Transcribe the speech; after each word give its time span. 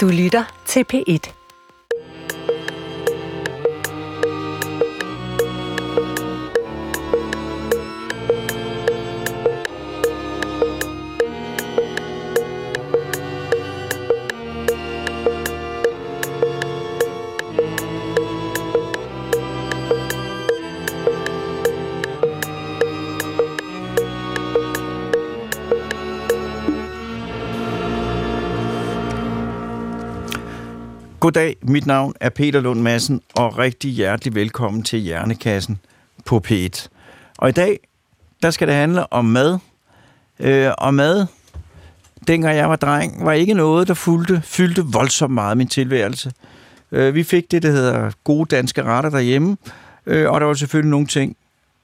Du 0.00 0.08
lytter 0.08 0.44
til 0.66 0.84
P1. 0.92 1.39
Goddag, 31.30 31.56
mit 31.62 31.86
navn 31.86 32.14
er 32.20 32.28
Peter 32.28 32.60
Lund 32.60 32.80
Madsen, 32.80 33.20
og 33.34 33.58
rigtig 33.58 33.90
hjertelig 33.90 34.34
velkommen 34.34 34.82
til 34.82 34.98
Hjernekassen 34.98 35.78
på 36.24 36.42
P1. 36.48 36.88
Og 37.38 37.48
i 37.48 37.52
dag, 37.52 37.78
der 38.42 38.50
skal 38.50 38.68
det 38.68 38.74
handle 38.74 39.12
om 39.12 39.24
mad. 39.24 39.58
Øh, 40.40 40.70
og 40.78 40.94
mad, 40.94 41.26
dengang 42.26 42.56
jeg 42.56 42.70
var 42.70 42.76
dreng, 42.76 43.24
var 43.24 43.32
ikke 43.32 43.54
noget, 43.54 43.88
der 43.88 43.94
fyldte, 43.94 44.42
fyldte 44.44 44.82
voldsomt 44.82 45.34
meget 45.34 45.56
min 45.56 45.68
tilværelse. 45.68 46.32
Øh, 46.92 47.14
vi 47.14 47.22
fik 47.22 47.50
det, 47.50 47.62
der 47.62 47.70
hedder 47.70 48.10
gode 48.24 48.56
danske 48.56 48.82
retter 48.82 49.10
derhjemme, 49.10 49.56
øh, 50.06 50.30
og 50.30 50.40
der 50.40 50.46
var 50.46 50.54
selvfølgelig 50.54 50.90
nogle 50.90 51.06
ting, 51.06 51.36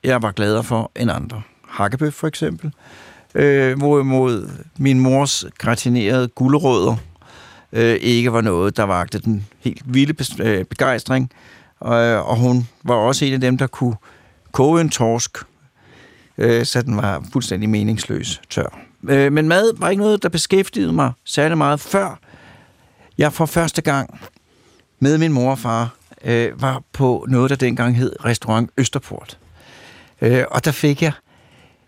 jeg 0.05 0.23
var 0.23 0.33
gladere 0.33 0.65
for 0.65 0.91
end 0.97 1.11
andre. 1.11 1.43
Hakkebøf 1.69 2.13
for 2.13 2.27
eksempel. 2.27 2.73
Øh, 3.35 3.79
hvorimod 3.79 4.51
min 4.79 5.01
mors 5.01 5.45
gratinerede 5.59 6.29
gulerødder, 6.29 6.97
øh, 7.73 7.95
ikke 7.95 8.33
var 8.33 8.41
noget, 8.41 8.77
der 8.77 8.83
vagte 8.83 9.19
den 9.19 9.47
helt 9.59 9.83
vilde 9.84 10.43
øh, 10.43 10.65
begejstring. 10.65 11.30
Og, 11.80 12.04
øh, 12.04 12.29
og 12.29 12.37
hun 12.37 12.68
var 12.82 12.95
også 12.95 13.24
en 13.24 13.32
af 13.32 13.41
dem, 13.41 13.59
der 13.59 13.66
kunne 13.66 13.96
koge 14.52 14.80
en 14.80 14.91
torsk, 14.91 15.38
øh, 16.38 16.65
så 16.65 16.82
den 16.82 16.96
var 16.96 17.24
fuldstændig 17.32 17.68
meningsløs 17.68 18.41
tør. 18.51 18.79
Øh, 19.09 19.32
men 19.32 19.49
mad 19.49 19.73
var 19.76 19.88
ikke 19.91 20.02
noget, 20.02 20.23
der 20.23 20.29
beskæftigede 20.29 20.93
mig 20.93 21.13
særlig 21.24 21.59
meget, 21.59 21.80
før 21.80 22.18
jeg 23.18 23.32
for 23.32 23.46
første 23.46 23.82
gang 23.82 24.21
med 25.01 25.19
min 25.19 25.32
mor 25.32 25.51
og 25.51 25.59
far 25.59 25.95
øh, 26.24 26.63
var 26.63 26.82
på 26.93 27.26
noget, 27.29 27.51
der 27.51 27.57
dengang 27.57 27.96
hed 27.96 28.24
Restaurant 28.24 28.71
Østerport. 28.79 29.38
Øh, 30.21 30.45
og 30.51 30.65
der 30.65 30.73
fik 30.73 31.02
jeg 31.02 31.13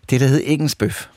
det, 0.09 0.21
der 0.21 0.27
hed 0.27 0.41
Engelsbøf. 0.45 1.07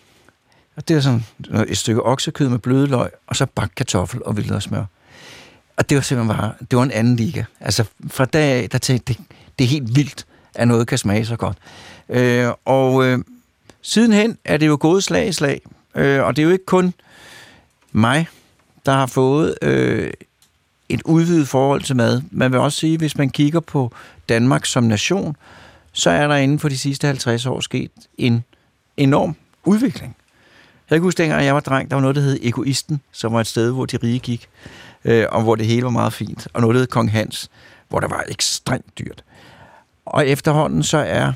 Og 0.77 0.89
det 0.89 0.97
var 0.97 1.03
sådan 1.03 1.23
et 1.69 1.79
stykke 1.79 2.03
oksekød 2.03 2.49
med 2.49 2.59
bløde 2.59 2.87
løg, 2.87 3.11
og 3.27 3.37
så 3.37 3.47
bagt 3.47 3.75
kartoffel 3.75 4.21
og 4.25 4.37
vildere 4.37 4.61
smør. 4.61 4.85
Og 5.77 5.91
det 5.91 5.97
var 5.97 6.03
simpelthen 6.03 6.37
bare, 6.37 6.53
det 6.71 6.77
var 6.77 6.83
en 6.83 6.91
anden 6.91 7.17
liga. 7.17 7.45
Altså 7.61 7.85
fra 8.07 8.25
dag 8.25 8.63
af, 8.63 8.71
der 8.71 8.79
tænkte 8.79 9.15
det, 9.15 9.23
det 9.59 9.65
er 9.65 9.69
helt 9.69 9.97
vildt, 9.97 10.27
at 10.55 10.69
noget 10.69 10.87
kan 10.87 10.99
smage 10.99 11.27
så 11.27 11.37
godt. 11.37 11.59
Øh, 12.09 12.49
og 12.65 13.07
øh, 13.07 13.19
sidenhen 13.83 14.39
er 14.45 14.57
det 14.57 14.67
jo 14.67 14.79
gået 14.81 15.05
slag 15.05 15.29
i 15.29 15.33
slag. 15.33 15.61
Øh, 15.95 16.23
og 16.23 16.37
det 16.37 16.43
er 16.43 16.47
jo 16.47 16.53
ikke 16.53 16.67
kun 16.67 16.95
mig, 17.93 18.29
der 18.87 18.93
har 18.93 19.07
fået 19.07 19.55
øh, 19.63 20.13
et 20.89 21.03
udvidet 21.05 21.49
forhold 21.49 21.83
til 21.83 21.97
mad. 21.97 22.23
Man 22.31 22.53
vil 22.53 22.61
også 22.61 22.79
sige, 22.79 22.99
hvis 22.99 23.19
man 23.19 23.31
kigger 23.31 23.61
på 23.61 23.93
Danmark 24.29 24.67
som 24.67 24.85
nation, 24.85 25.37
så 25.93 26.11
er 26.11 26.29
der 26.29 26.37
inden 26.37 26.59
for 26.59 26.69
de 26.69 26.79
sidste 26.79 27.07
50 27.07 27.47
år 27.47 27.61
sket 27.61 27.91
en 28.19 28.45
enorm 28.97 29.37
udvikling. 29.65 30.17
Jeg 30.93 31.01
kan 31.01 31.05
huske, 31.05 31.23
dengang 31.23 31.45
jeg 31.45 31.55
var 31.55 31.61
dreng, 31.61 31.91
der 31.91 31.97
var 31.97 32.01
noget, 32.01 32.17
der 32.17 32.23
hed 32.23 32.39
Egoisten, 32.43 33.01
som 33.13 33.33
var 33.33 33.41
et 33.41 33.47
sted, 33.47 33.71
hvor 33.71 33.87
de 33.87 33.97
rige 33.97 34.19
gik, 34.19 34.49
øh, 35.05 35.27
og 35.31 35.43
hvor 35.43 35.55
det 35.55 35.67
hele 35.67 35.83
var 35.85 35.91
meget 35.91 36.13
fint. 36.13 36.49
Og 36.53 36.61
noget, 36.61 36.75
der 36.75 36.81
hed 36.81 36.87
Kong 36.87 37.13
Hans, 37.13 37.51
hvor 37.89 38.01
der 38.01 38.09
var 38.09 38.25
ekstremt 38.29 38.99
dyrt. 38.99 39.25
Og 40.07 40.29
efterhånden 40.29 40.83
så 40.83 40.99
er 40.99 41.33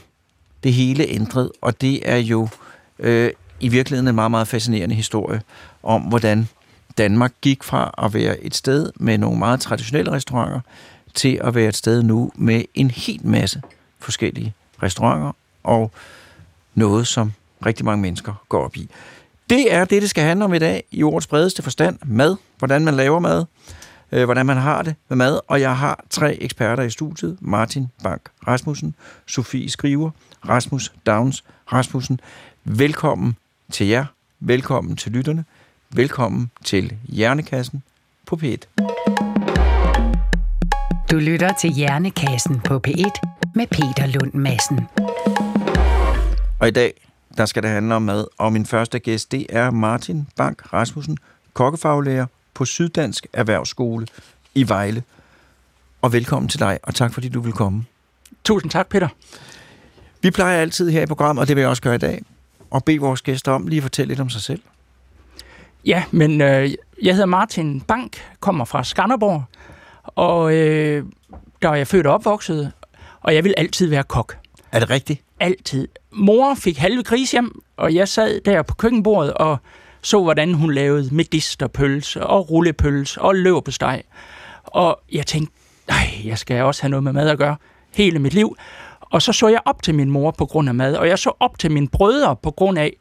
det 0.65 0.73
hele 0.73 1.07
ændret, 1.09 1.51
og 1.61 1.81
det 1.81 2.11
er 2.11 2.17
jo 2.17 2.49
øh, 2.99 3.31
i 3.61 3.69
virkeligheden 3.69 4.09
en 4.09 4.15
meget, 4.15 4.31
meget 4.31 4.49
fascinerende 4.49 4.95
historie 4.95 5.43
om, 5.83 6.03
hvordan 6.03 6.49
Danmark 6.99 7.33
gik 7.41 7.63
fra 7.63 7.95
at 7.99 8.15
være 8.15 8.41
et 8.41 8.55
sted 8.55 8.93
med 8.97 9.19
nogle 9.19 9.39
meget 9.39 9.61
traditionelle 9.61 10.13
restauranter, 10.13 10.61
til 11.15 11.41
at 11.45 11.55
være 11.55 11.69
et 11.69 11.77
sted 11.77 12.03
nu 12.03 12.33
med 12.35 12.65
en 12.75 12.91
helt 12.91 13.25
masse 13.25 13.63
forskellige 13.99 14.55
restauranter, 14.83 15.33
og 15.65 15.91
noget, 16.75 17.07
som 17.07 17.33
rigtig 17.67 17.85
mange 17.85 18.03
mennesker 18.03 18.35
går 18.49 18.65
op 18.65 18.77
i. 18.77 18.89
Det 19.51 19.73
er 19.73 19.85
det, 19.85 20.03
det 20.03 20.11
skal 20.11 20.25
handle 20.25 20.45
om 20.45 20.55
i 20.55 20.59
dag 20.59 20.85
i 20.91 21.03
ordets 21.03 21.27
bredeste 21.27 21.63
forstand. 21.63 21.99
Mad, 22.05 22.37
hvordan 22.59 22.85
man 22.85 22.95
laver 22.95 23.19
mad, 23.19 23.45
øh, 24.13 24.25
hvordan 24.25 24.47
man 24.47 24.57
har 24.57 24.83
det 24.83 24.95
med 25.09 25.17
mad. 25.17 25.41
Og 25.47 25.61
jeg 25.61 25.79
har 25.79 26.05
tre 26.11 26.43
eksperter 26.43 26.83
i 26.83 26.91
studiet. 26.91 27.39
Martin 27.41 27.87
Bank 28.03 28.23
Rasmussen, 28.47 28.95
Sofie 29.27 29.71
Skriver, 29.71 30.11
Rasmus 30.49 30.93
Downs 31.07 31.45
Rasmussen. 31.73 32.21
Velkommen 32.65 33.37
til 33.73 33.87
jer. 33.87 34.05
Velkommen 34.41 34.97
til 34.97 35.13
lytterne. 35.13 35.45
Velkommen 35.91 36.51
til 36.65 36.97
Hjernekassen 37.09 37.83
på 38.27 38.41
P1. 38.43 38.67
Du 41.11 41.19
lytter 41.19 41.53
til 41.61 41.71
Hjernekassen 41.71 42.61
på 42.61 42.81
P1 42.87 43.21
med 43.55 43.67
Peter 43.67 44.07
Lund 44.07 44.35
Madsen. 44.35 44.81
Og 46.61 46.69
i 46.69 46.71
dag 46.71 47.06
der 47.37 47.47
skal 47.47 47.63
det 47.63 47.71
handle 47.71 47.95
om 47.95 48.03
mad. 48.03 48.27
Og 48.39 48.53
min 48.53 48.67
første 48.67 48.99
gæst, 48.99 49.33
det 49.33 49.47
er 49.49 49.71
Martin 49.71 50.29
Bank 50.37 50.73
Rasmussen, 50.73 51.19
kokkefaglærer 51.53 52.27
på 52.55 52.65
Syddansk 52.65 53.27
Erhvervsskole 53.33 54.07
i 54.55 54.69
Vejle. 54.69 55.03
Og 56.03 56.13
velkommen 56.13 56.49
til 56.49 56.61
dig, 56.61 56.79
og 56.83 56.95
tak 56.95 57.15
fordi 57.15 57.29
du 57.29 57.41
vil 57.41 57.53
komme. 57.53 57.85
Tusind 58.45 58.71
tak, 58.71 58.89
Peter. 58.89 59.09
Vi 60.23 60.31
plejer 60.31 60.61
altid 60.61 60.91
her 60.91 61.03
i 61.03 61.07
programmet, 61.07 61.43
og 61.43 61.49
det 61.49 61.57
vil 61.57 61.61
jeg 61.61 61.71
også 61.71 61.83
gøre 61.83 61.95
i 61.95 61.99
dag, 61.99 62.23
at 62.75 62.85
bede 62.85 62.99
vores 62.99 63.23
gæster 63.23 63.53
om 63.53 63.67
lige 63.67 63.79
at 63.79 63.83
fortælle 63.83 64.09
lidt 64.09 64.21
om 64.21 64.31
sig 64.31 64.43
selv. 64.43 64.61
Ja, 65.85 66.05
men 66.11 66.41
øh, 66.41 66.75
jeg 67.03 67.15
hedder 67.15 67.27
Martin 67.27 67.81
Bank, 67.81 68.17
kommer 68.41 68.65
fra 68.65 68.85
Skanderborg, 68.85 69.45
og 70.03 70.55
øh, 70.55 71.05
der 71.63 71.69
er 71.69 71.75
jeg 71.75 71.87
født 71.87 72.07
og 72.07 72.15
opvokset, 72.15 72.73
og 73.21 73.35
jeg 73.35 73.45
vil 73.45 73.55
altid 73.57 73.87
være 73.87 74.03
kok. 74.03 74.37
Er 74.73 74.79
det 74.79 74.91
rigtigt? 74.91 75.26
Altid. 75.41 75.89
Mor 76.11 76.55
fik 76.55 76.79
halve 76.79 77.03
gris 77.03 77.33
hjem, 77.33 77.63
og 77.77 77.95
jeg 77.95 78.09
sad 78.09 78.41
der 78.41 78.63
på 78.63 78.75
køkkenbordet 78.75 79.35
og 79.35 79.59
så, 80.03 80.23
hvordan 80.23 80.55
hun 80.55 80.73
lavede 80.73 81.15
medisterpølse 81.15 82.27
og 82.27 82.51
rullepølse 82.51 83.21
og 83.21 83.35
løbersteg. 83.35 84.03
Og 84.65 85.01
jeg 85.13 85.27
tænkte, 85.27 85.55
nej, 85.89 86.07
jeg 86.25 86.39
skal 86.39 86.63
også 86.63 86.83
have 86.83 86.91
noget 86.91 87.05
med 87.05 87.13
mad 87.13 87.29
at 87.29 87.39
gøre 87.39 87.57
hele 87.95 88.19
mit 88.19 88.35
liv. 88.35 88.57
Og 89.01 89.23
så 89.23 89.33
så 89.33 89.49
jeg 89.49 89.61
op 89.65 89.83
til 89.83 89.95
min 89.95 90.11
mor 90.11 90.31
på 90.31 90.47
grund 90.47 90.69
af 90.69 90.75
mad, 90.75 90.97
og 90.97 91.09
jeg 91.09 91.19
så 91.19 91.33
op 91.41 91.59
til 91.59 91.71
mine 91.71 91.89
brødre 91.89 92.37
på 92.37 92.51
grund 92.51 92.79
af, 92.79 92.93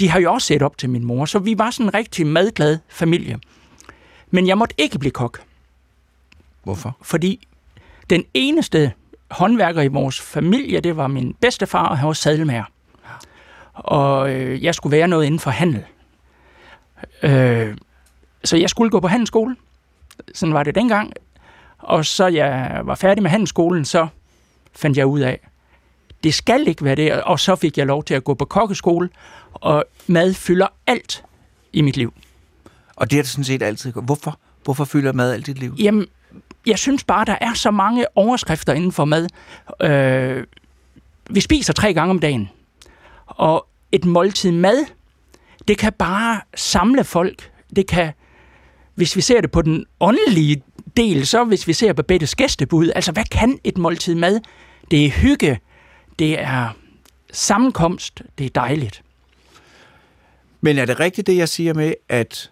de 0.00 0.08
har 0.08 0.20
jo 0.20 0.32
også 0.32 0.46
set 0.46 0.62
op 0.62 0.78
til 0.78 0.90
min 0.90 1.04
mor, 1.04 1.24
så 1.24 1.38
vi 1.38 1.58
var 1.58 1.70
sådan 1.70 1.86
en 1.86 1.94
rigtig 1.94 2.26
madglad 2.26 2.78
familie. 2.88 3.38
Men 4.30 4.46
jeg 4.46 4.58
måtte 4.58 4.74
ikke 4.78 4.98
blive 4.98 5.12
kok. 5.12 5.42
Hvorfor? 6.62 6.96
Fordi 7.02 7.48
den 8.10 8.24
eneste 8.34 8.92
håndværker 9.30 9.82
i 9.82 9.88
vores 9.88 10.20
familie, 10.20 10.80
det 10.80 10.96
var 10.96 11.06
min 11.06 11.34
bedstefar, 11.40 11.86
og 11.88 11.98
han 11.98 12.06
var 12.06 12.12
sadelmager. 12.12 12.64
Og 13.74 14.30
øh, 14.30 14.64
jeg 14.64 14.74
skulle 14.74 14.96
være 14.96 15.08
noget 15.08 15.24
inden 15.26 15.40
for 15.40 15.50
handel. 15.50 15.84
Øh, 17.22 17.76
så 18.44 18.56
jeg 18.56 18.70
skulle 18.70 18.90
gå 18.90 19.00
på 19.00 19.08
handelsskole. 19.08 19.56
Sådan 20.34 20.54
var 20.54 20.62
det 20.62 20.74
dengang. 20.74 21.12
Og 21.78 22.06
så 22.06 22.26
jeg 22.26 22.80
var 22.84 22.94
færdig 22.94 23.22
med 23.22 23.30
handelsskolen, 23.30 23.84
så 23.84 24.06
fandt 24.72 24.98
jeg 24.98 25.06
ud 25.06 25.20
af, 25.20 25.40
det 26.24 26.34
skal 26.34 26.68
ikke 26.68 26.84
være 26.84 26.94
det. 26.94 27.22
Og 27.22 27.40
så 27.40 27.56
fik 27.56 27.78
jeg 27.78 27.86
lov 27.86 28.04
til 28.04 28.14
at 28.14 28.24
gå 28.24 28.34
på 28.34 28.44
kokkeskole, 28.44 29.08
og 29.52 29.84
mad 30.06 30.34
fylder 30.34 30.66
alt 30.86 31.24
i 31.72 31.80
mit 31.82 31.96
liv. 31.96 32.14
Og 32.96 33.10
det 33.10 33.18
er 33.18 33.22
det 33.22 33.30
sådan 33.30 33.44
set 33.44 33.62
altid. 33.62 33.92
Hvorfor? 33.92 34.38
Hvorfor 34.64 34.84
fylder 34.84 35.12
mad 35.12 35.32
alt 35.32 35.48
i 35.48 35.52
dit 35.52 35.60
liv? 35.60 35.74
Jamen, 35.78 36.06
jeg 36.66 36.78
synes 36.78 37.04
bare, 37.04 37.24
der 37.24 37.36
er 37.40 37.54
så 37.54 37.70
mange 37.70 38.06
overskrifter 38.14 38.72
inden 38.72 38.92
for 38.92 39.04
mad. 39.04 39.28
Øh, 39.82 40.46
vi 41.30 41.40
spiser 41.40 41.72
tre 41.72 41.94
gange 41.94 42.10
om 42.10 42.18
dagen, 42.18 42.50
og 43.26 43.66
et 43.92 44.04
måltid 44.04 44.52
mad, 44.52 44.86
det 45.68 45.78
kan 45.78 45.92
bare 45.92 46.40
samle 46.54 47.04
folk. 47.04 47.50
Det 47.76 47.86
kan, 47.86 48.12
hvis 48.94 49.16
vi 49.16 49.20
ser 49.20 49.40
det 49.40 49.50
på 49.50 49.62
den 49.62 49.86
åndelige 50.00 50.62
del, 50.96 51.26
så 51.26 51.44
hvis 51.44 51.66
vi 51.66 51.72
ser 51.72 51.92
på 51.92 52.02
Bettes 52.02 52.34
gæstebud, 52.34 52.90
altså 52.94 53.12
hvad 53.12 53.24
kan 53.24 53.58
et 53.64 53.78
måltid 53.78 54.14
mad? 54.14 54.40
Det 54.90 55.06
er 55.06 55.10
hygge, 55.10 55.60
det 56.18 56.40
er 56.40 56.68
sammenkomst, 57.32 58.22
det 58.38 58.46
er 58.46 58.50
dejligt. 58.50 59.02
Men 60.60 60.78
er 60.78 60.84
det 60.84 61.00
rigtigt 61.00 61.26
det, 61.26 61.36
jeg 61.36 61.48
siger 61.48 61.74
med, 61.74 61.94
at 62.08 62.50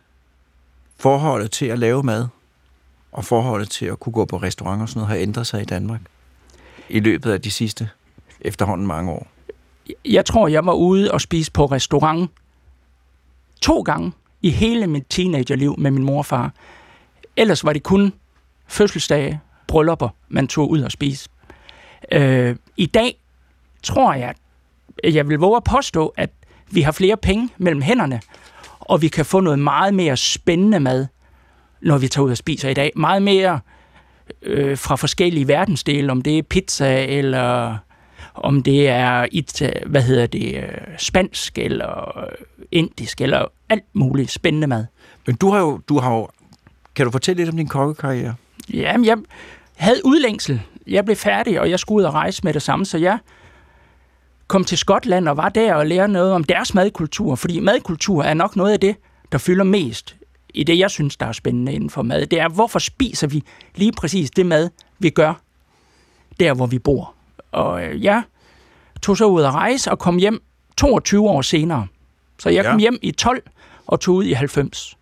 forholdet 0.98 1.50
til 1.50 1.66
at 1.66 1.78
lave 1.78 2.02
mad 2.02 2.26
og 3.18 3.24
forholdet 3.24 3.70
til 3.70 3.86
at 3.86 4.00
kunne 4.00 4.12
gå 4.12 4.24
på 4.24 4.36
restaurant 4.36 4.82
og 4.82 4.88
sådan 4.88 5.00
noget 5.00 5.08
har 5.08 5.22
ændret 5.22 5.46
sig 5.46 5.62
i 5.62 5.64
Danmark 5.64 6.00
i 6.88 7.00
løbet 7.00 7.32
af 7.32 7.40
de 7.40 7.50
sidste 7.50 7.88
efterhånden 8.40 8.86
mange 8.86 9.12
år? 9.12 9.26
Jeg 10.04 10.24
tror, 10.24 10.48
jeg 10.48 10.66
var 10.66 10.72
ude 10.72 11.10
og 11.10 11.20
spise 11.20 11.52
på 11.52 11.66
restaurant 11.66 12.30
to 13.60 13.80
gange 13.82 14.12
i 14.42 14.50
hele 14.50 14.86
mit 14.86 15.04
teenagerliv 15.08 15.74
med 15.78 15.90
min 15.90 16.04
mor 16.04 16.18
og 16.18 16.26
far. 16.26 16.52
Ellers 17.36 17.64
var 17.64 17.72
det 17.72 17.82
kun 17.82 18.12
fødselsdage, 18.66 19.40
bryllupper, 19.66 20.08
man 20.28 20.48
tog 20.48 20.70
ud 20.70 20.80
og 20.80 20.92
spise. 20.92 21.28
Øh, 22.12 22.56
I 22.76 22.86
dag 22.86 23.20
tror 23.82 24.14
jeg, 24.14 24.34
jeg 25.04 25.28
vil 25.28 25.38
våge 25.38 25.56
at 25.56 25.64
påstå, 25.64 26.14
at 26.16 26.30
vi 26.70 26.82
har 26.82 26.92
flere 26.92 27.16
penge 27.16 27.48
mellem 27.56 27.82
hænderne, 27.82 28.20
og 28.80 29.02
vi 29.02 29.08
kan 29.08 29.24
få 29.24 29.40
noget 29.40 29.58
meget 29.58 29.94
mere 29.94 30.16
spændende 30.16 30.80
mad, 30.80 31.06
når 31.80 31.98
vi 31.98 32.08
tager 32.08 32.24
ud 32.24 32.30
og 32.30 32.36
spiser 32.36 32.68
i 32.68 32.74
dag. 32.74 32.92
Meget 32.96 33.22
mere 33.22 33.60
øh, 34.42 34.78
fra 34.78 34.96
forskellige 34.96 35.48
verdensdele, 35.48 36.12
om 36.12 36.22
det 36.22 36.38
er 36.38 36.42
pizza, 36.42 37.04
eller 37.04 37.78
om 38.34 38.62
det 38.62 38.88
er 38.88 39.26
et, 39.32 39.82
hvad 39.86 40.02
hedder 40.02 40.26
det, 40.26 40.56
øh, 40.56 40.68
spansk, 40.98 41.58
eller 41.58 42.24
indisk, 42.72 43.20
eller 43.20 43.44
alt 43.68 43.84
muligt 43.92 44.30
spændende 44.30 44.66
mad. 44.66 44.86
Men 45.26 45.36
du 45.36 45.50
har 45.50 45.60
jo, 45.60 45.80
du 45.88 45.98
har 45.98 46.14
jo, 46.14 46.28
kan 46.94 47.04
du 47.04 47.10
fortælle 47.10 47.40
lidt 47.40 47.50
om 47.50 47.56
din 47.56 47.68
kokkekarriere? 47.68 48.34
Jamen, 48.72 49.06
jeg 49.06 49.18
havde 49.76 50.00
udlængsel. 50.04 50.62
Jeg 50.86 51.04
blev 51.04 51.16
færdig, 51.16 51.60
og 51.60 51.70
jeg 51.70 51.78
skulle 51.78 51.96
ud 51.96 52.02
og 52.02 52.14
rejse 52.14 52.40
med 52.44 52.52
det 52.52 52.62
samme, 52.62 52.84
så 52.86 52.98
jeg 52.98 53.18
kom 54.46 54.64
til 54.64 54.78
Skotland 54.78 55.28
og 55.28 55.36
var 55.36 55.48
der 55.48 55.74
og 55.74 55.86
lærte 55.86 56.12
noget 56.12 56.32
om 56.32 56.44
deres 56.44 56.74
madkultur, 56.74 57.34
fordi 57.34 57.60
madkultur 57.60 58.22
er 58.22 58.34
nok 58.34 58.56
noget 58.56 58.72
af 58.72 58.80
det, 58.80 58.96
der 59.32 59.38
fylder 59.38 59.64
mest 59.64 60.16
i 60.54 60.64
det, 60.64 60.78
jeg 60.78 60.90
synes, 60.90 61.16
der 61.16 61.26
er 61.26 61.32
spændende 61.32 61.72
inden 61.72 61.90
for 61.90 62.02
mad. 62.02 62.26
Det 62.26 62.40
er, 62.40 62.48
hvorfor 62.48 62.78
spiser 62.78 63.26
vi 63.26 63.42
lige 63.74 63.92
præcis 63.92 64.30
det 64.30 64.46
mad, 64.46 64.70
vi 64.98 65.10
gør, 65.10 65.34
der 66.40 66.54
hvor 66.54 66.66
vi 66.66 66.78
bor. 66.78 67.14
Og 67.52 67.84
øh, 67.84 68.02
jeg 68.02 68.22
tog 69.02 69.16
så 69.16 69.24
ud 69.24 69.42
at 69.42 69.54
rejse 69.54 69.90
og 69.90 69.98
kom 69.98 70.16
hjem 70.16 70.42
22 70.76 71.28
år 71.28 71.42
senere. 71.42 71.86
Så 72.38 72.48
jeg 72.48 72.64
ja. 72.64 72.70
kom 72.70 72.80
hjem 72.80 72.98
i 73.02 73.10
12 73.10 73.42
og 73.86 74.00
tog 74.00 74.14
ud 74.14 74.24
i 74.24 74.32
90. 74.32 74.98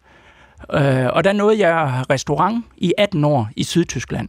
Øh, 0.73 1.07
og 1.13 1.25
der 1.25 1.33
nåede 1.33 1.69
jeg 1.69 2.05
restaurant 2.11 2.65
i 2.77 2.93
18 2.99 3.25
år 3.25 3.49
i 3.57 3.65
Sydtyskland. 3.65 4.29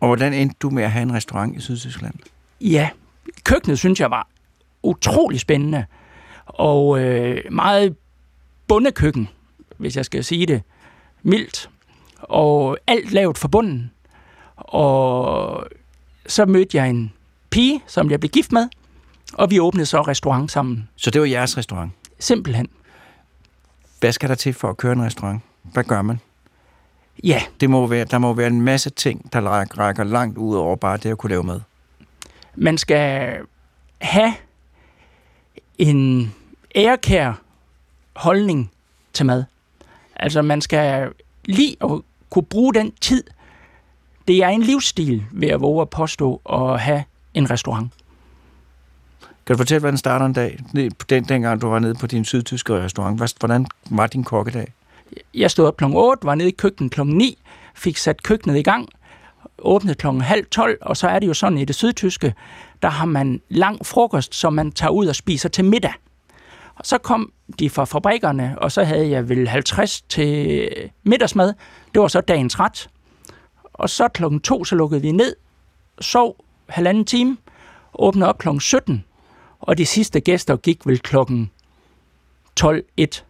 Og 0.00 0.06
hvordan 0.08 0.32
endte 0.34 0.56
du 0.62 0.70
med 0.70 0.82
at 0.82 0.90
have 0.90 1.02
en 1.02 1.14
restaurant 1.14 1.56
i 1.56 1.60
Sydtyskland? 1.60 2.14
Ja, 2.60 2.88
køkkenet 3.44 3.78
synes 3.78 4.00
jeg 4.00 4.10
var 4.10 4.28
utrolig 4.82 5.40
spændende. 5.40 5.84
Og 6.46 7.00
øh, 7.00 7.52
meget 7.52 7.96
bundekøkken, 8.68 9.28
hvis 9.78 9.96
jeg 9.96 10.04
skal 10.04 10.24
sige 10.24 10.46
det 10.46 10.62
mildt. 11.22 11.70
Og 12.18 12.78
alt 12.86 13.12
lavet 13.12 13.38
for 13.38 13.48
bunden. 13.48 13.90
Og 14.56 15.66
så 16.26 16.46
mødte 16.46 16.76
jeg 16.76 16.90
en 16.90 17.12
pige, 17.50 17.82
som 17.86 18.10
jeg 18.10 18.20
blev 18.20 18.30
gift 18.30 18.52
med, 18.52 18.68
og 19.32 19.50
vi 19.50 19.60
åbnede 19.60 19.86
så 19.86 20.00
restaurant 20.00 20.52
sammen. 20.52 20.88
Så 20.96 21.10
det 21.10 21.20
var 21.20 21.26
jeres 21.26 21.56
restaurant? 21.56 21.92
Simpelthen. 22.18 22.68
Hvad 24.00 24.12
skal 24.12 24.28
der 24.28 24.34
til 24.34 24.54
for 24.54 24.70
at 24.70 24.76
køre 24.76 24.92
en 24.92 25.02
restaurant? 25.02 25.42
Hvad 25.62 25.84
gør 25.84 26.02
man? 26.02 26.20
Ja. 27.24 27.42
Det 27.60 27.70
må 27.70 27.86
være, 27.86 28.04
der 28.04 28.18
må 28.18 28.32
være 28.32 28.46
en 28.46 28.62
masse 28.62 28.90
ting, 28.90 29.32
der 29.32 29.40
rækker 29.78 30.04
langt 30.04 30.38
ud 30.38 30.56
over 30.56 30.76
bare 30.76 30.96
det 30.96 31.10
at 31.10 31.18
kunne 31.18 31.30
lave 31.30 31.42
mad. 31.42 31.60
Man 32.54 32.78
skal 32.78 33.36
have 34.00 34.34
en 35.78 36.34
ærekær 36.74 37.32
holdning 38.16 38.70
til 39.12 39.26
mad. 39.26 39.44
Altså 40.18 40.42
man 40.42 40.60
skal 40.60 41.08
lige 41.44 41.76
at 41.80 41.90
kunne 42.30 42.44
bruge 42.44 42.74
den 42.74 42.92
tid. 43.00 43.24
Det 44.28 44.42
er 44.42 44.48
en 44.48 44.62
livsstil, 44.62 45.24
ved 45.32 45.48
at 45.48 45.60
våge 45.60 45.82
at 45.82 45.90
påstå 45.90 46.40
at 46.52 46.80
have 46.80 47.04
en 47.34 47.50
restaurant. 47.50 47.92
Kan 49.46 49.54
du 49.56 49.58
fortælle, 49.58 49.80
hvordan 49.80 49.98
starter 49.98 50.26
en 50.26 50.32
dag? 50.32 50.58
Den, 51.10 51.24
dengang 51.24 51.60
du 51.60 51.68
var 51.68 51.78
nede 51.78 51.94
på 51.94 52.06
din 52.06 52.24
sydtyske 52.24 52.74
restaurant. 52.74 53.38
Hvordan 53.38 53.66
var 53.90 54.06
din 54.06 54.24
kokkedag? 54.24 54.72
Jeg 55.34 55.50
stod 55.50 55.66
op 55.66 55.76
kl. 55.76 55.84
8, 55.84 56.26
var 56.26 56.34
nede 56.34 56.48
i 56.48 56.52
køkkenet 56.52 56.92
kl. 56.92 57.02
9, 57.02 57.38
fik 57.74 57.96
sat 57.96 58.22
køkkenet 58.22 58.56
i 58.56 58.62
gang, 58.62 58.88
åbnede 59.58 59.94
kl. 59.94 60.06
halv 60.06 60.46
12, 60.46 60.78
og 60.80 60.96
så 60.96 61.08
er 61.08 61.18
det 61.18 61.26
jo 61.26 61.34
sådan 61.34 61.58
i 61.58 61.64
det 61.64 61.76
sydtyske, 61.76 62.34
der 62.82 62.88
har 62.88 63.06
man 63.06 63.40
lang 63.48 63.86
frokost, 63.86 64.34
som 64.34 64.52
man 64.52 64.72
tager 64.72 64.90
ud 64.90 65.06
og 65.06 65.16
spiser 65.16 65.48
til 65.48 65.64
middag. 65.64 65.92
Og 66.78 66.86
så 66.86 66.98
kom 66.98 67.32
de 67.58 67.70
fra 67.70 67.84
fabrikkerne, 67.84 68.58
og 68.58 68.72
så 68.72 68.84
havde 68.84 69.08
jeg 69.08 69.28
vel 69.28 69.48
50 69.48 70.02
til 70.02 70.68
middagsmad. 71.02 71.54
Det 71.94 72.02
var 72.02 72.08
så 72.08 72.20
dagens 72.20 72.60
ret. 72.60 72.90
Og 73.72 73.90
så 73.90 74.08
klokken 74.08 74.40
to, 74.40 74.64
så 74.64 74.76
lukkede 74.76 75.02
vi 75.02 75.12
ned, 75.12 75.36
sov 76.00 76.44
halvanden 76.68 77.04
time, 77.04 77.36
åbnede 77.94 78.28
op 78.28 78.38
klokken 78.38 78.60
17, 78.60 79.04
og 79.60 79.78
de 79.78 79.86
sidste 79.86 80.20
gæster 80.20 80.56
gik 80.56 80.86
vel 80.86 80.98
klokken 80.98 81.50
12.1 82.60 83.22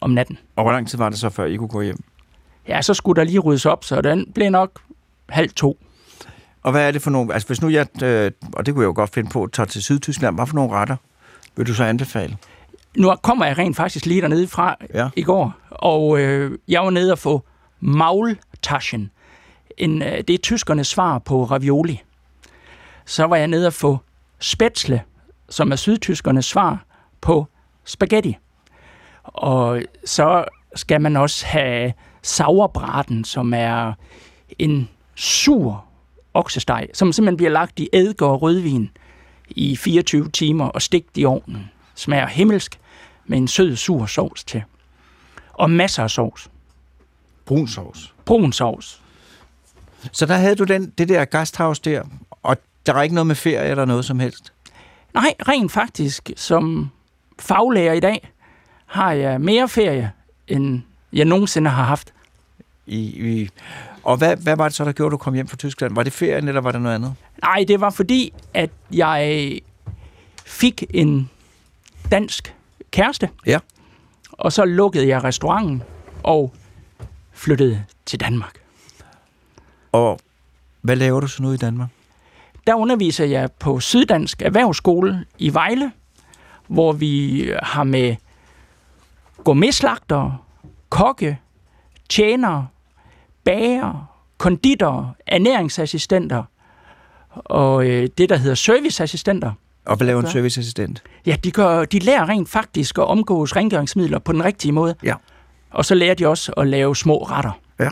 om 0.00 0.10
natten. 0.10 0.38
Og 0.56 0.64
hvor 0.64 0.72
lang 0.72 0.88
tid 0.88 0.98
var 0.98 1.08
det 1.08 1.18
så, 1.18 1.30
før 1.30 1.44
I 1.44 1.56
kunne 1.56 1.68
gå 1.68 1.80
hjem? 1.82 1.98
Ja, 2.68 2.82
så 2.82 2.94
skulle 2.94 3.20
der 3.20 3.24
lige 3.24 3.38
ryddes 3.38 3.66
op, 3.66 3.84
så 3.84 4.00
den 4.00 4.32
blev 4.34 4.50
nok 4.50 4.80
halv 5.28 5.50
to. 5.50 5.78
Og 6.62 6.72
hvad 6.72 6.88
er 6.88 6.90
det 6.90 7.02
for 7.02 7.10
nogle... 7.10 7.34
Altså 7.34 7.46
hvis 7.46 7.62
nu 7.62 7.68
jeg, 7.68 8.02
øh, 8.02 8.30
og 8.52 8.66
det 8.66 8.74
kunne 8.74 8.82
jeg 8.82 8.88
jo 8.88 8.92
godt 8.94 9.10
finde 9.10 9.30
på, 9.30 9.48
tager 9.52 9.66
til 9.66 9.82
Sydtyskland, 9.82 10.36
hvad 10.36 10.46
for 10.46 10.54
nogle 10.54 10.72
retter 10.72 10.96
vil 11.56 11.66
du 11.66 11.74
så 11.74 11.84
anbefale? 11.84 12.36
Nu 12.96 13.14
kommer 13.22 13.46
jeg 13.46 13.58
rent 13.58 13.76
faktisk 13.76 14.06
lige 14.06 14.20
dernede 14.20 14.48
fra 14.48 14.76
ja. 14.94 15.08
i 15.16 15.22
går, 15.22 15.54
og 15.70 16.20
øh, 16.20 16.58
jeg 16.68 16.82
var 16.82 16.90
nede 16.90 17.12
og 17.12 17.18
få 17.18 17.44
Maultaschen. 17.80 19.10
En, 19.76 20.02
øh, 20.02 20.18
det 20.18 20.30
er 20.30 20.38
tyskernes 20.38 20.88
svar 20.88 21.18
på 21.18 21.44
ravioli. 21.44 22.02
Så 23.04 23.24
var 23.24 23.36
jeg 23.36 23.48
nede 23.48 23.66
og 23.66 23.72
få 23.72 23.98
Spätzle, 24.44 25.00
som 25.48 25.72
er 25.72 25.76
sydtyskernes 25.76 26.46
svar 26.46 26.84
på 27.20 27.46
spaghetti. 27.84 28.36
Og 29.24 29.82
så 30.04 30.44
skal 30.74 31.00
man 31.00 31.16
også 31.16 31.46
have 31.46 31.92
sauerbraten, 32.22 33.24
som 33.24 33.54
er 33.54 33.92
en 34.58 34.88
sur 35.14 35.84
oksesteg, 36.34 36.88
som 36.94 37.12
simpelthen 37.12 37.36
bliver 37.36 37.50
lagt 37.50 37.78
i 37.78 37.88
eddike 37.92 38.26
og 38.26 38.42
rødvin 38.42 38.90
i 39.50 39.76
24 39.76 40.28
timer 40.28 40.66
og 40.66 40.82
stegt 40.82 41.18
i 41.18 41.24
ovnen. 41.24 41.70
Smager 42.00 42.26
himmelsk 42.26 42.78
med 43.26 43.38
en 43.38 43.48
sød, 43.48 43.76
sur 43.76 44.06
sovs 44.06 44.44
til. 44.44 44.62
Og 45.52 45.70
masser 45.70 46.02
af 46.02 46.10
sovs. 46.10 46.50
Brun 47.44 47.68
sovs. 47.68 48.14
Brun 48.24 48.52
sovs. 48.52 49.02
Så 50.12 50.26
der 50.26 50.34
havde 50.34 50.54
du 50.54 50.64
den, 50.64 50.92
det 50.98 51.08
der 51.08 51.24
gasthaus 51.24 51.80
der, 51.80 52.02
og 52.42 52.56
der 52.86 52.94
er 52.94 53.02
ikke 53.02 53.14
noget 53.14 53.26
med 53.26 53.34
ferie 53.34 53.70
eller 53.70 53.84
noget 53.84 54.04
som 54.04 54.20
helst? 54.20 54.52
Nej, 55.14 55.34
rent 55.48 55.72
faktisk, 55.72 56.30
som 56.36 56.90
faglærer 57.38 57.92
i 57.92 58.00
dag, 58.00 58.32
har 58.86 59.12
jeg 59.12 59.40
mere 59.40 59.68
ferie, 59.68 60.12
end 60.48 60.82
jeg 61.12 61.24
nogensinde 61.24 61.70
har 61.70 61.84
haft. 61.84 62.12
I, 62.86 62.98
i, 62.98 63.48
og 64.02 64.16
hvad, 64.16 64.36
hvad 64.36 64.56
var 64.56 64.68
det 64.68 64.74
så, 64.74 64.84
der 64.84 64.92
gjorde, 64.92 65.08
at 65.08 65.12
du 65.12 65.16
kom 65.16 65.34
hjem 65.34 65.48
fra 65.48 65.56
Tyskland? 65.56 65.94
Var 65.94 66.02
det 66.02 66.12
ferien, 66.12 66.48
eller 66.48 66.60
var 66.60 66.72
det 66.72 66.80
noget 66.80 66.94
andet? 66.94 67.14
Nej, 67.42 67.64
det 67.68 67.80
var 67.80 67.90
fordi, 67.90 68.32
at 68.54 68.70
jeg 68.92 69.60
fik 70.46 70.84
en 70.90 71.30
dansk 72.10 72.54
kæreste. 72.90 73.28
Ja. 73.46 73.58
Og 74.32 74.52
så 74.52 74.64
lukkede 74.64 75.08
jeg 75.08 75.24
restauranten 75.24 75.82
og 76.22 76.52
flyttede 77.32 77.84
til 78.06 78.20
Danmark. 78.20 78.60
Og 79.92 80.20
hvad 80.80 80.96
laver 80.96 81.20
du 81.20 81.26
så 81.26 81.42
nu 81.42 81.52
i 81.52 81.56
Danmark? 81.56 81.88
Der 82.66 82.74
underviser 82.74 83.24
jeg 83.24 83.52
på 83.52 83.80
Syddansk 83.80 84.42
Erhvervsskole 84.42 85.24
i 85.38 85.54
Vejle, 85.54 85.92
hvor 86.66 86.92
vi 86.92 87.44
har 87.62 87.84
med 87.84 88.16
gourmetslagter, 89.44 90.46
kokke, 90.88 91.38
tjenere, 92.08 92.68
bager, 93.44 94.10
konditor, 94.38 95.16
ernæringsassistenter 95.26 96.44
og 97.34 97.86
øh, 97.86 98.08
det, 98.18 98.28
der 98.28 98.36
hedder 98.36 98.54
serviceassistenter. 98.54 99.52
Og 99.90 99.96
hvad 99.96 100.06
laver 100.06 100.20
en 100.20 100.30
serviceassistent? 100.30 101.02
Ja, 101.26 101.36
de, 101.44 101.50
gør, 101.50 101.84
de 101.84 101.98
lærer 101.98 102.28
rent 102.28 102.48
faktisk 102.48 102.98
at 102.98 103.04
omgås 103.04 103.56
rengøringsmidler 103.56 104.18
på 104.18 104.32
den 104.32 104.44
rigtige 104.44 104.72
måde. 104.72 104.94
Ja. 105.02 105.14
Og 105.70 105.84
så 105.84 105.94
lærer 105.94 106.14
de 106.14 106.26
også 106.26 106.52
at 106.52 106.66
lave 106.66 106.96
små 106.96 107.18
retter. 107.18 107.60
Ja. 107.80 107.90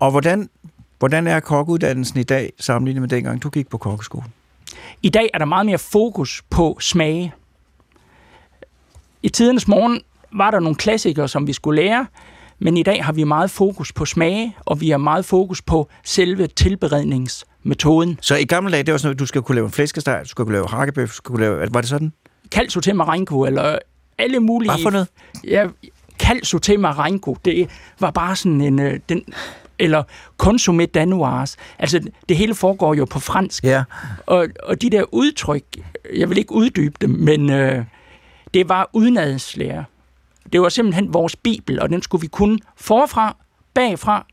Og 0.00 0.10
hvordan, 0.10 0.50
hvordan 0.98 1.26
er 1.26 1.40
kokkeuddannelsen 1.40 2.20
i 2.20 2.22
dag 2.22 2.52
sammenlignet 2.60 3.00
med 3.00 3.08
dengang, 3.08 3.42
du 3.42 3.50
gik 3.50 3.68
på 3.68 3.78
kokkeskole? 3.78 4.24
I 5.02 5.08
dag 5.08 5.30
er 5.34 5.38
der 5.38 5.44
meget 5.44 5.66
mere 5.66 5.78
fokus 5.78 6.42
på 6.50 6.78
smage. 6.80 7.32
I 9.22 9.28
tidernes 9.28 9.68
morgen 9.68 10.00
var 10.32 10.50
der 10.50 10.60
nogle 10.60 10.76
klassikere, 10.76 11.28
som 11.28 11.46
vi 11.46 11.52
skulle 11.52 11.82
lære, 11.82 12.06
men 12.58 12.76
i 12.76 12.82
dag 12.82 13.04
har 13.04 13.12
vi 13.12 13.24
meget 13.24 13.50
fokus 13.50 13.92
på 13.92 14.04
smage, 14.04 14.56
og 14.66 14.80
vi 14.80 14.90
har 14.90 14.98
meget 14.98 15.24
fokus 15.24 15.62
på 15.62 15.88
selve 16.04 16.46
tilberedningsmetoden. 17.62 18.18
Så 18.20 18.36
i 18.36 18.44
gamle 18.44 18.72
dage, 18.72 18.82
det 18.82 18.92
var 18.92 18.98
sådan 18.98 19.14
at 19.14 19.18
du 19.18 19.26
skal 19.26 19.42
kunne 19.42 19.54
lave 19.54 19.64
en 19.64 19.72
flæskesteg, 19.72 20.20
du 20.24 20.28
skal 20.28 20.44
kunne 20.44 20.52
lave 20.52 20.68
hakkebøf, 20.68 21.08
du 21.08 21.14
skal 21.14 21.28
kunne 21.28 21.40
lave... 21.40 21.68
Var 21.74 21.80
det 21.80 21.90
sådan? 21.90 22.12
Kald 22.50 22.82
til 22.82 22.96
marenko, 22.96 23.44
eller 23.44 23.78
alle 24.18 24.40
mulige... 24.40 24.70
Hvad 24.70 24.82
for 24.82 24.90
noget? 24.90 25.08
Ja, 25.44 25.66
kald 26.18 26.60
til 26.60 26.80
marenko, 26.80 27.36
det 27.44 27.70
var 28.00 28.10
bare 28.10 28.36
sådan 28.36 28.60
en... 28.60 28.80
Øh, 28.80 29.00
den, 29.08 29.22
eller 29.80 30.02
consommé 30.42 30.84
danoise. 30.84 31.56
Altså, 31.78 32.00
det 32.28 32.36
hele 32.36 32.54
foregår 32.54 32.94
jo 32.94 33.04
på 33.04 33.18
fransk. 33.18 33.64
Ja. 33.64 33.84
Og, 34.26 34.46
og 34.62 34.82
de 34.82 34.90
der 34.90 35.04
udtryk, 35.14 35.64
jeg 36.16 36.28
vil 36.28 36.38
ikke 36.38 36.52
uddybe 36.52 36.94
dem, 37.00 37.10
men 37.10 37.50
øh, 37.50 37.84
det 38.54 38.68
var 38.68 38.90
udenadslære. 38.92 39.84
Det 40.52 40.60
var 40.60 40.68
simpelthen 40.68 41.14
vores 41.14 41.36
bibel, 41.36 41.80
og 41.80 41.88
den 41.88 42.02
skulle 42.02 42.20
vi 42.20 42.26
kunne 42.26 42.58
forfra, 42.76 43.36
bagfra. 43.74 44.26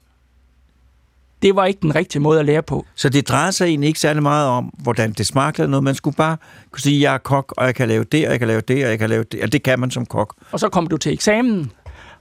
Det 1.46 1.56
var 1.56 1.66
ikke 1.66 1.80
den 1.82 1.96
rigtige 1.96 2.22
måde 2.22 2.40
at 2.40 2.46
lære 2.46 2.64
på. 2.64 2.86
Så 2.96 3.10
det 3.10 3.28
drejer 3.28 3.52
sig 3.52 3.66
egentlig 3.66 3.88
ikke 3.88 4.00
særlig 4.00 4.24
meget 4.24 4.48
om, 4.48 4.66
hvordan 4.66 5.14
det 5.14 5.28
smagte 5.28 5.62
eller 5.62 5.72
noget. 5.72 5.84
Man 5.84 5.96
skulle 5.96 6.16
bare 6.16 6.38
kunne 6.72 6.82
sige, 6.82 7.02
jeg 7.02 7.14
er 7.14 7.18
kok, 7.18 7.54
og 7.58 7.66
jeg 7.66 7.76
kan 7.76 7.88
lave 7.88 8.04
det, 8.04 8.26
og 8.26 8.32
jeg 8.32 8.40
kan 8.40 8.48
lave 8.48 8.62
det, 8.62 8.84
og 8.84 8.90
jeg 8.90 9.00
kan 9.00 9.10
lave 9.10 9.24
det. 9.24 9.44
Og 9.44 9.52
det 9.52 9.64
kan 9.64 9.80
man 9.80 9.92
som 9.92 10.06
kok. 10.06 10.36
Og 10.52 10.60
så 10.60 10.70
kom 10.70 10.88
du 10.88 10.98
til 10.98 11.14
eksamen, 11.14 11.72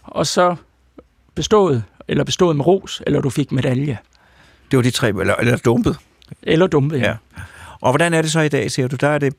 og 0.02 0.26
så 0.26 0.56
bestået, 1.34 1.84
eller 2.08 2.24
bestået 2.24 2.56
med 2.56 2.66
ros, 2.66 3.02
eller 3.06 3.20
du 3.20 3.30
fik 3.30 3.52
medalje. 3.52 3.98
Det 4.70 4.76
var 4.76 4.82
de 4.82 4.90
tre, 4.90 5.08
eller, 5.08 5.34
eller 5.34 5.56
dumpet. 5.56 5.96
Eller 6.42 6.66
dumpet, 6.66 6.98
ja. 6.98 7.06
Ja. 7.06 7.14
Og 7.80 7.92
hvordan 7.92 8.14
er 8.14 8.22
det 8.22 8.32
så 8.32 8.40
i 8.40 8.48
dag, 8.48 8.70
siger 8.70 8.88
du? 8.88 8.96
Der 8.96 9.08
er 9.08 9.18
det... 9.18 9.34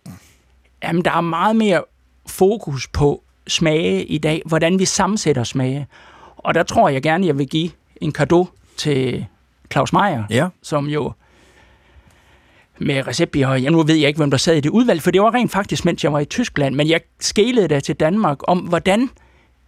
Jamen, 0.84 1.06
der 1.06 1.12
er 1.12 1.22
meget 1.22 1.56
mere 1.56 1.84
fokus 2.28 2.88
på 2.88 3.24
smage 3.48 4.06
i 4.06 4.18
dag, 4.18 4.42
hvordan 4.46 4.80
vi 4.80 4.86
sammensætter 4.86 5.44
smage. 5.44 5.88
Og 6.38 6.54
der 6.54 6.64
tror 6.64 6.90
jeg 6.90 7.02
gerne, 7.02 7.28
jeg 7.28 7.38
vil 7.38 7.48
give 7.48 7.70
en 8.02 8.12
kado 8.12 8.48
til 8.78 9.26
Claus 9.72 9.94
Meier, 9.94 10.24
Ja. 10.30 10.48
som 10.62 10.86
jo 10.88 11.14
med 12.80 13.08
recept 13.08 13.36
i 13.36 13.42
høj. 13.42 13.58
Ja, 13.58 13.70
nu 13.70 13.84
ved 13.84 13.96
jeg 13.96 14.08
ikke, 14.08 14.18
hvem 14.18 14.32
der 14.32 14.38
sad 14.38 14.56
i 14.56 14.60
det 14.60 14.70
udvalg, 14.70 15.02
for 15.02 15.12
det 15.12 15.22
var 15.22 15.34
rent 15.34 15.52
faktisk, 15.52 15.86
mens 15.86 16.04
jeg 16.04 16.14
var 16.14 16.20
i 16.20 16.26
Tyskland, 16.26 16.76
men 16.76 16.88
jeg 16.90 17.02
skælede 17.20 17.68
da 17.68 17.80
til 17.80 17.96
Danmark 17.96 18.38
om, 18.48 18.60
hvordan 18.60 19.10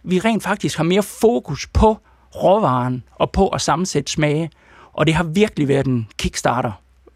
vi 0.02 0.18
rent 0.18 0.42
faktisk 0.42 0.76
har 0.76 0.84
mere 0.84 1.02
fokus 1.02 1.66
på 1.66 1.98
råvaren 2.34 3.02
og 3.14 3.30
på 3.32 3.48
at 3.48 3.60
sammensætte 3.60 4.12
smage. 4.12 4.50
Og 4.92 5.06
det 5.06 5.14
har 5.14 5.24
virkelig 5.24 5.68
været 5.68 5.86
en 5.86 6.08
kickstarter 6.18 6.72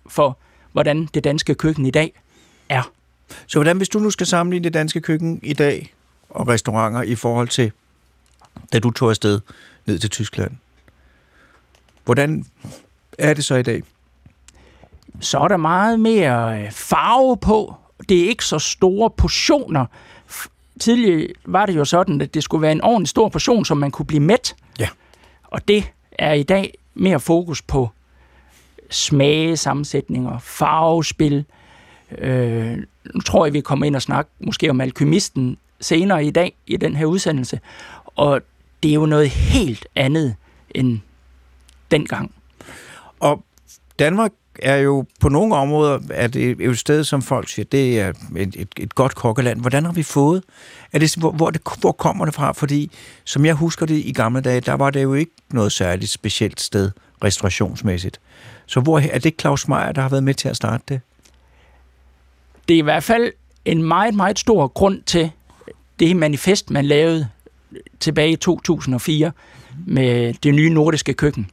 for, 0.08 0.38
hvordan 0.72 1.08
det 1.14 1.24
danske 1.24 1.54
køkken 1.54 1.86
i 1.86 1.90
dag 1.90 2.12
er. 2.68 2.90
Så 3.46 3.58
hvordan, 3.58 3.76
hvis 3.76 3.88
du 3.88 3.98
nu 3.98 4.10
skal 4.10 4.26
sammenligne 4.26 4.64
det 4.64 4.74
danske 4.74 5.00
køkken 5.00 5.40
i 5.42 5.52
dag 5.52 5.94
og 6.30 6.48
restauranter 6.48 7.02
i 7.02 7.14
forhold 7.14 7.48
til, 7.48 7.72
da 8.72 8.78
du 8.78 8.90
tog 8.90 9.10
afsted 9.10 9.40
ned 9.86 9.98
til 9.98 10.10
Tyskland, 10.10 10.52
hvordan 12.04 12.44
er 13.18 13.34
det 13.34 13.44
så 13.44 13.54
i 13.54 13.62
dag? 13.62 13.82
så 15.22 15.38
er 15.38 15.48
der 15.48 15.56
meget 15.56 16.00
mere 16.00 16.62
øh, 16.62 16.70
farve 16.70 17.36
på. 17.36 17.74
Det 18.08 18.24
er 18.24 18.28
ikke 18.28 18.44
så 18.44 18.58
store 18.58 19.10
portioner. 19.10 19.86
Tidligere 20.80 21.28
var 21.44 21.66
det 21.66 21.76
jo 21.76 21.84
sådan, 21.84 22.20
at 22.20 22.34
det 22.34 22.42
skulle 22.42 22.62
være 22.62 22.72
en 22.72 22.80
ordentlig 22.80 23.08
stor 23.08 23.28
portion, 23.28 23.64
som 23.64 23.76
man 23.76 23.90
kunne 23.90 24.06
blive 24.06 24.20
mæt. 24.20 24.56
Ja. 24.78 24.88
Og 25.42 25.68
det 25.68 25.92
er 26.18 26.32
i 26.32 26.42
dag 26.42 26.74
mere 26.94 27.20
fokus 27.20 27.62
på 27.62 27.88
smage, 28.90 29.56
sammensætninger, 29.56 30.38
farvespil. 30.38 31.44
Øh, 32.18 32.78
nu 33.14 33.20
tror 33.20 33.46
jeg, 33.46 33.52
vi 33.52 33.60
kommer 33.60 33.86
ind 33.86 33.96
og 33.96 34.02
snakke 34.02 34.30
måske 34.40 34.70
om 34.70 34.80
alkymisten 34.80 35.58
senere 35.80 36.24
i 36.24 36.30
dag 36.30 36.54
i 36.66 36.76
den 36.76 36.96
her 36.96 37.06
udsendelse. 37.06 37.60
Og 38.06 38.40
det 38.82 38.90
er 38.90 38.94
jo 38.94 39.06
noget 39.06 39.30
helt 39.30 39.86
andet 39.94 40.36
end 40.70 41.00
dengang. 41.92 42.34
Og 43.20 43.44
Danmark 43.98 44.32
er 44.58 44.76
jo 44.76 45.04
på 45.20 45.28
nogle 45.28 45.54
områder 45.54 45.98
er 46.10 46.26
det 46.26 46.60
jo 46.60 46.70
et 46.70 46.78
sted, 46.78 47.04
som 47.04 47.22
folk 47.22 47.48
siger, 47.48 47.66
det 47.72 48.00
er 48.00 48.12
et, 48.36 48.56
et, 48.56 48.68
et 48.76 48.94
godt 48.94 49.14
kokkeland. 49.14 49.60
Hvordan 49.60 49.84
har 49.84 49.92
vi 49.92 50.02
fået? 50.02 50.42
Er 50.92 50.98
det, 50.98 51.14
hvor, 51.14 51.30
hvor, 51.30 51.50
det, 51.50 51.60
hvor 51.80 51.92
kommer 51.92 52.24
det 52.24 52.34
fra? 52.34 52.52
Fordi, 52.52 52.90
som 53.24 53.44
jeg 53.44 53.54
husker 53.54 53.86
det 53.86 53.94
i 53.94 54.12
gamle 54.12 54.40
dage, 54.40 54.60
der 54.60 54.74
var 54.74 54.90
det 54.90 55.02
jo 55.02 55.14
ikke 55.14 55.32
noget 55.50 55.72
særligt 55.72 56.10
specielt 56.10 56.60
sted 56.60 56.90
restaurationsmæssigt. 57.24 58.20
Så 58.66 58.80
hvor 58.80 58.98
er 58.98 59.18
det 59.18 59.34
Claus 59.40 59.68
Meier, 59.68 59.92
der 59.92 60.02
har 60.02 60.08
været 60.08 60.24
med 60.24 60.34
til 60.34 60.48
at 60.48 60.56
starte 60.56 60.84
det? 60.88 61.00
det 62.68 62.74
er 62.74 62.78
i 62.78 62.82
hvert 62.82 63.04
fald 63.04 63.32
en 63.64 63.82
meget, 63.82 64.14
meget 64.14 64.38
stor 64.38 64.66
grund 64.66 65.02
til 65.02 65.30
det 66.00 66.16
manifest, 66.16 66.70
man 66.70 66.84
lavede 66.84 67.28
tilbage 68.00 68.30
i 68.30 68.36
2004 68.36 69.32
med 69.86 70.34
det 70.42 70.54
nye 70.54 70.70
nordiske 70.70 71.14
køkken. 71.14 71.50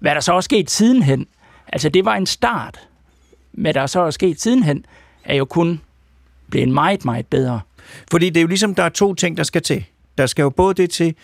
Hvad 0.00 0.14
der 0.14 0.20
så 0.20 0.32
er 0.32 0.40
sket 0.40 0.70
sidenhen, 0.70 1.26
altså 1.68 1.88
det 1.88 2.04
var 2.04 2.14
en 2.14 2.26
start. 2.26 2.80
Hvad 3.52 3.74
der 3.74 3.86
så 3.86 4.00
er 4.00 4.10
sket 4.10 4.40
sidenhen, 4.40 4.84
er 5.24 5.34
jo 5.34 5.44
kun 5.44 5.80
blevet 6.50 6.68
meget, 6.68 7.04
meget 7.04 7.26
bedre. 7.26 7.60
Fordi 8.10 8.30
det 8.30 8.36
er 8.36 8.42
jo 8.42 8.48
ligesom, 8.48 8.74
der 8.74 8.82
er 8.82 8.88
to 8.88 9.14
ting, 9.14 9.36
der 9.36 9.42
skal 9.42 9.62
til. 9.62 9.84
Der 10.18 10.26
skal 10.26 10.42
jo 10.42 10.50
både 10.50 10.74
det 10.74 10.90
til, 10.90 11.14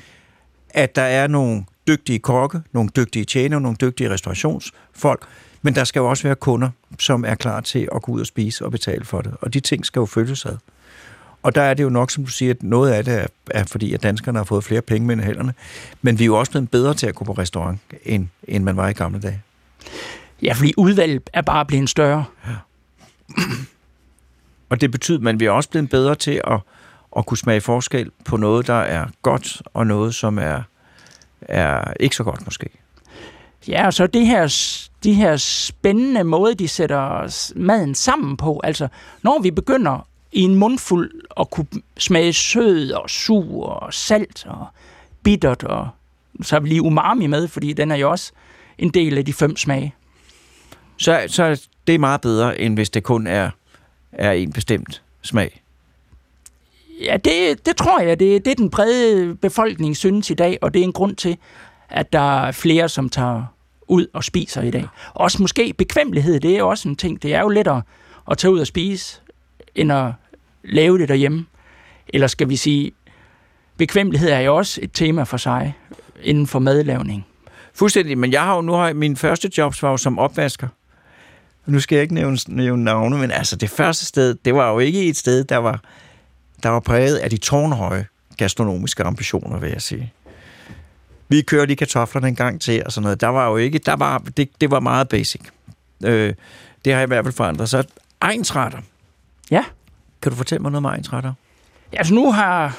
at 0.71 0.97
der 0.97 1.02
er 1.02 1.26
nogle 1.26 1.64
dygtige 1.88 2.18
kokke, 2.18 2.61
nogle 2.73 2.90
dygtige 2.97 3.25
tjener, 3.25 3.59
nogle 3.59 3.76
dygtige 3.80 4.11
restaurationsfolk, 4.11 5.26
men 5.62 5.75
der 5.75 5.85
skal 5.85 6.00
jo 6.00 6.11
også 6.11 6.23
være 6.23 6.35
kunder, 6.35 6.71
som 6.99 7.25
er 7.25 7.35
klar 7.35 7.61
til 7.61 7.88
at 7.95 8.02
gå 8.02 8.12
ud 8.12 8.21
og 8.21 8.26
spise 8.26 8.64
og 8.64 8.71
betale 8.71 9.04
for 9.04 9.21
det. 9.21 9.35
Og 9.40 9.54
de 9.54 9.61
ting 9.61 9.87
skal 9.87 10.00
jo 10.00 10.06
følges 10.06 10.47
ad. 10.47 10.56
Og 11.47 11.55
der 11.55 11.62
er 11.62 11.75
det 11.75 11.83
jo 11.83 11.88
nok, 11.88 12.11
som 12.11 12.25
du 12.25 12.31
siger, 12.31 12.50
at 12.50 12.62
noget 12.62 12.93
af 12.93 13.05
det 13.05 13.15
er, 13.15 13.26
er 13.50 13.65
fordi, 13.65 13.95
at 13.95 14.03
danskerne 14.03 14.38
har 14.38 14.45
fået 14.45 14.65
flere 14.65 14.83
penge 14.83 15.07
mellem 15.07 15.26
hænderne. 15.26 15.55
Men 16.03 16.19
vi 16.19 16.25
er 16.25 16.26
jo 16.26 16.38
også 16.38 16.53
blevet 16.53 16.71
bedre 16.71 16.95
til 16.95 17.07
at 17.07 17.15
gå 17.15 17.25
på 17.25 17.33
restaurant, 17.33 17.81
end, 18.05 18.29
end 18.49 18.65
man 18.65 18.76
var 18.76 18.88
i 18.88 18.93
gamle 18.93 19.21
dage. 19.21 19.43
Ja, 20.43 20.53
fordi 20.53 20.73
udvalget 20.76 21.31
er 21.33 21.43
bare 21.43 21.67
blevet 21.67 21.91
større. 21.91 22.25
Og 24.69 24.81
det 24.81 24.91
betyder, 24.91 25.19
at 25.19 25.23
man 25.23 25.41
vi 25.41 25.45
er 25.45 25.50
også 25.50 25.69
blevet 25.71 25.91
bedre 25.91 26.15
til 26.15 26.41
at, 26.45 26.61
at 27.17 27.26
kunne 27.26 27.38
smage 27.38 27.61
forskel 27.61 28.11
på 28.25 28.37
noget, 28.37 28.67
der 28.67 28.81
er 28.81 29.07
godt, 29.23 29.62
og 29.75 29.87
noget, 29.87 30.15
som 30.15 30.38
er, 30.38 30.62
er 31.41 31.93
ikke 32.00 32.17
så 32.17 32.25
godt 32.25 32.45
måske. 32.45 32.69
Ja, 33.69 33.87
og 33.87 33.95
så 33.95 34.07
det 34.07 34.26
her, 34.26 34.57
de 35.05 35.12
her 35.12 35.37
spændende 35.37 36.25
måde, 36.25 36.55
de 36.55 36.69
sætter 36.69 37.53
maden 37.57 37.95
sammen 37.95 38.37
på. 38.37 38.61
Altså, 38.65 38.88
når 39.23 39.41
vi 39.43 39.50
begynder 39.50 40.07
i 40.37 40.40
en 40.40 40.55
mundfuld 40.55 41.11
at 41.40 41.50
kunne 41.50 41.66
smage 41.99 42.33
sød 42.33 42.90
og 42.90 43.11
sur 43.11 43.66
og 43.66 43.95
salt 43.95 44.47
og 44.47 44.66
bittert, 45.23 45.62
og 45.62 45.88
så 46.43 46.55
har 46.55 46.61
vi 46.61 46.69
lige 46.69 46.83
umami 46.83 47.26
med, 47.26 47.49
fordi 47.49 47.73
den 47.73 47.90
er 47.90 47.97
jo 47.97 48.11
også 48.11 48.33
en 48.78 48.90
del 48.90 49.19
af 49.19 49.25
de 49.25 49.33
fem 49.33 49.57
smage. 49.57 49.95
Så, 50.97 51.25
så 51.26 51.66
det 51.87 51.95
er 51.95 51.99
meget 51.99 52.21
bedre, 52.21 52.61
end 52.61 52.75
hvis 52.75 52.90
det 52.90 53.02
kun 53.02 53.26
er, 53.26 53.50
er 54.12 54.33
en 54.33 54.52
bestemt 54.52 55.02
smag. 55.23 55.62
Ja, 57.00 57.16
det, 57.16 57.66
det 57.66 57.76
tror 57.76 58.00
jeg, 58.00 58.21
det, 58.21 58.45
det 58.45 58.50
er 58.50 58.55
den 58.55 58.71
brede 58.71 59.35
befolkning 59.35 59.97
synes 59.97 60.31
i 60.31 60.35
dag, 60.35 60.59
og 60.62 60.75
det 60.75 60.81
er 60.81 60.85
en 60.85 60.93
grund 60.93 61.16
til, 61.16 61.37
at 61.88 62.12
der 62.12 62.47
er 62.47 62.52
flere, 62.52 62.88
som 62.88 63.09
tager 63.09 63.45
ud 63.88 64.07
og 64.12 64.25
spiser 64.25 64.62
i 64.62 64.71
dag. 64.71 64.88
Også 65.14 65.43
måske 65.43 65.75
bekvemmelighed, 65.78 66.40
det 66.40 66.59
er 66.59 66.62
også 66.62 66.88
en 66.88 66.97
ting. 66.97 67.23
Det 67.23 67.35
er 67.35 67.40
jo 67.40 67.49
lettere 67.49 67.83
at 68.31 68.38
tage 68.38 68.52
ud 68.52 68.59
og 68.59 68.66
spise, 68.66 69.21
end 69.75 69.93
at 69.93 70.12
lave 70.66 70.99
det 70.99 71.08
derhjemme. 71.08 71.46
Eller 72.08 72.26
skal 72.26 72.49
vi 72.49 72.56
sige, 72.56 72.92
bekvemmelighed 73.76 74.30
er 74.30 74.40
jo 74.40 74.56
også 74.56 74.80
et 74.82 74.90
tema 74.94 75.23
for 75.23 75.37
sig 75.37 75.75
inden 76.23 76.46
for 76.46 76.58
madlavning. 76.58 77.26
Fuldstændig, 77.75 78.18
men 78.18 78.32
jeg 78.32 78.42
har 78.42 78.56
jo 78.56 78.61
nu 78.61 78.73
har 78.73 78.92
min 78.92 79.16
første 79.16 79.50
jobs 79.58 79.82
var 79.82 79.90
jo 79.90 79.96
som 79.96 80.18
opvasker. 80.18 80.68
Nu 81.66 81.80
skal 81.80 81.96
jeg 81.96 82.02
ikke 82.02 82.14
nævne, 82.14 82.38
nævne 82.49 82.85
navne, 82.85 83.18
men 83.18 83.30
altså 83.30 83.56
det 83.56 83.70
første 83.70 84.04
sted, 84.04 84.35
det 84.44 84.54
var 84.54 84.70
jo 84.70 84.78
ikke 84.78 85.04
et 85.04 85.16
sted, 85.16 85.44
der 85.44 85.56
var, 85.56 85.80
der 86.62 86.68
var 86.68 86.80
præget 86.80 87.16
af 87.16 87.30
de 87.30 87.37
tårnhøje 87.37 88.06
gastronomiske 88.37 89.02
ambitioner, 89.04 89.58
vil 89.58 89.70
jeg 89.70 89.82
sige. 89.82 90.12
Vi 91.28 91.42
kørte 91.42 91.66
lige 91.66 91.76
kartoflerne 91.76 92.28
en 92.28 92.35
gang 92.35 92.61
til 92.61 92.82
og 92.87 92.92
sådan 92.92 93.02
noget. 93.02 93.20
Der 93.20 93.26
var 93.26 93.49
jo 93.49 93.56
ikke, 93.56 93.78
der 93.78 93.96
var, 93.96 94.18
det, 94.37 94.49
det 94.61 94.70
var 94.70 94.80
meget 94.80 95.08
basic. 95.08 95.40
Øh, 96.04 96.35
det 96.85 96.92
har 96.92 97.00
jeg 97.00 97.06
i 97.06 97.06
hvert 97.06 97.25
fald 97.25 97.35
forandret. 97.35 97.68
Så 97.68 97.85
egensretter. 98.20 98.78
Ja. 99.50 99.64
Kan 100.26 100.30
du 100.33 100.37
fortælle 100.37 100.62
mig 100.62 100.73
noget 100.73 100.87
om 100.87 100.92
egensretter? 100.92 101.33
Altså 101.92 102.14
nu 102.14 102.33
har, 102.33 102.76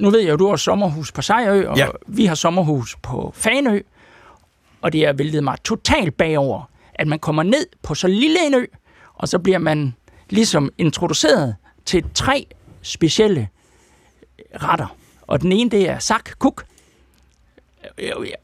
nu 0.00 0.10
ved 0.10 0.20
jeg 0.20 0.30
jo, 0.30 0.36
du 0.36 0.48
har 0.48 0.56
sommerhus 0.56 1.12
på 1.12 1.22
Sejrø, 1.22 1.68
og 1.68 1.76
Ja. 1.76 1.84
ja. 1.84 1.90
vi 2.06 2.24
har 2.26 2.34
sommerhus 2.34 2.96
på 3.02 3.32
Fanø, 3.34 3.80
og 4.82 4.92
det 4.92 5.06
har 5.06 5.12
væltet 5.12 5.44
mig 5.44 5.56
totalt 5.64 6.16
bagover, 6.16 6.70
at 6.94 7.06
man 7.06 7.18
kommer 7.18 7.42
ned 7.42 7.66
på 7.82 7.94
så 7.94 8.06
lille 8.08 8.46
en 8.46 8.54
ø, 8.54 8.64
og 9.14 9.28
så 9.28 9.38
bliver 9.38 9.58
man 9.58 9.94
ligesom 10.30 10.70
introduceret 10.78 11.56
til 11.84 12.04
tre 12.14 12.46
specielle 12.82 13.48
retter. 14.62 14.96
Og 15.26 15.42
den 15.42 15.52
ene, 15.52 15.70
det 15.70 15.88
er 15.88 15.98
sak 15.98 16.30
kuk. 16.38 16.64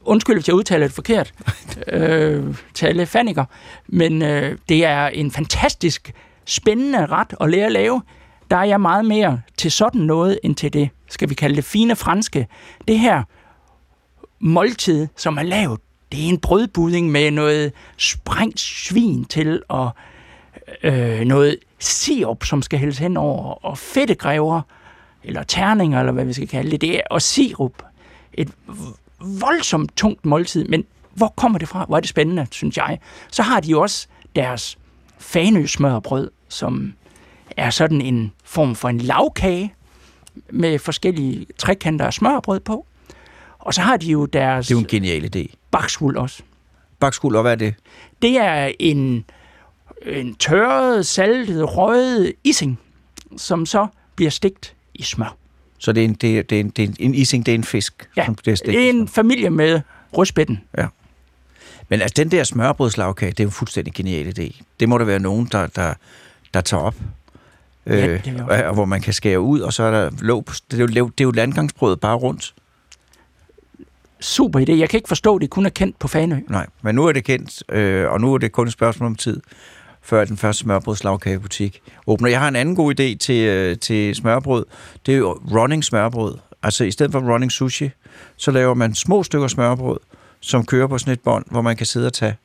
Undskyld, 0.01 0.35
hvis 0.35 0.47
jeg 0.47 0.55
udtaler 0.55 0.87
det 0.87 0.95
forkert 0.95 1.33
øh, 1.87 2.55
til 2.73 2.85
alle 2.85 3.05
faniker, 3.05 3.45
men 3.87 4.21
øh, 4.21 4.57
det 4.69 4.85
er 4.85 5.07
en 5.07 5.31
fantastisk 5.31 6.13
spændende 6.45 7.05
ret 7.05 7.33
at 7.41 7.49
lære 7.49 7.65
at 7.65 7.71
lave. 7.71 8.01
Der 8.51 8.57
er 8.57 8.63
jeg 8.63 8.81
meget 8.81 9.05
mere 9.05 9.41
til 9.57 9.71
sådan 9.71 10.01
noget, 10.01 10.39
end 10.43 10.55
til 10.55 10.73
det, 10.73 10.89
skal 11.09 11.29
vi 11.29 11.33
kalde 11.33 11.55
det 11.55 11.63
fine 11.63 11.95
franske. 11.95 12.47
Det 12.87 12.99
her 12.99 13.23
måltid, 14.39 15.07
som 15.15 15.37
er 15.37 15.43
lavet, 15.43 15.79
det 16.11 16.25
er 16.25 16.29
en 16.29 16.39
brødbudding 16.39 17.11
med 17.11 17.31
noget 17.31 17.73
sprængt 17.97 18.59
svin 18.59 19.25
til, 19.25 19.63
og 19.67 19.89
øh, 20.83 21.19
noget 21.19 21.57
sirup, 21.79 22.45
som 22.45 22.61
skal 22.61 22.79
hældes 22.79 22.97
hen 22.97 23.17
over, 23.17 23.65
og 23.65 23.77
fedtegræver, 23.77 24.61
eller 25.23 25.43
terninger, 25.43 25.99
eller 25.99 26.11
hvad 26.11 26.25
vi 26.25 26.33
skal 26.33 26.47
kalde 26.47 26.71
det, 26.71 26.81
det 26.81 26.95
er, 26.95 27.01
og 27.11 27.21
sirup. 27.21 27.83
Et 28.33 28.51
voldsomt 29.19 29.97
tungt 29.97 30.25
måltid, 30.25 30.65
men 30.65 30.85
hvor 31.13 31.33
kommer 31.37 31.59
det 31.59 31.67
fra? 31.67 31.85
Hvor 31.85 31.97
er 31.97 32.01
det 32.01 32.09
spændende, 32.09 32.47
synes 32.51 32.77
jeg. 32.77 32.99
Så 33.31 33.43
har 33.43 33.59
de 33.59 33.77
også 33.77 34.07
deres 34.35 34.77
fanøsmørbrød, 35.19 36.31
som 36.49 36.93
er 37.57 37.69
sådan 37.69 38.01
en 38.01 38.31
form 38.43 38.75
for 38.75 38.89
en 38.89 38.97
lavkage, 38.97 39.73
med 40.49 40.79
forskellige 40.79 41.45
trekanter 41.57 42.05
af 42.05 42.13
smørbrød 42.13 42.59
på. 42.59 42.85
Og 43.59 43.73
så 43.73 43.81
har 43.81 43.97
de 43.97 44.05
jo 44.07 44.25
deres 44.25 44.67
Det 44.67 44.73
er 44.73 44.75
jo 44.75 44.79
en 44.79 44.87
genial 44.87 45.35
idé. 45.35 45.55
baksvuld 45.71 46.17
også. 46.17 46.43
Bakskuld, 46.99 47.35
og 47.35 47.41
hvad 47.41 47.51
er 47.51 47.55
det? 47.55 47.73
Det 48.21 48.37
er 48.37 48.71
en, 48.79 49.25
en 50.05 50.35
tørret, 50.35 51.05
saltet, 51.05 51.77
røget 51.77 52.33
ising, 52.43 52.79
som 53.37 53.65
så 53.65 53.87
bliver 54.15 54.31
stegt 54.31 54.75
i 54.93 55.03
smør. 55.03 55.35
Så 55.77 55.91
det 55.91 56.01
er 56.01 56.05
en, 56.05 56.13
det 56.13 56.39
er, 56.39 56.43
det 56.43 56.55
er 56.55 56.59
en, 56.59 56.69
det 56.69 56.83
er 56.83 56.87
en, 56.87 56.95
en 56.99 57.15
ising, 57.15 57.45
det 57.45 57.51
er 57.51 57.55
en 57.55 57.63
fisk, 57.63 58.09
Ja, 58.17 58.25
som 58.25 58.35
bliver 58.35 58.55
stegt. 58.55 58.77
en 58.95 59.07
familie 59.07 59.49
med 59.49 59.81
rødspætten. 60.17 60.61
Men 61.89 62.01
altså, 62.01 62.13
den 62.23 62.31
der 62.31 62.43
smørbrødslagkage, 62.43 63.31
det 63.31 63.39
er 63.39 63.43
jo 63.43 63.47
en 63.47 63.51
fuldstændig 63.53 63.93
genial 63.93 64.39
idé. 64.39 64.61
Det 64.79 64.89
må 64.89 64.97
der 64.97 65.05
være 65.05 65.19
nogen, 65.19 65.49
der, 65.51 65.67
der, 65.67 65.93
der 66.53 66.61
tager 66.61 66.83
op. 66.83 66.95
Ja, 67.87 68.07
øh, 68.07 68.67
og 68.67 68.73
hvor 68.73 68.85
man 68.85 69.01
kan 69.01 69.13
skære 69.13 69.39
ud, 69.39 69.59
og 69.59 69.73
så 69.73 69.83
er 69.83 69.91
der 69.91 70.09
på, 70.45 70.53
det 70.71 70.79
er 70.79 70.83
jo, 70.83 70.87
det 70.87 71.21
er 71.21 71.23
jo 71.23 71.31
landgangsbrød 71.31 71.97
bare 71.97 72.15
rundt. 72.15 72.53
Super 74.19 74.59
idé. 74.59 74.71
Jeg 74.71 74.89
kan 74.89 74.97
ikke 74.97 75.07
forstå, 75.07 75.35
at 75.35 75.41
det 75.41 75.49
kun 75.49 75.65
er 75.65 75.69
kendt 75.69 75.99
på 75.99 76.07
Fanø. 76.07 76.39
Nej, 76.49 76.67
men 76.81 76.95
nu 76.95 77.05
er 77.05 77.11
det 77.11 77.23
kendt, 77.23 77.63
øh, 77.71 78.11
og 78.11 78.21
nu 78.21 78.33
er 78.33 78.37
det 78.37 78.51
kun 78.51 78.67
et 78.67 78.73
spørgsmål 78.73 79.07
om 79.07 79.15
tid, 79.15 79.41
før 80.01 80.25
den 80.25 80.37
første 80.37 80.63
smørbrødslagkagebutik 80.63 81.81
åbner. 82.07 82.29
Jeg 82.29 82.39
har 82.39 82.47
en 82.47 82.55
anden 82.55 82.75
god 82.75 82.99
idé 82.99 83.17
til, 83.17 83.45
øh, 83.45 83.77
til 83.77 84.15
smørbrød. 84.15 84.65
Det 85.05 85.13
er 85.13 85.17
jo 85.17 85.39
running 85.51 85.83
smørbrød. 85.83 86.37
Altså 86.63 86.83
i 86.83 86.91
stedet 86.91 87.11
for 87.11 87.33
running 87.33 87.51
sushi, 87.51 87.89
så 88.37 88.51
laver 88.51 88.73
man 88.73 88.95
små 88.95 89.23
stykker 89.23 89.47
smørbrød, 89.47 89.99
som 90.39 90.65
kører 90.65 90.87
på 90.87 90.97
sådan 90.97 91.13
et 91.13 91.19
bånd, 91.19 91.45
hvor 91.51 91.61
man 91.61 91.75
kan 91.75 91.85
sidde 91.85 92.07
og 92.07 92.13
tage. 92.13 92.35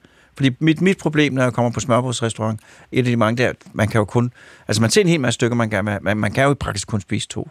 Fordi 0.40 0.56
mit, 0.59 0.80
mit 0.80 0.99
problem, 0.99 1.32
når 1.32 1.42
jeg 1.42 1.52
kommer 1.52 1.70
på 1.70 1.80
smørbrødsrestaurant, 1.80 2.61
et 2.92 2.99
af 2.99 3.04
de 3.04 3.16
mange 3.16 3.42
der, 3.42 3.52
man 3.73 3.88
kan 3.88 3.99
jo 3.99 4.04
kun... 4.04 4.32
Altså 4.68 4.82
man 4.82 4.90
ser 4.90 5.00
en 5.00 5.09
hel 5.09 5.20
masse 5.20 5.35
stykker, 5.35 5.56
man 5.56 5.70
kan, 5.70 5.99
men 6.02 6.16
man 6.16 6.32
kan 6.32 6.44
jo 6.44 6.52
i 6.52 6.54
praksis 6.54 6.85
kun 6.85 7.00
spise 7.00 7.28
to. 7.28 7.49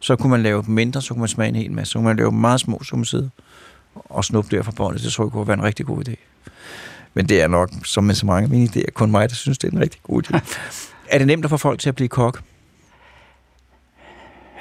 Så 0.00 0.16
kunne 0.16 0.30
man 0.30 0.42
lave 0.42 0.62
dem 0.62 0.74
mindre, 0.74 1.02
så 1.02 1.14
kunne 1.14 1.20
man 1.20 1.28
smage 1.28 1.48
en 1.48 1.54
hel 1.54 1.72
masse. 1.72 1.92
Så 1.92 1.98
kunne 1.98 2.06
man 2.06 2.16
lave 2.16 2.30
dem 2.30 2.38
meget 2.38 2.60
små, 2.60 2.82
så 2.82 2.90
kunne 2.90 2.98
man 2.98 3.04
sidde 3.04 3.30
og 3.94 4.24
snuppe 4.24 4.56
der 4.56 4.62
fra 4.62 4.72
båndet. 4.76 5.02
Det 5.02 5.12
tror 5.12 5.24
jeg 5.24 5.32
kunne 5.32 5.46
være 5.46 5.56
en 5.56 5.62
rigtig 5.62 5.86
god 5.86 6.08
idé. 6.08 6.14
Men 7.14 7.28
det 7.28 7.42
er 7.42 7.48
nok, 7.48 7.70
som 7.84 8.04
med 8.04 8.14
så 8.14 8.26
mange 8.26 8.44
af 8.44 8.50
mine 8.50 8.68
idéer, 8.76 8.90
kun 8.94 9.10
mig, 9.10 9.28
der 9.28 9.34
synes, 9.34 9.58
det 9.58 9.68
er 9.68 9.72
en 9.72 9.80
rigtig 9.80 10.00
god 10.02 10.22
idé. 10.22 10.38
er 11.12 11.18
det 11.18 11.26
nemt 11.26 11.44
at 11.44 11.50
få 11.50 11.56
folk 11.56 11.80
til 11.80 11.88
at 11.88 11.94
blive 11.94 12.08
kok? 12.08 12.42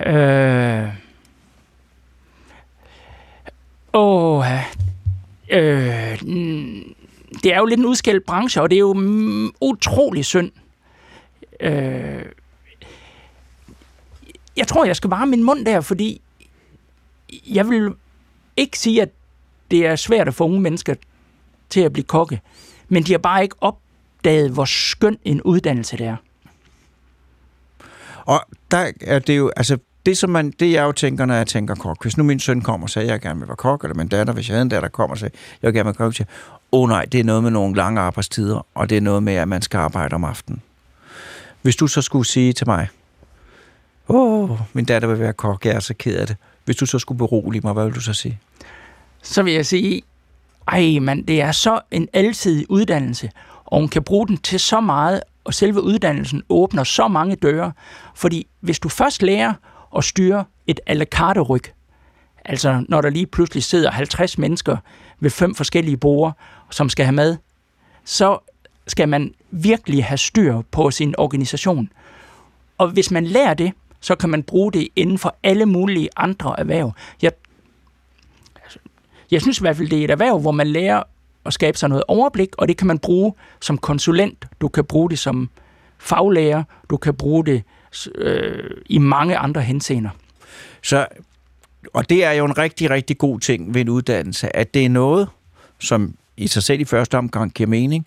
Øh... 0.06 0.88
Åh, 3.94 4.46
øh, 5.50 6.18
det 7.44 7.54
er 7.54 7.58
jo 7.58 7.66
lidt 7.66 7.80
en 7.80 7.86
udskældt 7.86 8.26
branche, 8.26 8.62
og 8.62 8.70
det 8.70 8.76
er 8.76 8.80
jo 8.80 8.94
utrolig 9.62 10.26
synd. 10.26 10.52
Øh, 11.60 12.26
jeg 14.58 14.68
tror, 14.68 14.86
jeg 14.86 14.96
skal 14.96 15.10
varme 15.10 15.30
min 15.30 15.44
mund 15.44 15.66
der, 15.66 15.82
fordi 15.82 16.22
jeg 17.48 17.70
vil 17.70 17.94
ikke 18.58 18.80
sige, 18.80 19.02
at 19.02 19.10
det 19.72 19.86
er 19.86 19.96
svært 19.96 20.28
at 20.28 20.34
få 20.34 20.44
unge 20.44 20.62
mennesker 20.62 20.96
til 21.70 21.82
at 21.82 21.94
blive 21.94 22.06
kokke, 22.06 22.42
men 22.90 23.04
de 23.04 23.12
har 23.12 23.20
bare 23.20 23.44
ikke 23.44 23.56
opdaget, 23.62 24.52
hvor 24.52 24.66
skøn 24.66 25.18
en 25.26 25.42
uddannelse 25.42 25.98
det 25.98 26.06
er. 26.06 26.16
Og 28.26 28.42
der 28.72 28.92
er 29.02 29.20
det 29.20 29.38
jo, 29.38 29.52
altså 29.56 29.78
det, 30.06 30.18
som 30.18 30.30
man, 30.30 30.52
det 30.52 30.72
jeg 30.72 30.84
jo 30.84 30.92
tænker, 30.92 31.26
når 31.26 31.36
jeg 31.36 31.48
tænker 31.48 31.76
kok. 31.76 32.02
Hvis 32.02 32.18
nu 32.18 32.24
min 32.24 32.40
søn 32.40 32.62
kommer 32.62 32.86
og 32.86 32.90
siger, 32.90 33.04
at 33.04 33.10
jeg 33.10 33.22
gerne 33.22 33.40
vil 33.40 33.48
være 33.48 33.58
kok, 33.58 33.84
eller 33.84 33.96
min 33.96 34.08
datter, 34.08 34.34
hvis 34.34 34.50
jeg 34.50 34.54
havde 34.54 34.62
en 34.62 34.70
datter, 34.70 34.88
der 34.88 34.92
kommer 34.92 35.14
og 35.14 35.18
siger, 35.18 35.30
at 35.30 35.60
jeg 35.62 35.68
vil 35.68 35.74
gerne 35.74 35.86
være 35.86 35.94
kok, 35.94 36.16
siger, 36.16 36.28
åh 36.74 36.82
oh, 36.82 36.90
nej, 36.90 37.06
det 37.06 37.20
er 37.20 37.24
noget 37.24 37.44
med 37.44 37.52
nogle 37.52 37.76
lange 37.76 38.02
arbejdstider, 38.02 38.66
og 38.76 38.90
det 38.90 38.98
er 38.98 39.02
noget 39.02 39.24
med, 39.24 39.34
at 39.34 39.48
man 39.48 39.62
skal 39.62 39.78
arbejde 39.78 40.14
om 40.16 40.24
aftenen. 40.24 40.62
Hvis 41.62 41.76
du 41.76 41.88
så 41.88 42.02
skulle 42.02 42.28
sige 42.28 42.54
til 42.54 42.68
mig, 42.68 42.88
åh, 44.10 44.52
oh, 44.52 44.60
min 44.74 44.86
datter 44.86 45.08
vil 45.08 45.20
være 45.20 45.34
kok, 45.34 45.66
jeg 45.66 45.74
er 45.74 45.80
så 45.80 45.94
ked 45.94 46.16
af 46.16 46.28
det. 46.28 46.36
Hvis 46.66 46.76
du 46.76 46.86
så 46.86 47.00
skulle 47.00 47.18
berolige 47.18 47.62
mig, 47.62 47.74
hvad 47.74 47.86
vil 47.86 47.96
du 47.96 48.02
så 48.02 48.14
sige? 48.14 48.40
så 49.24 49.44
vil 49.44 49.54
jeg 49.54 49.66
sige, 49.66 50.02
ej 50.68 51.00
mand, 51.00 51.26
det 51.28 51.42
er 51.42 51.52
så 51.52 51.80
en 51.92 52.08
alsidig 52.14 52.66
uddannelse, 52.70 53.30
og 53.66 53.80
hun 53.80 53.90
kan 53.90 54.04
bruge 54.04 54.28
den 54.28 54.38
til 54.38 54.60
så 54.60 54.82
meget, 54.82 55.22
og 55.44 55.54
selve 55.54 55.82
uddannelsen 55.82 56.44
åbner 56.50 56.84
så 56.84 57.08
mange 57.08 57.36
døre. 57.36 57.72
Fordi 58.16 58.48
hvis 58.60 58.80
du 58.80 58.90
først 58.90 59.22
lærer 59.22 59.54
at 59.98 60.04
styre 60.04 60.46
et 60.68 60.80
à 60.90 60.94
la 60.94 61.06
carte 61.06 61.42
ryg, 61.42 61.64
altså 62.46 62.86
når 62.90 63.02
der 63.02 63.10
lige 63.10 63.26
pludselig 63.26 63.64
sidder 63.64 63.92
50 63.92 64.38
mennesker 64.38 64.78
ved 65.20 65.30
fem 65.30 65.56
forskellige 65.56 65.98
borde, 65.98 66.34
som 66.74 66.90
skal 66.90 67.06
have 67.06 67.16
mad, 67.16 67.38
så 68.06 68.38
skal 68.88 69.10
man 69.10 69.34
virkelig 69.52 70.06
have 70.06 70.18
styr 70.18 70.62
på 70.72 70.92
sin 70.92 71.16
organisation. 71.18 71.90
Og 72.78 72.90
hvis 72.90 73.12
man 73.12 73.26
lærer 73.26 73.54
det, 73.54 73.72
så 74.00 74.16
kan 74.16 74.30
man 74.30 74.44
bruge 74.44 74.72
det 74.72 74.88
inden 74.96 75.18
for 75.18 75.36
alle 75.44 75.66
mulige 75.66 76.10
andre 76.16 76.60
erhverv. 76.60 76.92
Jeg 77.22 77.32
altså, 78.64 78.80
jeg 79.32 79.42
synes 79.42 79.58
i 79.58 79.62
hvert 79.62 79.78
fald, 79.78 79.90
det 79.90 80.00
er 80.00 80.04
et 80.04 80.12
erhverv, 80.12 80.40
hvor 80.40 80.52
man 80.52 80.68
lærer 80.68 81.04
at 81.46 81.54
skabe 81.54 81.78
sig 81.78 81.90
noget 81.90 82.04
overblik, 82.08 82.50
og 82.58 82.68
det 82.68 82.78
kan 82.78 82.88
man 82.88 83.00
bruge 83.00 83.34
som 83.62 83.78
konsulent, 83.78 84.46
du 84.62 84.68
kan 84.68 84.86
bruge 84.86 85.10
det 85.10 85.20
som 85.20 85.50
faglærer, 85.98 86.64
du 86.90 86.98
kan 86.98 87.14
bruge 87.14 87.46
det 87.46 87.64
øh, 88.16 88.70
i 88.86 88.98
mange 88.98 89.38
andre 89.38 89.62
henseender. 89.62 90.10
Så, 90.84 91.06
og 91.94 92.10
det 92.10 92.24
er 92.24 92.32
jo 92.32 92.46
en 92.46 92.58
rigtig, 92.58 92.90
rigtig 92.90 93.18
god 93.18 93.40
ting 93.40 93.74
ved 93.74 93.82
en 93.82 93.90
uddannelse, 93.90 94.56
at 94.56 94.74
det 94.74 94.86
er 94.86 94.90
noget, 94.90 95.30
som 95.80 96.16
i 96.38 96.48
sig 96.48 96.64
selv 96.64 96.82
i 96.82 96.86
første 96.86 97.18
omgang 97.18 97.52
giver 97.54 97.68
mening, 97.68 98.06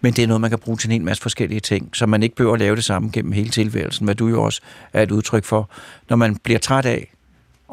men 0.00 0.12
det 0.12 0.22
er 0.22 0.26
noget, 0.26 0.40
man 0.40 0.50
kan 0.50 0.58
bruge 0.58 0.78
til 0.78 0.88
en 0.88 0.92
hel 0.92 1.02
masse 1.02 1.22
forskellige 1.22 1.60
ting, 1.60 1.96
så 1.96 2.06
man 2.06 2.22
ikke 2.22 2.36
behøver 2.36 2.54
at 2.54 2.60
lave 2.60 2.76
det 2.76 2.84
samme 2.84 3.10
gennem 3.12 3.32
hele 3.32 3.50
tilværelsen, 3.50 4.04
hvad 4.04 4.14
du 4.14 4.28
jo 4.28 4.42
også 4.42 4.60
er 4.92 5.02
et 5.02 5.10
udtryk 5.10 5.44
for. 5.44 5.70
Når 6.08 6.16
man 6.16 6.36
bliver 6.36 6.58
træt 6.58 6.86
af 6.86 7.12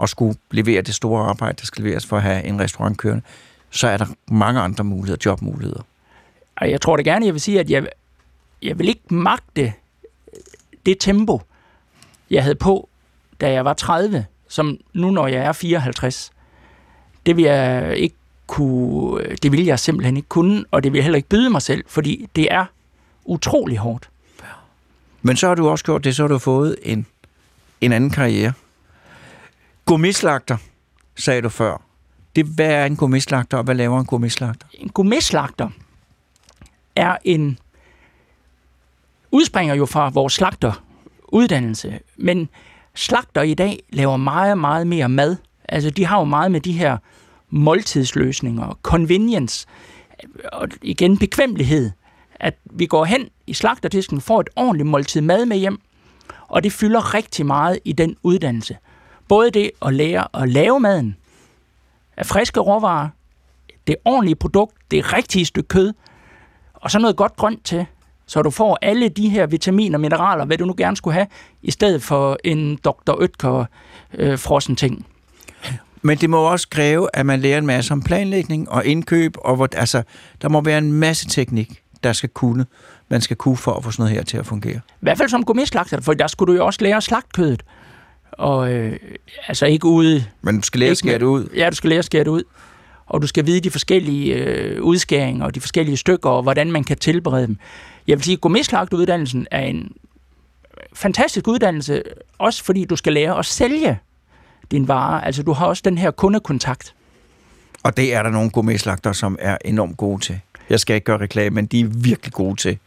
at 0.02 0.10
skulle 0.10 0.38
levere 0.52 0.82
det 0.82 0.96
store 0.96 1.26
arbejde, 1.30 1.58
der 1.60 1.66
skal 1.66 1.84
leveres 1.84 2.06
for 2.06 2.18
at 2.18 2.24
have 2.24 2.44
en 2.44 2.60
restaurant 2.60 2.98
kørende, 2.98 3.24
så 3.70 3.88
er 3.88 3.98
der 3.98 4.06
mange 4.28 4.62
andre 4.62 4.84
muligheder, 4.84 5.18
jobmuligheder. 5.26 5.82
Jeg 6.62 6.82
tror 6.82 6.96
da 6.96 7.02
gerne, 7.02 7.26
jeg 7.26 7.34
vil 7.34 7.42
sige, 7.42 7.60
at 7.60 7.70
jeg, 7.70 7.88
jeg 8.62 8.80
vil 8.80 8.88
ikke 8.88 9.14
magte 9.14 9.74
det 10.86 10.98
tempo, 11.00 11.42
jeg 12.30 12.44
havde 12.44 12.56
på, 12.56 12.90
da 13.42 13.52
jeg 13.52 13.66
var 13.66 13.74
30, 13.74 14.26
som 14.48 14.78
nu, 14.94 15.12
når 15.12 15.28
jeg 15.28 15.46
er 15.46 15.52
54. 15.52 16.32
Det 17.26 17.36
vil 17.38 17.44
jeg 17.44 17.94
ikke 17.98 18.16
kunne, 18.48 19.36
det 19.44 19.52
vil 19.52 19.66
jeg 19.66 19.80
simpelthen 19.80 20.18
ikke 20.18 20.30
kunne, 20.30 20.66
og 20.72 20.84
det 20.84 20.92
vil 20.92 20.98
jeg 20.98 21.04
heller 21.04 21.18
ikke 21.18 21.30
byde 21.30 21.50
mig 21.50 21.62
selv, 21.62 21.84
fordi 21.88 22.30
det 22.36 22.48
er 22.52 22.66
utrolig 23.26 23.78
hårdt. 23.78 24.10
Men 25.22 25.38
så 25.38 25.48
har 25.48 25.56
du 25.56 25.70
også 25.70 25.86
gjort 25.86 26.04
det, 26.04 26.16
så 26.16 26.24
har 26.24 26.28
du 26.28 26.38
fået 26.38 26.76
en, 26.84 27.06
en 27.82 27.92
anden 27.92 28.10
karriere. 28.10 28.54
Gummislagter, 29.86 30.58
sagde 31.16 31.42
du 31.42 31.50
før. 31.50 31.82
Det, 32.36 32.46
hvad 32.46 32.72
er 32.72 32.86
en 32.86 32.96
gummislagter, 32.96 33.58
og 33.58 33.64
hvad 33.64 33.76
laver 33.76 34.00
en 34.00 34.06
gummislagter? 34.06 34.68
En 34.74 34.90
gourmetslagter 34.90 35.70
er 36.96 37.18
en 37.24 37.60
udspringer 39.32 39.76
jo 39.76 39.86
fra 39.86 40.10
vores 40.10 40.34
slagteruddannelse, 40.34 42.00
men 42.18 42.50
slagter 42.94 43.42
i 43.42 43.54
dag 43.54 43.80
laver 43.90 44.18
meget, 44.18 44.58
meget 44.58 44.88
mere 44.88 45.10
mad. 45.10 45.36
Altså, 45.70 45.90
de 45.90 46.06
har 46.06 46.18
jo 46.18 46.24
meget 46.24 46.52
med 46.52 46.62
de 46.62 46.72
her 46.72 46.98
måltidsløsninger, 47.56 48.80
convenience, 48.82 49.68
og 50.54 50.68
igen 50.82 51.18
bekvemmelighed, 51.18 51.92
at 52.36 52.54
vi 52.66 52.86
går 52.86 53.06
hen 53.06 53.30
i 53.48 53.54
slagterdisken, 53.54 54.22
får 54.22 54.40
et 54.40 54.50
ordentligt 54.56 54.90
måltid 54.90 55.22
mad 55.22 55.46
med 55.46 55.58
hjem, 55.58 55.80
og 56.48 56.64
det 56.64 56.72
fylder 56.72 57.14
rigtig 57.14 57.46
meget 57.46 57.80
i 57.86 57.94
den 57.94 58.16
uddannelse. 58.24 58.78
Både 59.28 59.52
det 59.52 59.72
at 59.82 59.94
lære 59.94 60.28
at 60.42 60.50
lave 60.50 60.80
maden 60.80 61.18
af 62.18 62.26
friske 62.26 62.60
råvarer, 62.60 63.10
det 63.88 63.96
ordentlige 64.06 64.36
produkt, 64.36 64.76
det 64.92 65.14
rigtige 65.14 65.46
stykke 65.46 65.68
kød, 65.68 65.94
og 66.74 66.92
så 66.92 67.00
noget 67.00 67.16
godt 67.16 67.36
grønt 67.36 67.66
til, 67.66 67.86
så 68.26 68.42
du 68.42 68.50
får 68.50 68.78
alle 68.82 69.10
de 69.10 69.30
her 69.30 69.48
vitaminer, 69.48 69.98
mineraler, 69.98 70.46
hvad 70.46 70.58
du 70.58 70.66
nu 70.66 70.74
gerne 70.78 70.98
skulle 70.98 71.14
have, 71.14 71.28
i 71.62 71.72
stedet 71.72 72.04
for 72.04 72.38
en 72.44 72.76
Dr. 72.76 73.22
Øtker 73.22 73.66
øh, 74.14 74.40
frossen 74.40 74.76
ting. 74.76 75.06
Men 76.06 76.18
det 76.18 76.30
må 76.30 76.38
også 76.38 76.68
kræve, 76.70 77.10
at 77.14 77.26
man 77.26 77.40
lærer 77.40 77.58
en 77.58 77.66
masse 77.66 77.92
om 77.92 78.02
planlægning 78.02 78.70
og 78.70 78.86
indkøb, 78.86 79.36
og 79.38 79.56
hvor, 79.56 79.70
altså, 79.74 80.04
der 80.42 80.50
må 80.50 80.62
være 80.62 80.78
en 80.78 80.94
masse 80.94 81.28
teknik, 81.28 81.82
der 82.04 82.14
skal 82.14 82.30
kunne, 82.30 82.66
man 83.10 83.22
skal 83.22 83.38
kunne 83.38 83.58
for 83.58 83.74
at 83.74 83.84
få 83.84 83.92
sådan 83.92 84.04
noget 84.04 84.16
her 84.16 84.24
til 84.24 84.38
at 84.38 84.46
fungere. 84.46 84.76
I 84.76 84.80
hvert 85.00 85.18
fald 85.18 85.30
som 85.30 85.44
gourmetslagter, 85.44 86.02
for 86.02 86.14
der 86.14 86.28
skulle 86.28 86.54
du 86.54 86.58
jo 86.58 86.66
også 86.66 86.80
lære 86.82 86.98
at 86.98 87.04
slagte 87.04 87.30
kødet. 87.34 87.64
Og 88.32 88.74
øh, 88.74 89.00
altså 89.48 89.66
ikke 89.66 89.88
ude... 89.88 90.26
Men 90.42 90.56
du 90.56 90.62
skal 90.62 90.80
lære 90.80 90.92
at 90.92 90.98
skære 90.98 91.20
det 91.20 91.26
ud. 91.26 91.50
Ja, 91.56 91.70
du 91.70 91.76
skal 91.76 91.90
lære 91.90 92.00
at 92.00 92.06
skære 92.06 92.24
det 92.24 92.30
ud. 92.30 92.44
Og 93.06 93.22
du 93.22 93.28
skal 93.28 93.46
vide 93.46 93.60
de 93.60 93.72
forskellige 93.72 94.34
øh, 94.34 94.82
udskæringer 94.82 95.46
og 95.46 95.56
de 95.56 95.60
forskellige 95.62 95.98
stykker, 95.98 96.30
og 96.30 96.44
hvordan 96.44 96.72
man 96.72 96.84
kan 96.84 96.98
tilberede 96.98 97.48
dem. 97.48 97.58
Jeg 98.08 98.18
vil 98.18 98.24
sige, 98.24 98.34
at 98.34 98.42
gourmetslagteruddannelsen 98.42 99.48
er 99.52 99.62
en 99.62 99.92
fantastisk 100.94 101.48
uddannelse, 101.48 102.04
også 102.38 102.64
fordi 102.64 102.86
du 102.86 102.96
skal 102.96 103.14
lære 103.14 103.40
at 103.40 103.46
sælge 103.46 104.00
din 104.72 104.88
vare. 104.88 105.26
Altså, 105.26 105.44
du 105.44 105.54
har 105.54 105.66
også 105.66 105.82
den 105.86 105.98
her 105.98 106.12
kundekontakt. 106.12 106.96
Og 107.84 107.98
det 107.98 108.14
er 108.14 108.24
der 108.24 108.30
nogle 108.30 108.50
gourmetslagter, 108.50 109.12
som 109.12 109.38
er 109.40 109.58
enormt 109.66 109.98
gode 109.98 110.22
til. 110.22 110.40
Jeg 110.70 110.80
skal 110.80 110.96
ikke 110.96 111.06
gøre 111.06 111.18
reklame, 111.18 111.56
men 111.56 111.66
de 111.66 111.80
er 111.80 111.86
virkelig 111.86 112.34
gode 112.34 112.56
til 112.56 112.78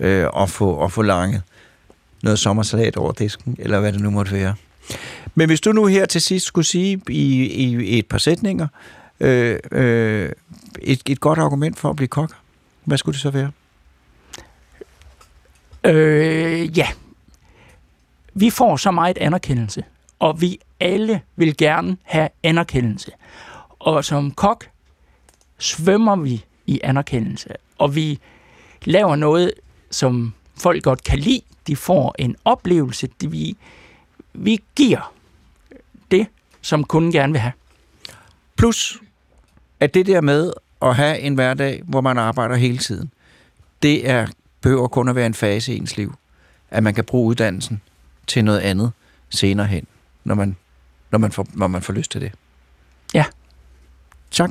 øh, 0.00 0.26
at, 0.40 0.50
få, 0.50 0.84
at 0.84 0.92
få 0.92 1.02
langet 1.02 1.42
noget 2.22 2.38
sommersalat 2.38 2.96
over 2.96 3.12
disken, 3.12 3.56
eller 3.58 3.80
hvad 3.80 3.92
det 3.92 4.00
nu 4.00 4.10
måtte 4.10 4.32
være. 4.32 4.54
Men 5.34 5.48
hvis 5.48 5.60
du 5.60 5.72
nu 5.72 5.86
her 5.86 6.06
til 6.06 6.20
sidst 6.20 6.46
skulle 6.46 6.64
sige 6.64 7.00
i, 7.08 7.46
i 7.46 7.98
et 7.98 8.06
par 8.06 8.18
sætninger, 8.18 8.66
øh, 9.20 9.58
øh, 9.72 10.32
et, 10.82 11.02
et 11.06 11.20
godt 11.20 11.38
argument 11.38 11.78
for 11.78 11.90
at 11.90 11.96
blive 11.96 12.08
kok, 12.08 12.32
hvad 12.84 12.98
skulle 12.98 13.14
det 13.14 13.22
så 13.22 13.30
være? 13.30 13.50
Øh, 15.84 16.78
ja. 16.78 16.88
Vi 18.34 18.50
får 18.50 18.76
så 18.76 18.90
meget 18.90 19.18
anerkendelse, 19.18 19.84
og 20.18 20.40
vi 20.40 20.60
alle 20.80 21.20
vil 21.36 21.56
gerne 21.56 21.96
have 22.02 22.28
anerkendelse. 22.42 23.10
Og 23.78 24.04
som 24.04 24.30
kok 24.30 24.68
svømmer 25.58 26.16
vi 26.16 26.44
i 26.66 26.80
anerkendelse, 26.84 27.48
og 27.78 27.94
vi 27.94 28.18
laver 28.84 29.16
noget, 29.16 29.52
som 29.90 30.34
folk 30.56 30.82
godt 30.82 31.04
kan 31.04 31.18
lide. 31.18 31.40
De 31.66 31.76
får 31.76 32.14
en 32.18 32.36
oplevelse, 32.44 33.08
de 33.20 33.30
vi, 33.30 33.56
vi 34.32 34.60
giver 34.76 35.12
det, 36.10 36.26
som 36.60 36.84
kunden 36.84 37.12
gerne 37.12 37.32
vil 37.32 37.40
have. 37.40 37.52
Plus, 38.56 38.98
at 39.80 39.94
det 39.94 40.06
der 40.06 40.20
med 40.20 40.52
at 40.82 40.96
have 40.96 41.18
en 41.18 41.34
hverdag, 41.34 41.82
hvor 41.84 42.00
man 42.00 42.18
arbejder 42.18 42.56
hele 42.56 42.78
tiden, 42.78 43.10
det 43.82 44.10
er, 44.10 44.26
behøver 44.60 44.88
kun 44.88 45.08
at 45.08 45.14
være 45.14 45.26
en 45.26 45.34
fase 45.34 45.74
i 45.74 45.76
ens 45.76 45.96
liv. 45.96 46.14
At 46.70 46.82
man 46.82 46.94
kan 46.94 47.04
bruge 47.04 47.28
uddannelsen 47.28 47.80
til 48.26 48.44
noget 48.44 48.60
andet 48.60 48.92
senere 49.30 49.66
hen, 49.66 49.86
når 50.24 50.34
man, 50.34 50.56
når 51.10 51.18
man, 51.18 51.32
får, 51.32 51.46
når 51.54 51.66
man 51.66 51.82
får 51.82 51.92
lyst 51.92 52.10
til 52.10 52.20
det. 52.20 52.32
Ja. 53.14 53.24
Tak 54.30 54.50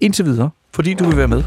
indtil 0.00 0.24
videre, 0.24 0.50
fordi 0.74 0.94
du 0.94 1.04
vil 1.04 1.16
være 1.16 1.28
med. 1.28 1.42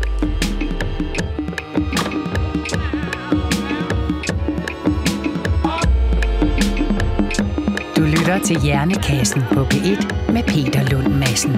Du 7.97 8.01
lytter 8.01 8.39
til 8.45 8.62
Hjernekassen 8.62 9.41
på 9.53 9.63
P1 9.63 10.32
med 10.32 10.43
Peter 10.43 10.89
Lund 10.91 11.13
Madsen. 11.13 11.55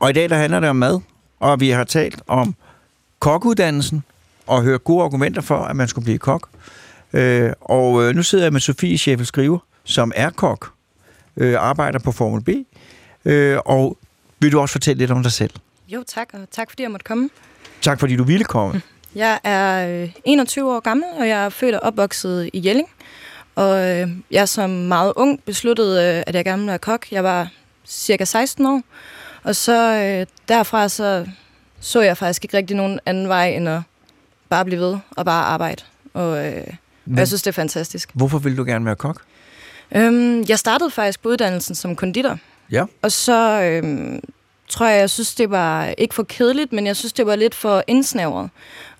Og 0.00 0.10
i 0.10 0.12
dag 0.12 0.30
der 0.30 0.36
handler 0.36 0.60
det 0.60 0.68
om 0.70 0.76
mad, 0.76 1.00
og 1.40 1.60
vi 1.60 1.70
har 1.70 1.84
talt 1.84 2.22
om 2.26 2.54
kokkeuddannelsen, 3.18 4.04
og 4.46 4.62
hørt 4.62 4.84
gode 4.84 5.04
argumenter 5.04 5.42
for, 5.42 5.56
at 5.56 5.76
man 5.76 5.88
skulle 5.88 6.04
blive 6.04 6.18
kok. 6.18 6.48
Øh, 7.12 7.52
og 7.60 8.02
øh, 8.02 8.14
nu 8.14 8.22
sidder 8.22 8.44
jeg 8.44 8.52
med 8.52 8.60
Sofie 8.60 8.98
Scheffel 8.98 9.26
Skriver, 9.26 9.58
som 9.88 10.12
er 10.16 10.30
kok, 10.30 10.72
øh, 11.36 11.54
arbejder 11.58 11.98
på 11.98 12.12
Formel 12.12 12.42
B. 12.42 12.48
Øh, 13.24 13.58
og 13.64 13.98
vil 14.38 14.52
du 14.52 14.60
også 14.60 14.72
fortælle 14.72 14.98
lidt 14.98 15.10
om 15.10 15.22
dig 15.22 15.32
selv? 15.32 15.50
Jo, 15.88 16.04
tak, 16.06 16.28
og 16.32 16.40
tak 16.50 16.70
fordi 16.70 16.82
jeg 16.82 16.90
måtte 16.90 17.04
komme. 17.04 17.30
Tak 17.82 18.00
fordi 18.00 18.16
du 18.16 18.24
ville 18.24 18.44
komme. 18.44 18.82
Jeg 19.14 19.40
er 19.44 20.02
øh, 20.02 20.12
21 20.24 20.74
år 20.74 20.80
gammel, 20.80 21.06
og 21.18 21.28
jeg 21.28 21.44
er 21.44 21.48
født 21.48 21.74
og 21.74 21.80
opvokset 21.82 22.50
i 22.52 22.66
Jelling. 22.66 22.88
Og 23.54 23.88
øh, 23.88 24.08
jeg 24.30 24.48
som 24.48 24.70
meget 24.70 25.12
ung 25.16 25.42
besluttede, 25.44 26.16
øh, 26.16 26.22
at 26.26 26.34
jeg 26.34 26.44
gerne 26.44 26.58
ville 26.58 26.70
være 26.70 26.78
kok. 26.78 27.12
Jeg 27.12 27.24
var 27.24 27.48
cirka 27.86 28.24
16 28.24 28.66
år. 28.66 28.82
Og 29.42 29.56
så 29.56 29.94
øh, 29.94 30.26
derfra 30.48 30.88
så, 30.88 31.26
så 31.80 32.00
jeg 32.00 32.16
faktisk 32.16 32.44
ikke 32.44 32.56
rigtig 32.56 32.76
nogen 32.76 33.00
anden 33.06 33.28
vej, 33.28 33.48
end 33.48 33.68
at 33.68 33.80
bare 34.48 34.64
blive 34.64 34.80
ved 34.80 34.98
og 35.10 35.24
bare 35.24 35.44
arbejde. 35.44 35.82
Og, 36.14 36.46
øh, 36.46 36.66
og 37.06 37.16
jeg 37.16 37.26
synes, 37.26 37.42
det 37.42 37.50
er 37.50 37.52
fantastisk. 37.52 38.10
Hvorfor 38.14 38.38
vil 38.38 38.56
du 38.56 38.64
gerne 38.64 38.84
være 38.84 38.96
kok? 38.96 39.22
Øhm, 39.96 40.44
jeg 40.48 40.58
startede 40.58 40.90
faktisk 40.90 41.22
på 41.22 41.28
uddannelsen 41.28 41.74
som 41.74 41.96
konditor. 41.96 42.38
Ja. 42.72 42.84
Og 43.02 43.12
så 43.12 43.62
øhm, 43.62 44.20
tror 44.68 44.86
jeg, 44.86 45.00
jeg 45.00 45.10
synes, 45.10 45.34
det 45.34 45.50
var 45.50 45.86
ikke 45.98 46.14
for 46.14 46.22
kedeligt, 46.22 46.72
men 46.72 46.86
jeg 46.86 46.96
synes, 46.96 47.12
det 47.12 47.26
var 47.26 47.36
lidt 47.36 47.54
for 47.54 47.84
indsnævret. 47.86 48.50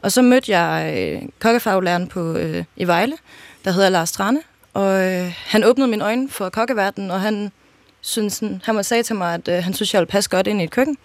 Og 0.02 0.12
så 0.12 0.22
mødte 0.22 0.58
jeg 0.58 0.94
øh, 0.98 1.28
kokkefaglæreren 1.40 2.06
på, 2.06 2.32
øh, 2.32 2.64
i 2.76 2.86
Vejle, 2.86 3.16
der 3.64 3.70
hedder 3.70 3.88
Lars 3.88 4.08
Strande. 4.08 4.40
Og 4.74 5.06
øh, 5.06 5.32
han 5.46 5.64
åbnede 5.64 5.88
mine 5.88 6.04
øjne 6.04 6.28
for 6.28 6.48
kokkeverdenen, 6.48 7.10
og 7.10 7.20
han, 7.20 7.52
synes, 8.00 8.42
han 8.64 8.76
var 8.76 8.82
sagde 8.82 9.02
til 9.02 9.16
mig, 9.16 9.34
at 9.34 9.48
øh, 9.48 9.64
han 9.64 9.74
synes, 9.74 9.94
jeg 9.94 10.00
ville 10.00 10.10
passe 10.10 10.30
godt 10.30 10.46
ind 10.46 10.60
i 10.60 10.64
et 10.64 10.70
køkken. 10.70 10.96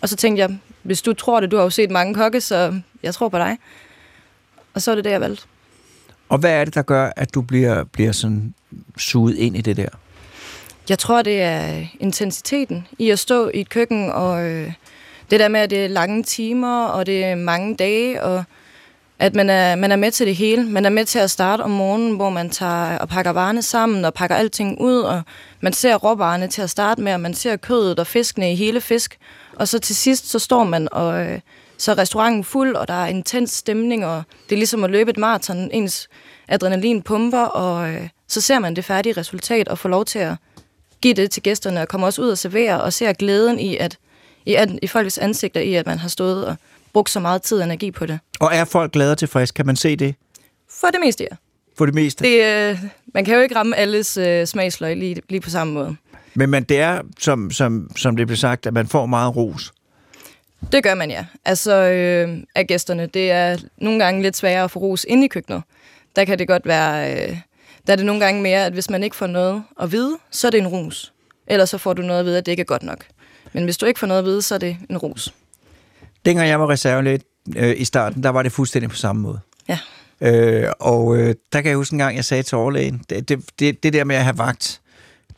Og 0.00 0.08
så 0.08 0.16
tænkte 0.16 0.40
jeg, 0.40 0.58
hvis 0.82 1.02
du 1.02 1.12
tror 1.12 1.40
det, 1.40 1.50
du 1.50 1.56
har 1.56 1.64
jo 1.64 1.70
set 1.70 1.90
mange 1.90 2.14
kokke, 2.14 2.40
så 2.40 2.80
jeg 3.02 3.14
tror 3.14 3.28
på 3.28 3.38
dig. 3.38 3.58
Og 4.74 4.82
så 4.82 4.90
er 4.90 4.94
det 4.94 5.04
det, 5.04 5.10
jeg 5.10 5.20
valgte. 5.20 5.44
Og 6.32 6.38
hvad 6.38 6.50
er 6.50 6.64
det, 6.64 6.74
der 6.74 6.82
gør, 6.82 7.10
at 7.16 7.34
du 7.34 7.42
bliver, 7.42 7.84
bliver 7.84 8.12
sådan 8.12 8.54
suget 8.98 9.36
ind 9.36 9.56
i 9.56 9.60
det 9.60 9.76
der? 9.76 9.88
Jeg 10.88 10.98
tror, 10.98 11.22
det 11.22 11.42
er 11.42 11.84
intensiteten 12.00 12.86
i 12.98 13.10
at 13.10 13.18
stå 13.18 13.50
i 13.54 13.60
et 13.60 13.68
køkken, 13.68 14.10
og 14.12 14.44
øh, 14.44 14.72
det 15.30 15.40
der 15.40 15.48
med, 15.48 15.60
at 15.60 15.70
det 15.70 15.84
er 15.84 15.88
lange 15.88 16.22
timer, 16.22 16.84
og 16.84 17.06
det 17.06 17.24
er 17.24 17.34
mange 17.34 17.76
dage, 17.76 18.22
og 18.22 18.44
at 19.18 19.34
man 19.34 19.50
er, 19.50 19.76
man 19.76 19.92
er 19.92 19.96
med 19.96 20.10
til 20.10 20.26
det 20.26 20.36
hele. 20.36 20.64
Man 20.64 20.84
er 20.84 20.90
med 20.90 21.04
til 21.04 21.18
at 21.18 21.30
starte 21.30 21.62
om 21.62 21.70
morgenen, 21.70 22.16
hvor 22.16 22.30
man 22.30 22.50
tager 22.50 22.98
og 22.98 23.08
pakker 23.08 23.30
varerne 23.30 23.62
sammen 23.62 24.04
og 24.04 24.14
pakker 24.14 24.36
alting 24.36 24.80
ud, 24.80 24.98
og 25.00 25.22
man 25.60 25.72
ser 25.72 25.96
råvarerne 25.96 26.48
til 26.48 26.62
at 26.62 26.70
starte 26.70 27.00
med, 27.02 27.14
og 27.14 27.20
man 27.20 27.34
ser 27.34 27.56
kødet 27.56 27.98
og 27.98 28.06
fiskene 28.06 28.52
i 28.52 28.54
hele 28.54 28.80
fisk. 28.80 29.18
Og 29.56 29.68
så 29.68 29.78
til 29.78 29.96
sidst, 29.96 30.30
så 30.30 30.38
står 30.38 30.64
man, 30.64 30.88
og 30.92 31.26
øh, 31.26 31.40
så 31.82 31.90
er 31.90 31.98
restauranten 31.98 32.44
fuld, 32.44 32.76
og 32.76 32.88
der 32.88 32.94
er 32.94 33.06
intens 33.06 33.50
stemning, 33.50 34.06
og 34.06 34.22
det 34.48 34.54
er 34.54 34.56
ligesom 34.56 34.84
at 34.84 34.90
løbe 34.90 35.10
et 35.10 35.16
maraton. 35.16 35.70
Ens 35.72 36.08
adrenalin 36.48 37.02
pumper, 37.02 37.42
og 37.42 37.90
øh, 37.90 38.08
så 38.28 38.40
ser 38.40 38.58
man 38.58 38.76
det 38.76 38.84
færdige 38.84 39.12
resultat, 39.12 39.68
og 39.68 39.78
får 39.78 39.88
lov 39.88 40.04
til 40.04 40.18
at 40.18 40.34
give 41.00 41.14
det 41.14 41.30
til 41.30 41.42
gæsterne, 41.42 41.80
og 41.80 41.88
komme 41.88 42.06
også 42.06 42.22
ud 42.22 42.28
og 42.28 42.38
servere, 42.38 42.82
og 42.82 42.92
ser 42.92 43.12
glæden 43.12 43.58
i, 43.58 43.76
at 43.76 43.98
i, 44.46 44.54
at, 44.54 44.70
i 44.82 44.86
folks 44.86 45.18
ansigter 45.18 45.60
i, 45.60 45.74
at 45.74 45.86
man 45.86 45.98
har 45.98 46.08
stået 46.08 46.46
og 46.46 46.56
brugt 46.92 47.10
så 47.10 47.20
meget 47.20 47.42
tid 47.42 47.58
og 47.58 47.64
energi 47.64 47.90
på 47.90 48.06
det. 48.06 48.18
Og 48.40 48.50
er 48.52 48.64
folk 48.64 48.92
glade 48.92 49.12
og 49.12 49.18
tilfredse? 49.18 49.54
Kan 49.54 49.66
man 49.66 49.76
se 49.76 49.96
det? 49.96 50.14
For 50.80 50.86
det 50.86 51.00
meste, 51.04 51.24
ja. 51.30 51.36
For 51.78 51.86
det 51.86 51.94
meste? 51.94 52.24
Det, 52.24 52.70
øh, 52.70 52.78
man 53.14 53.24
kan 53.24 53.34
jo 53.34 53.40
ikke 53.40 53.54
ramme 53.54 53.76
alles 53.76 54.16
øh, 54.16 54.46
smagsløg 54.46 54.96
lige, 54.96 55.22
lige 55.28 55.40
på 55.40 55.50
samme 55.50 55.72
måde. 55.72 55.96
Men 56.34 56.50
man, 56.50 56.64
det 56.64 56.80
er, 56.80 57.00
som, 57.18 57.50
som, 57.50 57.90
som 57.96 58.16
det 58.16 58.26
blev 58.26 58.36
sagt, 58.36 58.66
at 58.66 58.74
man 58.74 58.86
får 58.86 59.06
meget 59.06 59.36
ros. 59.36 59.72
Det 60.72 60.82
gør 60.82 60.94
man, 60.94 61.10
ja. 61.10 61.24
Altså, 61.44 61.72
øh, 61.74 62.38
af 62.54 62.66
gæsterne. 62.66 63.06
Det 63.06 63.30
er 63.30 63.56
nogle 63.76 64.04
gange 64.04 64.22
lidt 64.22 64.36
sværere 64.36 64.64
at 64.64 64.70
få 64.70 64.78
ros 64.78 65.06
ind 65.08 65.24
i 65.24 65.28
køkkenet. 65.28 65.62
Der 66.16 66.24
kan 66.24 66.38
det 66.38 66.48
godt 66.48 66.66
være... 66.66 67.12
Øh, 67.12 67.36
der 67.86 67.92
er 67.92 67.96
det 67.96 68.06
nogle 68.06 68.24
gange 68.24 68.42
mere, 68.42 68.66
at 68.66 68.72
hvis 68.72 68.90
man 68.90 69.02
ikke 69.02 69.16
får 69.16 69.26
noget 69.26 69.62
at 69.80 69.92
vide, 69.92 70.18
så 70.30 70.46
er 70.46 70.50
det 70.50 70.58
en 70.58 70.66
ros. 70.66 71.12
Ellers 71.46 71.70
så 71.70 71.78
får 71.78 71.92
du 71.92 72.02
noget 72.02 72.20
at 72.20 72.26
vide, 72.26 72.38
at 72.38 72.46
det 72.46 72.52
ikke 72.52 72.60
er 72.60 72.64
godt 72.64 72.82
nok. 72.82 73.04
Men 73.52 73.64
hvis 73.64 73.76
du 73.76 73.86
ikke 73.86 74.00
får 74.00 74.06
noget 74.06 74.18
at 74.18 74.24
vide, 74.24 74.42
så 74.42 74.54
er 74.54 74.58
det 74.58 74.76
en 74.90 74.98
ros. 74.98 75.34
Dengang 76.24 76.48
jeg 76.48 76.60
var 76.60 76.70
reservelæg 76.70 77.20
øh, 77.56 77.74
i 77.80 77.84
starten, 77.84 78.22
der 78.22 78.28
var 78.28 78.42
det 78.42 78.52
fuldstændig 78.52 78.90
på 78.90 78.96
samme 78.96 79.22
måde. 79.22 79.40
Ja. 79.68 79.78
Øh, 80.20 80.72
og 80.80 81.16
øh, 81.16 81.34
der 81.52 81.60
kan 81.60 81.68
jeg 81.68 81.76
huske 81.76 81.92
en 81.92 81.98
gang, 81.98 82.16
jeg 82.16 82.24
sagde 82.24 82.42
til 82.42 82.58
overlægen, 82.58 83.04
det, 83.10 83.28
det, 83.28 83.44
det, 83.58 83.82
det 83.82 83.92
der 83.92 84.04
med 84.04 84.16
at 84.16 84.24
have 84.24 84.38
vagt, 84.38 84.80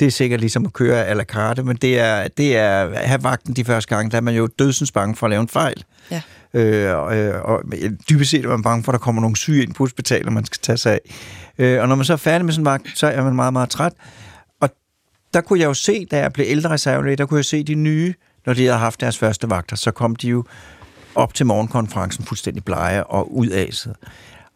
det 0.01 0.07
er 0.07 0.11
sikkert 0.11 0.41
ligesom 0.41 0.67
at 0.67 0.73
køre 0.73 1.07
a 1.07 1.15
la 1.15 1.25
carte, 1.25 1.63
men 1.63 1.77
det 1.77 1.99
er, 1.99 2.29
det 2.29 2.57
er 2.57 2.83
at 2.83 3.09
have 3.09 3.23
vagten 3.23 3.57
de 3.57 3.65
første 3.65 3.95
gange, 3.95 4.11
der 4.11 4.17
er 4.17 4.21
man 4.21 4.35
jo 4.35 4.49
dødsens 4.59 4.93
bange 4.93 5.17
for 5.17 5.27
at 5.27 5.31
lave 5.31 5.41
en 5.41 5.49
fejl. 5.49 5.85
Ja. 6.11 6.23
Øh, 6.55 6.99
og, 6.99 7.07
og 7.55 7.63
dybest 8.11 8.31
set 8.31 8.45
er 8.45 8.49
man 8.49 8.63
bange 8.63 8.85
for, 8.85 8.93
at 8.93 8.99
der 8.99 9.05
kommer 9.05 9.21
nogle 9.21 9.37
syge 9.37 9.63
ind 9.63 9.75
på 9.75 9.83
hospitalet, 9.83 10.33
man 10.33 10.45
skal 10.45 10.59
tage 10.63 10.77
sig 10.77 10.93
af. 10.93 11.01
Øh, 11.59 11.83
og 11.83 11.89
når 11.89 11.95
man 11.95 12.05
så 12.05 12.13
er 12.13 12.17
færdig 12.17 12.45
med 12.45 12.53
sådan 12.53 12.63
en 12.63 12.65
vagt, 12.65 12.99
så 12.99 13.07
er 13.07 13.25
man 13.25 13.35
meget, 13.35 13.53
meget 13.53 13.71
træt. 13.71 13.93
Og 14.61 14.71
der 15.35 15.41
kunne 15.41 15.61
jeg 15.61 15.67
jo 15.67 15.75
se, 15.75 16.07
da 16.11 16.19
jeg 16.19 16.33
blev 16.33 16.47
ældre 16.49 16.71
reservelæge, 16.71 17.17
der 17.17 17.27
kunne 17.27 17.39
jeg 17.39 17.45
se 17.45 17.63
de 17.63 17.75
nye, 17.75 18.15
når 18.47 18.55
de 18.55 18.65
havde 18.65 18.79
haft 18.79 19.01
deres 19.01 19.19
første 19.19 19.51
vagter, 19.51 19.77
så 19.77 19.91
kom 19.91 20.17
de 20.17 20.29
jo 20.29 20.45
op 21.15 21.35
til 21.35 21.47
morgenkonferencen 21.47 22.25
fuldstændig 22.25 22.65
blege 22.65 23.05
og 23.05 23.37
udaset. 23.37 23.95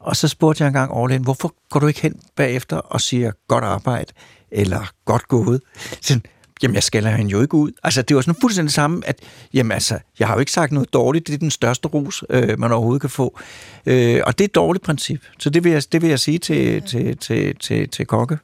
Og 0.00 0.16
så 0.16 0.28
spurgte 0.28 0.62
jeg 0.62 0.68
engang 0.68 0.90
overlægen, 0.90 1.22
hvorfor 1.22 1.54
går 1.70 1.80
du 1.80 1.86
ikke 1.86 2.00
hen 2.00 2.20
bagefter 2.36 2.76
og 2.76 3.00
siger 3.00 3.32
godt 3.48 3.64
arbejde, 3.64 4.12
eller 4.50 4.90
godt 5.04 5.28
gået? 5.28 5.60
Sådan, 6.00 6.22
jamen 6.62 6.74
jeg 6.74 6.82
skælder 6.82 7.10
hende 7.10 7.30
jo 7.30 7.40
ikke 7.40 7.54
ud. 7.54 7.70
Altså 7.82 8.02
det 8.02 8.16
var 8.16 8.22
sådan 8.22 8.40
fuldstændig 8.40 8.72
samme, 8.72 9.02
at 9.06 9.18
jamen 9.54 9.72
altså, 9.72 9.98
jeg 10.18 10.26
har 10.26 10.34
jo 10.34 10.40
ikke 10.40 10.52
sagt 10.52 10.72
noget 10.72 10.92
dårligt, 10.92 11.26
det 11.26 11.34
er 11.34 11.38
den 11.38 11.50
største 11.50 11.88
ros, 11.88 12.24
øh, 12.30 12.58
man 12.58 12.72
overhovedet 12.72 13.00
kan 13.00 13.10
få. 13.10 13.38
Øh, 13.86 14.20
og 14.26 14.38
det 14.38 14.44
er 14.44 14.48
et 14.48 14.54
dårligt 14.54 14.84
princip. 14.84 15.20
Så 15.38 15.50
det 15.50 15.64
vil 15.64 15.72
jeg, 15.72 15.82
det 15.92 16.02
vil 16.02 16.10
jeg 16.10 16.18
sige 16.18 16.38
til, 16.38 16.82
til, 16.82 17.16
til, 17.16 17.56
til, 17.56 17.88
til 17.88 18.06
kokke, 18.06 18.38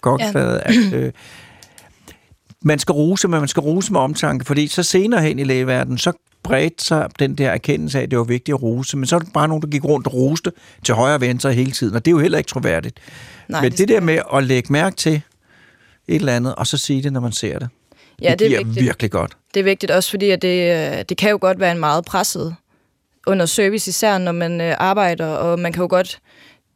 kokkefaget, 0.00 0.62
ja. 0.66 0.72
at 0.72 0.92
øh, 0.92 1.12
man 2.62 2.78
skal 2.78 2.92
rose, 2.92 3.28
men 3.28 3.40
man 3.40 3.48
skal 3.48 3.60
rose 3.60 3.92
med 3.92 4.00
omtanke, 4.00 4.44
fordi 4.44 4.66
så 4.66 4.82
senere 4.82 5.22
hen 5.22 5.38
i 5.38 5.44
lægeverdenen, 5.44 5.98
så 5.98 6.12
bredte 6.42 6.84
sig 6.84 7.08
den 7.18 7.34
der 7.34 7.50
erkendelse 7.50 7.98
af, 7.98 8.02
at 8.02 8.10
det 8.10 8.18
var 8.18 8.24
vigtigt 8.24 8.54
at 8.54 8.62
rose, 8.62 8.96
men 8.96 9.06
så 9.06 9.16
er 9.16 9.20
det 9.20 9.32
bare 9.32 9.48
nogen, 9.48 9.62
der 9.62 9.68
gik 9.68 9.84
rundt 9.84 10.06
og 10.06 10.14
roste 10.14 10.52
til 10.84 10.94
højre 10.94 11.14
og 11.14 11.20
venstre 11.20 11.52
hele 11.52 11.70
tiden, 11.70 11.94
og 11.94 12.04
det 12.04 12.10
er 12.10 12.12
jo 12.12 12.18
heller 12.18 12.38
ikke 12.38 12.48
troværdigt. 12.48 13.00
Nej, 13.48 13.62
men 13.62 13.70
det 13.70 13.78
det, 13.78 13.88
der 13.88 14.00
med 14.00 14.18
at 14.34 14.44
lægge 14.44 14.72
mærke 14.72 14.96
til 14.96 15.22
et 16.08 16.14
eller 16.14 16.36
andet, 16.36 16.54
og 16.54 16.66
så 16.66 16.76
sige 16.78 17.02
det, 17.02 17.12
når 17.12 17.20
man 17.20 17.32
ser 17.32 17.58
det, 17.58 17.68
Ja, 18.22 18.30
det, 18.30 18.38
det 18.38 18.52
er 18.54 18.58
vigtigt. 18.64 18.84
virkelig 18.84 19.10
godt. 19.10 19.36
Det 19.54 19.60
er 19.60 19.64
vigtigt 19.64 19.92
også, 19.92 20.10
fordi 20.10 20.30
at 20.30 20.42
det, 20.42 20.88
øh, 20.98 21.04
det 21.08 21.16
kan 21.16 21.30
jo 21.30 21.38
godt 21.40 21.60
være 21.60 21.72
en 21.72 21.78
meget 21.78 22.04
presset 22.04 22.56
under 23.26 23.46
service, 23.46 23.88
især 23.88 24.18
når 24.18 24.32
man 24.32 24.60
øh, 24.60 24.74
arbejder, 24.78 25.26
og 25.26 25.58
man 25.58 25.72
kan 25.72 25.80
jo 25.82 25.86
godt... 25.90 26.18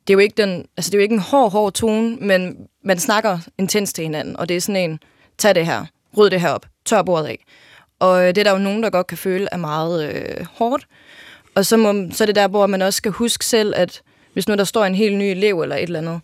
Det 0.07 0.13
er 0.13 0.15
jo 0.15 0.19
ikke, 0.19 0.43
den, 0.43 0.65
altså 0.77 0.91
det 0.91 0.95
er 0.95 0.99
jo 0.99 1.03
ikke 1.03 1.15
en 1.15 1.19
hård, 1.21 1.53
hård 1.53 1.73
tone, 1.73 2.17
men 2.17 2.57
man 2.85 2.99
snakker 2.99 3.39
intens 3.59 3.93
til 3.93 4.05
hinanden, 4.05 4.37
og 4.37 4.49
det 4.49 4.57
er 4.57 4.61
sådan 4.61 4.91
en, 4.91 4.99
tag 5.39 5.55
det 5.55 5.67
her, 5.67 5.85
ryd 6.19 6.31
det 6.31 6.41
her 6.41 6.51
op, 6.51 6.67
tør 6.85 7.03
bordet 7.03 7.27
af. 7.27 7.45
Og 7.99 8.21
øh, 8.23 8.29
det 8.29 8.39
er 8.39 8.45
der 8.45 8.51
jo 8.53 8.59
nogen, 8.59 8.83
der 8.83 8.91
godt 8.91 9.07
kan 9.07 9.19
føle 9.19 9.49
er 9.53 9.57
meget 9.57 10.15
øh, 10.15 10.47
hårdt. 10.55 10.87
Og 11.55 11.67
så, 11.67 11.77
må, 11.77 11.95
så 12.13 12.25
er 12.25 12.27
det 12.27 12.35
der, 12.35 12.49
hvor 12.49 12.67
man 12.67 12.83
også 12.83 12.97
skal 12.97 13.13
huske 13.13 13.45
selv, 13.45 13.73
at 13.77 14.03
hvis 14.33 14.49
nu 14.49 14.55
der 14.55 14.65
står 14.65 14.85
en 14.85 14.95
helt 14.95 15.17
ny 15.17 15.23
elev 15.23 15.61
eller 15.61 15.77
et 15.77 15.83
eller 15.83 15.99
andet, 15.99 16.21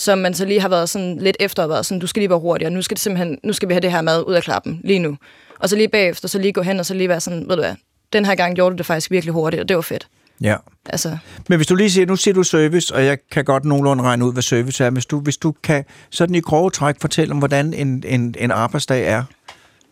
som 0.00 0.18
man 0.18 0.34
så 0.34 0.44
lige 0.44 0.60
har 0.60 0.68
været 0.68 0.88
sådan 0.88 1.18
lidt 1.18 1.36
efter, 1.40 1.66
været 1.66 1.86
sådan, 1.86 2.00
du 2.00 2.06
skal 2.06 2.20
lige 2.20 2.30
være 2.30 2.38
hurtig, 2.38 2.66
og 2.66 2.72
nu 2.72 2.82
skal, 2.82 2.94
det 2.94 3.02
simpelthen, 3.02 3.38
nu 3.44 3.52
skal 3.52 3.68
vi 3.68 3.74
have 3.74 3.80
det 3.80 3.92
her 3.92 4.00
mad 4.00 4.24
ud 4.26 4.34
af 4.34 4.42
klappen 4.42 4.80
lige 4.84 4.98
nu. 4.98 5.16
Og 5.58 5.68
så 5.68 5.76
lige 5.76 5.88
bagefter, 5.88 6.28
så 6.28 6.38
lige 6.38 6.52
gå 6.52 6.62
hen 6.62 6.78
og 6.78 6.86
så 6.86 6.94
lige 6.94 7.08
være 7.08 7.20
sådan, 7.20 7.48
ved 7.48 7.56
du 7.56 7.62
hvad, 7.62 7.74
den 8.12 8.24
her 8.24 8.34
gang 8.34 8.54
gjorde 8.54 8.72
du 8.72 8.78
det 8.78 8.86
faktisk 8.86 9.10
virkelig 9.10 9.32
hurtigt, 9.32 9.60
og 9.60 9.68
det 9.68 9.76
var 9.76 9.82
fedt. 9.82 10.08
Ja. 10.40 10.56
Altså, 10.86 11.18
Men 11.48 11.58
hvis 11.58 11.66
du 11.66 11.74
lige 11.74 11.90
siger, 11.90 12.06
nu 12.06 12.16
siger 12.16 12.34
du 12.34 12.42
service, 12.42 12.94
og 12.94 13.04
jeg 13.04 13.18
kan 13.32 13.44
godt 13.44 13.64
nogenlunde 13.64 14.02
regne 14.02 14.24
ud, 14.24 14.32
hvad 14.32 14.42
service 14.42 14.84
er. 14.84 14.90
Hvis 14.90 15.06
du, 15.06 15.20
hvis 15.20 15.36
du 15.36 15.54
kan 15.62 15.84
sådan 16.10 16.34
i 16.34 16.40
grove 16.40 16.70
træk 16.70 16.96
fortælle 17.00 17.32
om, 17.32 17.38
hvordan 17.38 17.74
en, 17.74 18.04
en, 18.06 18.34
en 18.38 18.50
arbejdsdag 18.50 19.06
er 19.06 19.22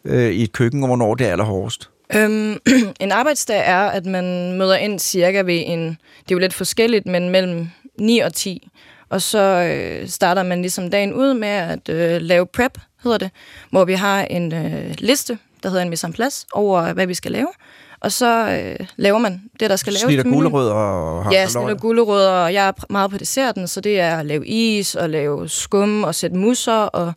øh, 0.05 0.31
i 0.31 0.43
et 0.43 0.53
køkken, 0.53 0.83
og 0.83 0.87
hvornår 0.87 1.15
det 1.15 1.27
er 1.27 1.33
allerhårdest. 1.33 1.91
Øhm, 2.15 2.57
en 3.01 3.13
arbejdsdag 3.13 3.63
er, 3.65 3.81
at 3.81 4.07
man 4.07 4.53
møder 4.59 4.77
ind 4.77 4.99
cirka 4.99 5.41
ved 5.41 5.63
en, 5.67 5.81
det 5.89 6.31
er 6.31 6.35
jo 6.35 6.39
lidt 6.39 6.55
forskelligt, 6.55 7.07
men 7.07 7.31
mellem 7.31 7.69
9 8.01 8.19
og 8.19 8.35
10. 8.35 8.69
Og 9.11 9.23
så 9.23 9.39
øh, 9.39 10.09
starter 10.09 10.43
man 10.43 10.61
ligesom 10.61 10.91
dagen 10.91 11.15
ud 11.15 11.35
med 11.35 11.49
at 11.49 11.89
øh, 11.89 12.21
lave 12.21 12.47
prep, 12.47 12.79
hedder 13.05 13.19
det, 13.19 13.31
hvor 13.71 13.85
vi 13.85 13.93
har 13.93 14.23
en 14.23 14.55
øh, 14.55 14.95
liste, 14.99 15.39
der 15.63 15.69
hedder 15.69 15.83
en 15.83 15.91
mise 15.91 16.07
en 16.07 16.13
place, 16.13 16.47
over 16.53 16.93
hvad 16.93 17.07
vi 17.07 17.15
skal 17.15 17.33
lave. 17.33 17.49
Og 18.01 18.13
så 18.13 18.49
øh, 18.49 18.87
laver 18.97 19.19
man 19.19 19.43
det, 19.61 19.71
der 19.71 19.77
skal 19.77 19.93
laves. 19.93 20.03
Snitter 20.03 20.25
gulerødder 20.25 20.75
og 20.75 21.25
har 21.25 21.33
Ja, 21.33 21.47
snitter 21.49 21.75
gulerødder, 21.75 22.31
og 22.31 22.55
jeg 22.55 22.69
er 22.69 22.73
meget 22.91 23.11
på 23.11 23.19
desserten, 23.19 23.69
så 23.69 23.81
det 23.81 24.01
er 24.01 24.19
at 24.19 24.27
lave 24.27 24.47
is, 24.47 24.95
og 24.95 25.11
lave 25.11 25.49
skum, 25.49 26.05
og 26.05 26.15
sætte 26.15 26.37
musser, 26.37 26.73
og, 26.73 27.13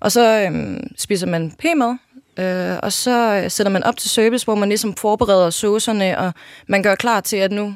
og 0.00 0.12
så 0.12 0.40
øhm, 0.40 0.86
spiser 0.98 1.26
man 1.26 1.52
p-mad, 1.58 1.96
øh, 2.38 2.78
og 2.82 2.92
så 2.92 3.40
øh, 3.44 3.50
sætter 3.50 3.70
man 3.70 3.84
op 3.84 3.96
til 3.96 4.10
service, 4.10 4.44
hvor 4.44 4.54
man 4.54 4.68
ligesom 4.68 4.94
forbereder 4.94 5.50
saucerne, 5.50 6.18
og 6.18 6.32
man 6.66 6.82
gør 6.82 6.94
klar 6.94 7.20
til, 7.20 7.36
at 7.36 7.52
nu... 7.52 7.74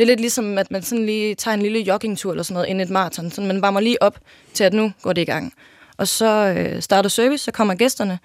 Det 0.00 0.04
er 0.04 0.10
lidt 0.10 0.20
ligesom, 0.20 0.58
at 0.58 0.70
man 0.70 0.82
sådan 0.82 1.06
lige 1.06 1.34
tager 1.34 1.54
en 1.54 1.62
lille 1.62 1.78
joggingtur 1.80 2.30
eller 2.30 2.42
sådan 2.42 2.54
noget 2.54 2.68
inden 2.68 2.80
et 2.86 2.90
maraton, 2.90 3.30
så 3.30 3.40
man 3.40 3.62
varmer 3.62 3.80
lige 3.80 4.02
op 4.02 4.18
til, 4.54 4.64
at 4.64 4.72
nu 4.72 4.92
går 5.02 5.12
det 5.12 5.22
i 5.22 5.24
gang. 5.24 5.52
Og 5.96 6.08
så 6.08 6.54
øh, 6.56 6.82
starter 6.82 7.08
service, 7.08 7.44
så 7.44 7.50
kommer 7.52 7.74
gæsterne, 7.74 8.18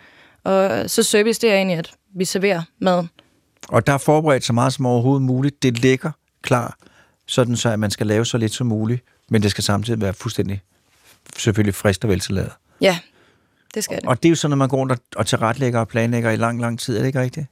og 0.43 0.89
så 0.89 1.03
service, 1.03 1.41
det 1.41 1.49
er 1.51 1.55
egentlig, 1.55 1.77
at 1.77 1.91
vi 2.15 2.25
serverer 2.25 2.61
maden. 2.81 3.09
Og 3.69 3.87
der 3.87 3.93
er 3.93 3.97
forberedt 3.97 4.43
så 4.43 4.53
meget 4.53 4.73
som 4.73 4.85
overhovedet 4.85 5.21
muligt. 5.21 5.63
Det 5.63 5.79
ligger 5.79 6.11
klar, 6.41 6.77
sådan 7.27 7.55
så 7.55 7.69
at 7.69 7.79
man 7.79 7.91
skal 7.91 8.07
lave 8.07 8.25
så 8.25 8.37
lidt 8.37 8.53
som 8.53 8.67
muligt, 8.67 9.03
men 9.29 9.43
det 9.43 9.51
skal 9.51 9.63
samtidig 9.63 10.01
være 10.01 10.13
fuldstændig 10.13 10.61
selvfølgelig 11.37 11.75
frist 11.75 12.03
og 12.03 12.09
veltilladet. 12.09 12.51
Ja, 12.81 12.99
det 13.73 13.83
skal 13.83 13.97
det. 14.01 14.05
Og 14.05 14.23
det 14.23 14.29
er 14.29 14.31
jo 14.31 14.35
sådan, 14.35 14.51
at 14.53 14.57
man 14.57 14.69
går 14.69 14.77
rundt 14.77 14.91
og- 14.91 14.99
og 15.15 15.25
tilretlægger 15.27 15.79
og 15.79 15.87
planlægger 15.87 16.31
i 16.31 16.35
lang, 16.35 16.61
lang 16.61 16.79
tid. 16.79 16.95
Er 16.95 16.99
det 16.99 17.07
ikke 17.07 17.21
rigtigt? 17.21 17.47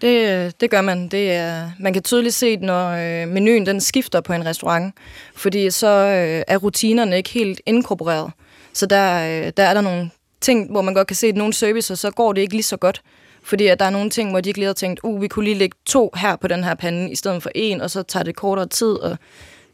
Det, 0.00 0.60
det 0.60 0.70
gør 0.70 0.80
man. 0.80 1.08
Det 1.08 1.32
er, 1.32 1.70
man 1.78 1.92
kan 1.92 2.02
tydeligt 2.02 2.34
se, 2.34 2.56
når 2.56 2.88
øh, 2.88 3.28
menuen 3.28 3.66
den 3.66 3.80
skifter 3.80 4.20
på 4.20 4.32
en 4.32 4.46
restaurant, 4.46 4.94
fordi 5.34 5.70
så 5.70 5.86
øh, 5.86 6.42
er 6.46 6.56
rutinerne 6.56 7.16
ikke 7.16 7.30
helt 7.30 7.60
inkorporeret. 7.66 8.30
Så 8.72 8.86
der, 8.86 9.16
øh, 9.16 9.52
der 9.56 9.62
er 9.62 9.74
der 9.74 9.80
nogle 9.80 10.10
ting, 10.40 10.70
hvor 10.70 10.82
man 10.82 10.94
godt 10.94 11.06
kan 11.06 11.16
se, 11.16 11.26
at 11.26 11.36
nogle 11.36 11.52
servicer, 11.52 11.94
så 11.94 12.10
går 12.10 12.32
det 12.32 12.40
ikke 12.40 12.54
lige 12.54 12.62
så 12.62 12.76
godt. 12.76 13.02
Fordi 13.42 13.66
at 13.66 13.78
der 13.78 13.84
er 13.84 13.90
nogle 13.90 14.10
ting, 14.10 14.30
hvor 14.30 14.40
de 14.40 14.48
ikke 14.48 14.58
lige 14.58 14.66
har 14.66 14.74
tænkt, 14.74 15.00
uh, 15.02 15.22
vi 15.22 15.28
kunne 15.28 15.44
lige 15.44 15.58
lægge 15.58 15.76
to 15.86 16.10
her 16.16 16.36
på 16.36 16.48
den 16.48 16.64
her 16.64 16.74
pande, 16.74 17.10
i 17.10 17.16
stedet 17.16 17.42
for 17.42 17.50
en, 17.54 17.80
og 17.80 17.90
så 17.90 18.02
tager 18.02 18.24
det 18.24 18.36
kortere 18.36 18.66
tid. 18.66 18.92
Og 18.92 19.16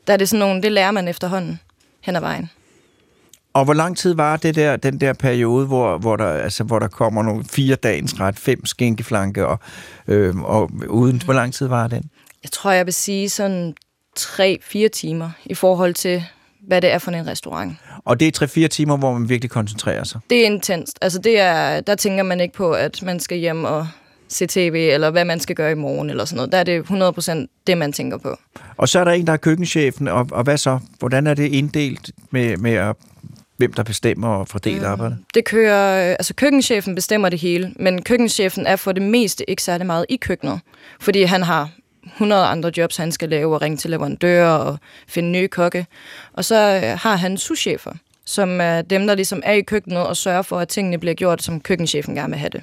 der 0.06 0.12
er 0.12 0.16
det 0.16 0.28
sådan 0.28 0.46
nogle, 0.46 0.62
det 0.62 0.72
lærer 0.72 0.90
man 0.90 1.08
efterhånden 1.08 1.60
hen 2.00 2.16
ad 2.16 2.20
vejen. 2.20 2.50
Og 3.54 3.64
hvor 3.64 3.74
lang 3.74 3.96
tid 3.96 4.14
var 4.14 4.36
det 4.36 4.54
der, 4.54 4.76
den 4.76 5.00
der 5.00 5.12
periode, 5.12 5.66
hvor, 5.66 5.98
hvor, 5.98 6.16
der, 6.16 6.28
altså, 6.28 6.64
hvor 6.64 6.78
der 6.78 6.88
kommer 6.88 7.22
nogle 7.22 7.44
fire 7.44 7.74
dagens 7.74 8.20
ret, 8.20 8.38
fem 8.38 8.66
skinkeflanke, 8.66 9.46
og, 9.46 9.58
øh, 10.08 10.36
og 10.36 10.70
uden, 10.88 11.22
hvor 11.24 11.34
lang 11.34 11.54
tid 11.54 11.66
var 11.66 11.86
den? 11.86 12.10
Jeg 12.42 12.50
tror, 12.50 12.70
jeg 12.70 12.86
vil 12.86 12.94
sige 12.94 13.28
sådan 13.28 13.74
3-4 14.18 14.88
timer 14.88 15.30
i 15.44 15.54
forhold 15.54 15.94
til, 15.94 16.24
hvad 16.66 16.80
det 16.80 16.92
er 16.92 16.98
for 16.98 17.10
en 17.10 17.26
restaurant. 17.26 17.76
Og 18.04 18.20
det 18.20 18.42
er 18.42 18.46
3-4 18.64 18.68
timer, 18.68 18.96
hvor 18.96 19.12
man 19.12 19.28
virkelig 19.28 19.50
koncentrerer 19.50 20.04
sig. 20.04 20.20
Det 20.30 20.40
er 20.40 20.46
intenst. 20.46 20.98
Altså 21.00 21.18
det 21.18 21.40
er, 21.40 21.80
der 21.80 21.94
tænker 21.94 22.22
man 22.22 22.40
ikke 22.40 22.54
på, 22.54 22.72
at 22.72 23.02
man 23.02 23.20
skal 23.20 23.38
hjem 23.38 23.64
og 23.64 23.86
se 24.28 24.46
tv, 24.46 24.88
eller 24.92 25.10
hvad 25.10 25.24
man 25.24 25.40
skal 25.40 25.56
gøre 25.56 25.72
i 25.72 25.74
morgen, 25.74 26.10
eller 26.10 26.24
sådan 26.24 26.36
noget. 26.36 26.52
Der 26.52 26.58
er 26.58 26.64
det 26.64 27.46
100% 27.50 27.62
det, 27.66 27.78
man 27.78 27.92
tænker 27.92 28.18
på. 28.18 28.36
Og 28.76 28.88
så 28.88 29.00
er 29.00 29.04
der 29.04 29.12
en, 29.12 29.26
der 29.26 29.32
er 29.32 29.36
køkkenchefen, 29.36 30.08
og, 30.08 30.26
og 30.32 30.44
hvad 30.44 30.56
så? 30.56 30.78
Hvordan 30.98 31.26
er 31.26 31.34
det 31.34 31.52
inddelt 31.52 32.10
med, 32.30 32.56
med 32.56 32.72
at, 32.72 32.96
hvem 33.62 33.72
der 33.72 33.82
bestemmer 33.82 34.28
og 34.28 34.48
fordeler 34.48 34.84
Øh. 34.84 34.90
arbejdet? 34.92 35.18
Det 35.34 35.44
kører, 35.44 36.14
altså 36.14 36.34
køkkenchefen 36.34 36.94
bestemmer 36.94 37.28
det 37.28 37.38
hele, 37.38 37.72
men 37.76 38.02
køkkenchefen 38.02 38.66
er 38.66 38.76
for 38.76 38.92
det 38.92 39.02
meste 39.02 39.50
ikke 39.50 39.62
særlig 39.62 39.86
meget 39.86 40.06
i 40.08 40.16
køkkenet, 40.16 40.60
fordi 41.00 41.22
han 41.22 41.42
har 41.42 41.68
100 42.06 42.44
andre 42.46 42.70
jobs, 42.76 42.96
han 42.96 43.12
skal 43.12 43.28
lave, 43.28 43.54
og 43.54 43.62
ringe 43.62 43.76
til 43.76 43.90
leverandører 43.90 44.52
og 44.54 44.78
finde 45.08 45.30
nye 45.30 45.48
kokke. 45.48 45.86
Og 46.32 46.44
så 46.44 46.80
øh, 46.84 46.98
har 46.98 47.16
han 47.16 47.38
souschefer, 47.38 47.92
som 48.24 48.60
er 48.60 48.82
dem, 48.82 49.06
der 49.06 49.14
ligesom 49.14 49.42
er 49.44 49.52
i 49.52 49.62
køkkenet 49.62 49.98
og 50.06 50.16
sørger 50.16 50.42
for, 50.42 50.58
at 50.58 50.68
tingene 50.68 50.98
bliver 50.98 51.14
gjort, 51.14 51.42
som 51.42 51.60
køkkenchefen 51.60 52.14
gerne 52.14 52.30
vil 52.30 52.38
have 52.38 52.50
det. 52.50 52.62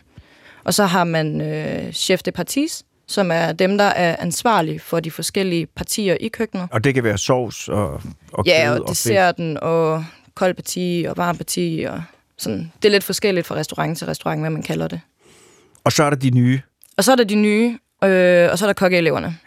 Og 0.63 0.73
så 0.73 0.85
har 0.85 1.03
man 1.03 1.41
øh, 1.41 1.91
chef 1.93 2.21
de 2.21 2.31
partis, 2.31 2.83
som 3.07 3.31
er 3.31 3.51
dem, 3.51 3.77
der 3.77 3.83
er 3.85 4.15
ansvarlige 4.19 4.79
for 4.79 4.99
de 4.99 5.11
forskellige 5.11 5.65
partier 5.65 6.17
i 6.19 6.27
køkkenet. 6.27 6.67
Og 6.71 6.83
det 6.83 6.93
kan 6.93 7.03
være 7.03 7.17
sovs 7.17 7.67
og, 7.67 8.01
og 8.33 8.45
Ja, 8.45 8.71
og 8.71 8.81
og 8.81 8.89
desserten 8.89 9.57
og 9.61 10.05
kold 10.39 10.53
parti 10.53 11.05
og 11.09 11.17
varm 11.17 11.37
parti 11.37 11.85
og 11.89 12.03
sådan. 12.37 12.71
Det 12.81 12.89
er 12.89 12.91
lidt 12.91 13.03
forskelligt 13.03 13.47
fra 13.47 13.55
restaurant 13.55 13.97
til 13.97 14.07
restaurant, 14.07 14.41
hvad 14.41 14.49
man 14.49 14.63
kalder 14.63 14.87
det. 14.87 15.01
Og 15.83 15.91
så 15.91 16.03
er 16.03 16.09
der 16.09 16.17
de 16.17 16.29
nye. 16.29 16.61
Og 16.97 17.03
så 17.03 17.11
er 17.11 17.15
der 17.15 17.23
de 17.23 17.35
nye, 17.35 17.77
øh, 18.03 18.51
og 18.51 18.59
så 18.59 18.65
er 18.65 18.67
der 18.67 18.73
kokkeeleverne. 18.73 19.37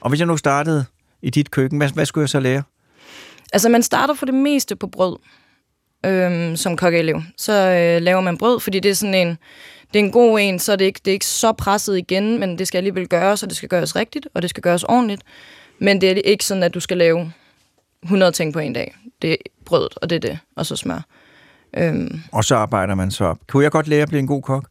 Og 0.00 0.08
hvis 0.08 0.20
jeg 0.20 0.26
nu 0.26 0.36
startede 0.36 0.84
i 1.22 1.30
dit 1.30 1.50
køkken, 1.50 1.78
hvad, 1.78 1.90
hvad 1.90 2.06
skulle 2.06 2.22
jeg 2.22 2.28
så 2.28 2.40
lære? 2.40 2.62
Altså, 3.52 3.68
man 3.68 3.82
starter 3.82 4.14
for 4.14 4.26
det 4.26 4.34
meste 4.34 4.76
på 4.76 4.86
brød 4.86 5.16
øh, 6.06 6.56
som 6.56 6.76
kokkeelev. 6.76 7.22
Så 7.36 7.52
øh, 7.52 8.02
laver 8.02 8.20
man 8.20 8.38
brød, 8.38 8.60
fordi 8.60 8.80
det 8.80 8.90
er 8.90 8.94
sådan 8.94 9.14
en, 9.14 9.38
det 9.92 10.00
er 10.00 10.04
en 10.04 10.12
god 10.12 10.40
en, 10.40 10.58
så 10.58 10.72
er 10.72 10.76
det 10.76 10.84
ikke, 10.84 11.00
det 11.04 11.10
er 11.10 11.12
ikke 11.12 11.26
så 11.26 11.52
presset 11.52 11.98
igen, 11.98 12.40
men 12.40 12.58
det 12.58 12.68
skal 12.68 12.78
alligevel 12.78 13.08
gøres, 13.08 13.42
og 13.42 13.48
det 13.48 13.56
skal 13.56 13.68
gøres 13.68 13.96
rigtigt, 13.96 14.28
og 14.34 14.42
det 14.42 14.50
skal 14.50 14.62
gøres 14.62 14.84
ordentligt. 14.84 15.22
Men 15.78 16.00
det 16.00 16.10
er 16.10 16.14
ikke 16.14 16.44
sådan, 16.44 16.62
at 16.62 16.74
du 16.74 16.80
skal 16.80 16.96
lave 16.96 17.32
100 18.02 18.32
ting 18.32 18.52
på 18.52 18.58
en 18.58 18.72
dag. 18.72 18.94
Det 19.22 19.32
er 19.32 19.36
brødet, 19.68 19.94
og 20.02 20.10
det 20.10 20.16
er 20.16 20.20
det, 20.20 20.38
og 20.56 20.66
så 20.66 20.76
smør. 20.76 21.00
Øhm, 21.76 22.20
Og 22.32 22.44
så 22.44 22.56
arbejder 22.56 22.94
man 22.94 23.10
så 23.10 23.24
op. 23.24 23.38
Kunne 23.48 23.62
jeg 23.64 23.70
godt 23.72 23.88
lære 23.88 24.02
at 24.02 24.08
blive 24.08 24.20
en 24.20 24.26
god 24.26 24.42
kok? 24.42 24.64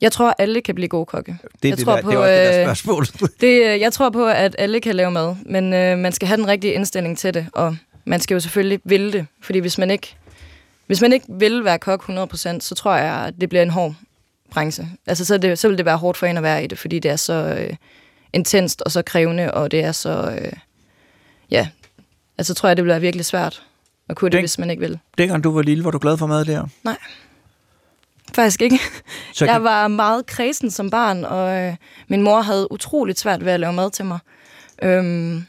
jeg 0.00 0.12
tror, 0.12 0.34
alle 0.38 0.60
kan 0.60 0.74
blive 0.74 0.88
gode 0.88 1.06
kokke. 1.06 1.32
Det 1.62 1.64
er, 1.64 1.68
Jeg 1.68 1.76
det, 1.76 1.84
tror 1.84 1.94
der, 1.94 2.02
på, 2.02 2.10
det 2.10 2.16
er 2.16 2.20
også 2.20 2.32
det 2.32 2.54
der 2.54 2.60
øh, 2.60 2.76
spørgsmål. 2.76 3.06
Det, 3.40 3.74
øh, 3.74 3.80
jeg 3.80 3.92
tror 3.92 4.10
på, 4.10 4.26
at 4.26 4.56
alle 4.58 4.80
kan 4.80 4.94
lave 4.94 5.10
mad, 5.10 5.36
men 5.46 5.74
øh, 5.74 5.98
man 5.98 6.12
skal 6.12 6.28
have 6.28 6.36
den 6.36 6.46
rigtige 6.48 6.72
indstilling 6.72 7.18
til 7.18 7.34
det, 7.34 7.46
og 7.52 7.76
man 8.04 8.20
skal 8.20 8.34
jo 8.34 8.40
selvfølgelig 8.40 8.80
ville 8.84 9.12
det, 9.12 9.26
fordi 9.42 9.58
hvis 9.58 9.78
man 9.78 9.90
ikke, 9.90 10.16
hvis 10.86 11.00
man 11.00 11.12
ikke 11.12 11.26
vil 11.28 11.64
være 11.64 11.78
kok 11.78 12.02
100%, 12.08 12.60
så 12.60 12.74
tror 12.74 12.94
jeg, 12.94 13.26
at 13.26 13.34
det 13.40 13.48
bliver 13.48 13.62
en 13.62 13.70
hård 13.70 13.94
branche. 14.50 14.88
Altså, 15.06 15.24
så, 15.24 15.38
det, 15.38 15.58
så 15.58 15.68
vil 15.68 15.78
det 15.78 15.86
være 15.86 15.96
hårdt 15.96 16.18
for 16.18 16.26
en 16.26 16.36
at 16.36 16.42
være 16.42 16.64
i 16.64 16.66
det, 16.66 16.78
fordi 16.78 16.98
det 16.98 17.10
er 17.10 17.16
så 17.16 17.56
øh, 17.60 17.76
intenst 18.32 18.82
og 18.82 18.90
så 18.90 19.02
krævende, 19.02 19.54
og 19.54 19.70
det 19.70 19.84
er 19.84 19.92
så, 19.92 20.38
øh, 20.42 20.52
ja, 21.50 21.68
altså 22.38 22.54
tror 22.54 22.68
jeg, 22.68 22.76
det 22.76 22.84
bliver 22.84 22.98
virkelig 22.98 23.24
svært 23.24 23.62
at 24.10 24.16
kunne 24.16 24.26
det, 24.28 24.32
Den- 24.32 24.42
hvis 24.42 24.58
man 24.58 24.70
ikke 24.70 24.80
vil. 24.80 24.98
Dengang 25.18 25.44
du 25.44 25.50
var 25.52 25.62
lille, 25.62 25.84
var 25.84 25.90
du 25.90 25.98
glad 25.98 26.16
for 26.18 26.26
mad 26.26 26.44
der? 26.44 26.66
Faktisk 28.34 28.62
ikke. 28.62 28.78
Så 29.34 29.44
jeg 29.44 29.62
var 29.64 29.88
meget 29.88 30.26
kredsen 30.26 30.70
som 30.70 30.90
barn, 30.90 31.24
og 31.24 31.56
øh, 31.58 31.74
min 32.08 32.22
mor 32.22 32.40
havde 32.40 32.72
utroligt 32.72 33.18
svært 33.20 33.44
ved 33.44 33.52
at 33.52 33.60
lave 33.60 33.72
mad 33.72 33.90
til 33.90 34.04
mig. 34.04 34.18
Øhm, 34.82 35.44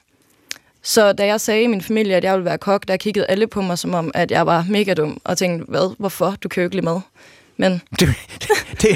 så 0.83 1.13
da 1.13 1.25
jeg 1.25 1.41
sagde 1.41 1.63
i 1.63 1.67
min 1.67 1.81
familie, 1.81 2.15
at 2.15 2.23
jeg 2.23 2.33
ville 2.33 2.45
være 2.45 2.57
kok, 2.57 2.87
der 2.87 2.97
kiggede 2.97 3.25
alle 3.25 3.47
på 3.47 3.61
mig 3.61 3.77
som 3.79 3.93
om, 3.93 4.11
at 4.13 4.31
jeg 4.31 4.45
var 4.45 4.65
mega 4.69 4.93
dum, 4.93 5.21
og 5.23 5.37
tænkte, 5.37 5.65
hvad, 5.69 5.95
hvorfor, 5.99 6.35
du 6.43 6.49
kan 6.49 6.61
jo 6.61 6.65
ikke 6.65 6.75
lide 6.75 6.85
mad. 6.85 6.99
Men 7.57 7.71
Det, 7.99 8.09
det, 8.81 8.89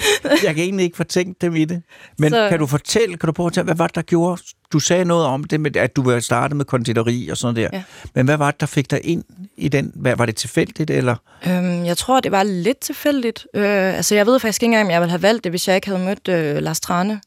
jeg 0.43 0.55
kan 0.55 0.63
egentlig 0.63 0.83
ikke 0.83 0.97
få 0.97 1.03
tænkt 1.03 1.41
dem 1.41 1.55
i 1.55 1.65
det. 1.65 1.83
Men. 2.17 2.29
Så- 2.29 2.49
kan 2.49 2.59
du 2.59 2.65
fortælle, 2.67 3.17
kan 3.17 3.27
du 3.27 3.31
prøve 3.33 3.47
at 3.47 3.51
fortælle, 3.51 3.65
hvad 3.65 3.75
var 3.75 3.87
det, 3.87 3.95
der 3.95 4.01
gjorde? 4.01 4.41
Du 4.75 4.79
sagde 4.79 5.05
noget 5.05 5.25
om 5.25 5.43
det, 5.43 5.61
med, 5.61 5.75
at 5.75 5.95
du 5.95 6.03
var 6.03 6.19
startet 6.19 6.57
med 6.57 6.65
konditori 6.65 7.29
og 7.29 7.37
sådan 7.37 7.55
der. 7.55 7.69
Ja. 7.73 7.83
Men 8.15 8.25
hvad 8.25 8.37
var 8.37 8.51
det, 8.51 8.59
der 8.59 8.65
fik 8.65 8.91
dig 8.91 8.99
ind 9.03 9.23
i 9.57 9.67
den? 9.67 9.91
Hvad, 9.95 10.15
var 10.15 10.25
det 10.25 10.35
tilfældigt, 10.35 10.89
eller? 10.89 11.15
øhm, 11.47 11.85
jeg 11.85 11.97
tror, 11.97 12.19
det 12.19 12.31
var 12.31 12.43
lidt 12.43 12.79
tilfældigt. 12.79 13.47
Øh, 13.53 13.95
altså, 13.95 14.15
jeg 14.15 14.25
ved 14.25 14.39
faktisk 14.39 14.63
ikke 14.63 14.71
engang, 14.71 14.87
om 14.87 14.91
jeg 14.91 15.01
ville 15.01 15.09
have 15.09 15.21
valgt 15.21 15.43
det, 15.43 15.51
hvis 15.51 15.67
jeg 15.67 15.75
ikke 15.75 15.87
havde 15.89 16.03
mødt 16.05 16.27
øh, 16.27 16.63
Lars 16.63 16.79
Trane, 16.79 17.21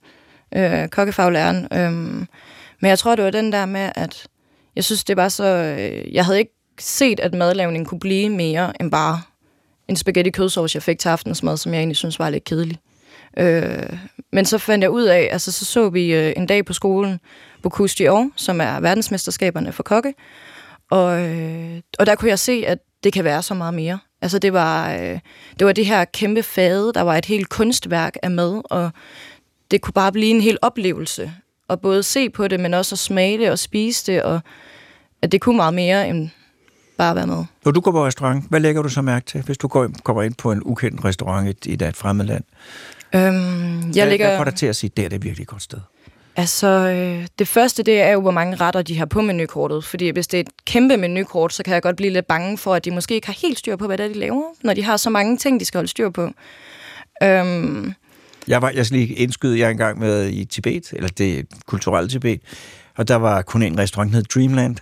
øh, 0.56 0.88
kokkefaglæreren. 0.88 1.68
Øhm, 1.72 2.26
men 2.80 2.88
jeg 2.88 2.98
tror, 2.98 3.14
det 3.14 3.24
var 3.24 3.30
den 3.30 3.52
der 3.52 3.66
med, 3.66 3.92
at 3.94 4.26
jeg 4.76 4.84
synes, 4.84 5.04
det 5.04 5.16
var 5.16 5.28
så... 5.28 5.44
Øh, 5.44 6.14
jeg 6.14 6.24
havde 6.24 6.38
ikke 6.38 6.54
set, 6.80 7.20
at 7.20 7.34
madlavning 7.34 7.86
kunne 7.86 8.00
blive 8.00 8.28
mere 8.28 8.82
end 8.82 8.90
bare 8.90 9.20
en 9.88 9.96
spaghetti 9.96 10.30
kødsovs, 10.30 10.74
jeg 10.74 10.82
fik 10.82 10.98
til 10.98 11.08
aftensmad, 11.08 11.56
som 11.56 11.72
jeg 11.72 11.78
egentlig 11.78 11.96
synes 11.96 12.18
var 12.18 12.30
lidt 12.30 12.44
kedelig. 12.44 12.78
Øh, 13.36 13.98
men 14.32 14.44
så 14.44 14.58
fandt 14.58 14.82
jeg 14.82 14.90
ud 14.90 15.04
af, 15.04 15.28
altså 15.32 15.52
så 15.52 15.64
så 15.64 15.88
vi 15.88 16.14
øh, 16.14 16.32
en 16.36 16.46
dag 16.46 16.64
på 16.64 16.72
skolen 16.72 17.20
Bocuse 17.62 18.04
d'Or, 18.04 18.32
som 18.36 18.60
er 18.60 18.80
verdensmesterskaberne 18.80 19.72
for 19.72 19.82
kokke, 19.82 20.14
og, 20.90 21.28
øh, 21.28 21.80
og 21.98 22.06
der 22.06 22.14
kunne 22.14 22.30
jeg 22.30 22.38
se, 22.38 22.64
at 22.66 22.78
det 23.04 23.12
kan 23.12 23.24
være 23.24 23.42
så 23.42 23.54
meget 23.54 23.74
mere. 23.74 23.98
Altså 24.22 24.38
det 24.38 24.52
var, 24.52 24.92
øh, 24.92 25.18
det 25.58 25.66
var 25.66 25.72
det 25.72 25.86
her 25.86 26.04
kæmpe 26.04 26.42
fade, 26.42 26.92
der 26.94 27.00
var 27.00 27.16
et 27.16 27.24
helt 27.24 27.48
kunstværk 27.48 28.16
af 28.22 28.30
mad, 28.30 28.62
og 28.64 28.90
det 29.70 29.80
kunne 29.80 29.92
bare 29.92 30.12
blive 30.12 30.30
en 30.30 30.40
hel 30.40 30.58
oplevelse. 30.62 31.32
Og 31.68 31.80
både 31.80 32.02
se 32.02 32.30
på 32.30 32.48
det, 32.48 32.60
men 32.60 32.74
også 32.74 32.94
at 32.94 32.98
smage 32.98 33.38
det 33.38 33.50
og 33.50 33.58
spise 33.58 34.12
det, 34.12 34.22
og 34.22 34.40
at 35.22 35.32
det 35.32 35.40
kunne 35.40 35.56
meget 35.56 35.74
mere 35.74 36.08
end 36.08 36.30
bare 36.98 37.14
være 37.14 37.26
med. 37.26 37.44
Når 37.64 37.72
du 37.72 37.80
går 37.80 37.90
på 37.90 38.06
restaurant, 38.06 38.44
hvad 38.48 38.60
lægger 38.60 38.82
du 38.82 38.88
så 38.88 39.02
mærke 39.02 39.26
til, 39.26 39.42
hvis 39.42 39.58
du 39.58 39.68
går, 39.68 39.88
kommer 40.04 40.22
ind 40.22 40.34
på 40.34 40.52
en 40.52 40.62
ukendt 40.64 41.04
restaurant 41.04 41.66
i, 41.66 41.70
i 41.70 41.72
et 41.72 41.96
fremmed 41.96 42.24
land? 42.24 42.44
Øhm, 43.14 43.22
jeg 43.24 44.04
hvad, 44.04 44.06
ligger... 44.10 44.26
hvad 44.28 44.36
får 44.38 44.44
dig 44.44 44.54
til 44.54 44.66
at 44.66 44.76
sige, 44.76 44.90
det 44.96 45.04
er 45.04 45.08
det 45.08 45.24
virkelig 45.24 45.42
et 45.42 45.48
godt 45.48 45.62
sted? 45.62 45.78
Altså, 46.36 46.66
øh, 46.66 47.26
det 47.38 47.48
første, 47.48 47.82
det 47.82 48.00
er 48.00 48.10
jo, 48.10 48.20
hvor 48.20 48.30
mange 48.30 48.56
retter 48.56 48.82
de 48.82 48.98
har 48.98 49.06
på 49.06 49.20
menukortet. 49.22 49.84
Fordi 49.84 50.08
hvis 50.10 50.26
det 50.26 50.36
er 50.36 50.40
et 50.40 50.48
kæmpe 50.66 50.96
menukort, 50.96 51.52
så 51.52 51.62
kan 51.62 51.74
jeg 51.74 51.82
godt 51.82 51.96
blive 51.96 52.12
lidt 52.12 52.26
bange 52.26 52.58
for, 52.58 52.74
at 52.74 52.84
de 52.84 52.90
måske 52.90 53.14
ikke 53.14 53.26
har 53.26 53.36
helt 53.42 53.58
styr 53.58 53.76
på, 53.76 53.86
hvad 53.86 53.98
det 53.98 54.04
er, 54.04 54.08
de 54.08 54.18
laver, 54.18 54.42
når 54.64 54.74
de 54.74 54.84
har 54.84 54.96
så 54.96 55.10
mange 55.10 55.36
ting, 55.36 55.60
de 55.60 55.64
skal 55.64 55.78
holde 55.78 55.88
styr 55.88 56.10
på. 56.10 56.30
Øhm, 57.22 57.92
Jeg, 58.48 58.62
var, 58.62 58.70
jeg 58.70 58.86
skal 58.86 58.98
lige 58.98 59.14
indskyde, 59.14 59.58
jeg 59.58 59.66
er 59.66 59.70
engang 59.70 59.98
med 59.98 60.28
i 60.28 60.44
Tibet, 60.44 60.92
eller 60.92 61.08
det 61.08 61.46
kulturelle 61.66 62.10
Tibet, 62.10 62.40
og 62.96 63.08
der 63.08 63.16
var 63.16 63.42
kun 63.42 63.62
en 63.62 63.78
restaurant, 63.78 64.10
der 64.12 64.16
hed 64.16 64.24
Dreamland. 64.24 64.76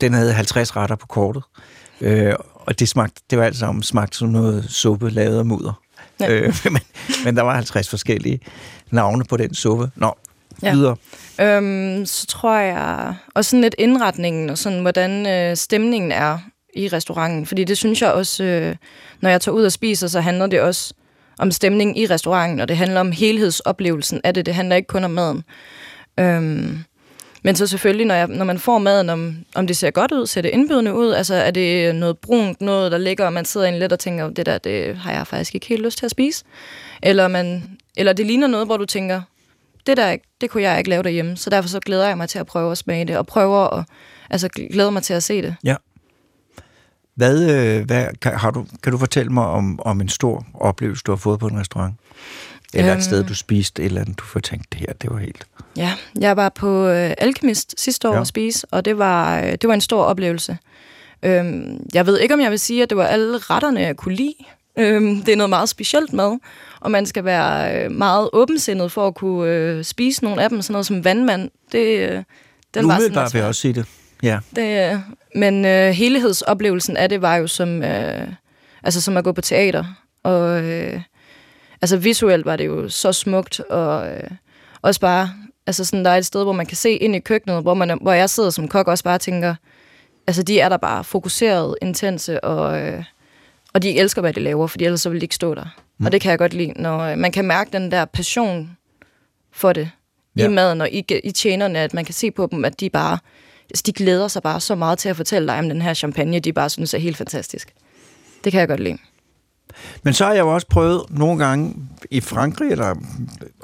Den 0.00 0.14
havde 0.14 0.32
50 0.32 0.76
retter 0.76 0.96
på 0.96 1.06
kortet. 1.06 1.42
Øh, 2.00 2.34
og 2.54 2.78
det 2.78 2.88
smagte, 2.88 3.22
det 3.30 3.38
var 3.38 3.44
alt 3.44 3.56
sammen 3.56 3.82
smagt 3.82 4.16
som 4.16 4.28
noget 4.28 4.64
suppe 4.70 5.10
lavet 5.10 5.38
af 5.38 5.44
mudder. 5.44 5.82
Ja. 6.20 6.32
Øh, 6.32 6.54
men, 6.64 6.82
men 7.24 7.36
der 7.36 7.42
var 7.42 7.54
50 7.54 7.88
forskellige 7.88 8.40
navne 8.90 9.24
på 9.24 9.36
den 9.36 9.54
suppe. 9.54 9.90
Nå, 9.96 10.14
Ja. 10.62 10.68
ja. 10.68 10.74
videre. 10.74 10.96
Øhm, 11.40 12.06
så 12.06 12.26
tror 12.26 12.56
jeg... 12.58 13.14
Og 13.34 13.44
sådan 13.44 13.60
lidt 13.60 13.74
indretningen 13.78 14.50
og 14.50 14.58
sådan, 14.58 14.80
hvordan 14.80 15.26
øh, 15.26 15.56
stemningen 15.56 16.12
er 16.12 16.38
i 16.76 16.88
restauranten. 16.88 17.46
Fordi 17.46 17.64
det 17.64 17.78
synes 17.78 18.02
jeg 18.02 18.12
også, 18.12 18.44
øh, 18.44 18.76
når 19.20 19.30
jeg 19.30 19.40
tager 19.40 19.54
ud 19.54 19.64
og 19.64 19.72
spiser, 19.72 20.08
så 20.08 20.20
handler 20.20 20.46
det 20.46 20.60
også 20.60 20.94
om 21.38 21.50
stemningen 21.50 21.96
i 21.96 22.06
restauranten, 22.06 22.60
og 22.60 22.68
det 22.68 22.76
handler 22.76 23.00
om 23.00 23.12
helhedsoplevelsen 23.12 24.20
af 24.24 24.34
det. 24.34 24.46
Det 24.46 24.54
handler 24.54 24.76
ikke 24.76 24.86
kun 24.86 25.04
om 25.04 25.10
maden. 25.10 25.44
Øhm, 26.20 26.78
men 27.42 27.56
så 27.56 27.66
selvfølgelig, 27.66 28.06
når, 28.06 28.14
jeg, 28.14 28.26
når 28.26 28.44
man 28.44 28.58
får 28.58 28.78
maden, 28.78 29.10
om, 29.10 29.36
om 29.54 29.66
det 29.66 29.76
ser 29.76 29.90
godt 29.90 30.12
ud, 30.12 30.26
ser 30.26 30.42
det 30.42 30.48
indbydende 30.48 30.94
ud, 30.94 31.12
altså 31.12 31.34
er 31.34 31.50
det 31.50 31.94
noget 31.94 32.18
brunt, 32.18 32.60
noget 32.60 32.92
der 32.92 32.98
ligger, 32.98 33.26
og 33.26 33.32
man 33.32 33.44
sidder 33.44 33.66
ind 33.66 33.76
lidt 33.76 33.92
og 33.92 33.98
tænker, 33.98 34.30
det 34.30 34.46
der, 34.46 34.58
det 34.58 34.96
har 34.96 35.12
jeg 35.12 35.26
faktisk 35.26 35.54
ikke 35.54 35.66
helt 35.66 35.82
lyst 35.82 35.98
til 35.98 36.04
at 36.04 36.10
spise. 36.10 36.44
Eller, 37.02 37.28
man, 37.28 37.78
eller 37.96 38.12
det 38.12 38.26
ligner 38.26 38.46
noget, 38.46 38.66
hvor 38.66 38.76
du 38.76 38.84
tænker, 38.84 39.22
det 39.86 39.96
der, 39.96 40.16
det 40.40 40.50
kunne 40.50 40.62
jeg 40.62 40.78
ikke 40.78 40.90
lave 40.90 41.02
derhjemme, 41.02 41.36
så 41.36 41.50
derfor 41.50 41.68
så 41.68 41.80
glæder 41.80 42.08
jeg 42.08 42.16
mig 42.16 42.28
til 42.28 42.38
at 42.38 42.46
prøve 42.46 42.72
at 42.72 42.78
smage 42.78 43.04
det, 43.04 43.16
og 43.16 43.26
prøver 43.26 43.78
at, 43.78 43.84
altså 44.30 44.48
glæder 44.48 44.90
mig 44.90 45.02
til 45.02 45.14
at 45.14 45.22
se 45.22 45.42
det. 45.42 45.54
Ja. 45.64 45.76
Hvad, 47.14 47.50
øh, 47.50 47.86
hvad 47.86 48.06
kan, 48.22 48.32
har 48.32 48.50
du, 48.50 48.66
kan 48.82 48.92
du 48.92 48.98
fortælle 48.98 49.32
mig 49.32 49.46
om, 49.46 49.80
om 49.82 50.00
en 50.00 50.08
stor 50.08 50.46
oplevelse, 50.54 51.02
du 51.06 51.12
har 51.12 51.16
fået 51.16 51.40
på 51.40 51.46
en 51.46 51.60
restaurant? 51.60 51.94
Eller 52.74 52.90
øhm. 52.90 52.92
Øhm. 52.92 52.98
et 52.98 53.04
sted, 53.04 53.24
du 53.24 53.34
spiste, 53.34 53.82
et 53.82 53.86
eller 53.86 54.00
andet, 54.00 54.18
du 54.18 54.24
får 54.24 54.40
tænkt, 54.40 54.72
det 54.72 54.80
her, 54.80 54.92
det 55.02 55.10
var 55.10 55.18
helt... 55.18 55.46
Ja, 55.76 55.92
jeg 56.20 56.36
var 56.36 56.48
på 56.48 56.88
øh, 56.88 57.14
Alchemist 57.18 57.74
sidste 57.80 58.08
år 58.08 58.14
Ja. 58.14 58.20
at 58.20 58.26
spise, 58.26 58.66
og 58.70 58.84
det 58.84 58.98
var, 58.98 59.40
øh, 59.40 59.52
det 59.52 59.68
var 59.68 59.74
en 59.74 59.80
stor 59.80 60.02
oplevelse. 60.04 60.58
Øhm, 61.22 61.86
jeg 61.94 62.06
ved 62.06 62.18
ikke, 62.18 62.34
om 62.34 62.40
jeg 62.40 62.50
vil 62.50 62.58
sige, 62.58 62.82
at 62.82 62.90
det 62.90 62.98
var 62.98 63.06
alle 63.06 63.38
retterne, 63.38 63.80
jeg 63.80 63.96
kunne 63.96 64.14
lide. 64.14 64.34
Øhm, 64.78 65.22
det 65.22 65.32
er 65.32 65.36
noget 65.36 65.50
meget 65.50 65.68
specielt 65.68 66.12
mad, 66.12 66.38
og 66.80 66.90
man 66.90 67.06
skal 67.06 67.24
være 67.24 67.84
øh, 67.84 67.90
meget 67.90 68.28
åbensindet 68.32 68.92
for 68.92 69.06
at 69.06 69.14
kunne 69.14 69.50
øh, 69.50 69.84
spise 69.84 70.24
nogle 70.24 70.42
af 70.42 70.48
dem. 70.50 70.62
Sådan 70.62 70.72
noget 70.72 70.86
som 70.86 71.04
vandmand, 71.04 71.50
det, 71.72 71.98
øh, 71.98 72.08
den 72.10 72.14
var 72.14 72.24
sådan 72.74 72.84
Umiddelbart 72.84 73.34
vil 73.34 73.38
jeg 73.38 73.48
også 73.48 73.60
sige 73.60 73.74
det. 73.74 73.86
Ja. 74.22 74.38
Det, 74.56 74.92
øh, 74.92 74.98
men 75.34 75.64
øh, 75.64 75.90
helhedsoplevelsen 75.90 76.96
af 76.96 77.08
det 77.08 77.22
var 77.22 77.36
jo 77.36 77.46
som, 77.46 77.82
øh, 77.82 78.28
altså 78.82 79.00
som 79.00 79.16
at 79.16 79.24
gå 79.24 79.32
på 79.32 79.40
teater. 79.40 79.84
Og 80.22 80.62
øh, 80.64 81.00
altså 81.82 81.96
visuelt 81.96 82.46
var 82.46 82.56
det 82.56 82.66
jo 82.66 82.88
så 82.88 83.12
smukt, 83.12 83.60
og 83.60 84.08
øh, 84.08 84.30
også 84.82 85.00
bare, 85.00 85.30
altså 85.66 85.84
sådan, 85.84 86.04
der 86.04 86.10
er 86.10 86.16
et 86.16 86.26
sted, 86.26 86.42
hvor 86.42 86.52
man 86.52 86.66
kan 86.66 86.76
se 86.76 86.90
ind 86.90 87.16
i 87.16 87.20
køkkenet, 87.20 87.62
hvor, 87.62 87.74
man, 87.74 87.98
hvor 88.00 88.12
jeg 88.12 88.30
sidder 88.30 88.50
som 88.50 88.68
kok 88.68 88.86
og 88.86 88.90
også 88.90 89.04
bare 89.04 89.18
tænker, 89.18 89.54
altså 90.26 90.42
de 90.42 90.60
er 90.60 90.68
der 90.68 90.76
bare 90.76 91.04
fokuseret, 91.04 91.76
intense, 91.82 92.44
og, 92.44 92.80
øh, 92.80 93.04
og 93.72 93.82
de 93.82 93.98
elsker, 93.98 94.20
hvad 94.20 94.32
de 94.32 94.40
laver, 94.40 94.66
fordi 94.66 94.84
ellers 94.84 95.00
så 95.00 95.08
ville 95.08 95.20
de 95.20 95.24
ikke 95.24 95.34
stå 95.34 95.54
der. 95.54 95.76
Mm. 95.98 96.06
Og 96.06 96.12
det 96.12 96.20
kan 96.20 96.30
jeg 96.30 96.38
godt 96.38 96.54
lide, 96.54 96.72
når 96.82 96.98
øh, 97.00 97.18
man 97.18 97.32
kan 97.32 97.44
mærke 97.44 97.70
den 97.72 97.90
der 97.90 98.04
passion 98.04 98.76
for 99.52 99.72
det. 99.72 99.90
Ja. 100.36 100.44
i 100.44 100.48
maden 100.48 100.80
og 100.80 100.90
i, 100.90 101.04
i 101.24 101.30
tjenerne, 101.30 101.78
at 101.78 101.94
man 101.94 102.04
kan 102.04 102.14
se 102.14 102.30
på 102.30 102.48
dem, 102.50 102.64
at 102.64 102.80
de 102.80 102.90
bare, 102.90 103.18
altså 103.70 103.82
de 103.86 103.92
glæder 103.92 104.28
sig 104.28 104.42
bare 104.42 104.60
så 104.60 104.74
meget 104.74 104.98
til 104.98 105.08
at 105.08 105.16
fortælle 105.16 105.48
dig 105.48 105.58
om 105.58 105.68
den 105.68 105.82
her 105.82 105.94
champagne, 105.94 106.40
de 106.40 106.52
bare 106.52 106.70
synes 106.70 106.94
er 106.94 106.98
helt 106.98 107.16
fantastisk. 107.16 107.72
Det 108.44 108.52
kan 108.52 108.60
jeg 108.60 108.68
godt 108.68 108.80
lide. 108.80 108.98
Men 110.02 110.14
så 110.14 110.24
har 110.24 110.32
jeg 110.32 110.40
jo 110.40 110.54
også 110.54 110.66
prøvet 110.66 111.02
nogle 111.10 111.44
gange 111.44 111.74
i 112.10 112.20
Frankrig 112.20 112.70
eller, 112.70 112.94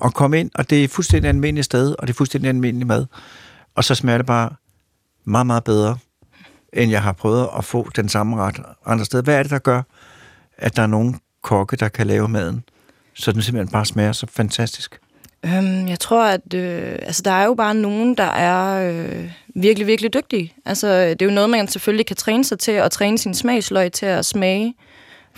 at 0.05 0.15
komme 0.15 0.41
ind, 0.41 0.51
og 0.55 0.71
det 0.71 0.85
er 0.85 0.89
fuldstændig 0.89 1.29
almindeligt 1.29 1.65
sted, 1.65 1.95
og 1.99 2.07
det 2.07 2.13
er 2.13 2.17
fuldstændig 2.17 2.49
almindelig 2.49 2.87
mad. 2.87 3.07
Og 3.75 3.85
så 3.85 3.95
smager 3.95 4.19
det 4.19 4.27
bare 4.27 4.51
meget, 5.25 5.47
meget 5.47 5.65
bedre, 5.65 5.99
end 6.73 6.91
jeg 6.91 7.03
har 7.03 7.13
prøvet 7.13 7.49
at 7.59 7.65
få 7.65 7.91
den 7.97 8.09
samme 8.09 8.37
ret 8.37 8.61
andre 8.87 9.05
steder. 9.05 9.23
Hvad 9.23 9.35
er 9.35 9.43
det, 9.43 9.51
der 9.51 9.59
gør, 9.59 9.83
at 10.59 10.77
der 10.77 10.83
er 10.83 10.87
nogen 10.87 11.21
kokke, 11.43 11.77
der 11.77 11.89
kan 11.89 12.07
lave 12.07 12.29
maden, 12.29 12.65
så 13.15 13.33
den 13.33 13.43
simpelthen 13.43 13.73
bare 13.73 13.87
smager 13.87 14.13
så 14.13 14.27
fantastisk? 14.27 15.01
Øhm, 15.45 15.89
jeg 15.89 16.01
tror, 16.01 16.25
at 16.25 16.55
øh, 16.55 16.93
altså, 17.03 17.23
der 17.23 17.31
er 17.31 17.45
jo 17.45 17.55
bare 17.55 17.75
nogen, 17.75 18.15
der 18.15 18.25
er 18.25 18.91
øh, 18.91 19.31
virkelig, 19.55 19.87
virkelig 19.87 20.15
dygtige. 20.15 20.53
Altså, 20.65 20.89
øh, 20.89 21.11
det 21.11 21.23
er 21.23 21.27
jo 21.27 21.33
noget, 21.33 21.51
man 21.51 21.69
selvfølgelig 21.69 22.07
kan 22.07 22.17
træne 22.17 22.45
sig 22.45 22.59
til, 22.59 22.81
og 22.83 22.91
træne 22.91 23.19
sin 23.19 23.35
smagsløg 23.35 23.93
til 23.93 24.07
at 24.07 24.25
smage 24.25 24.75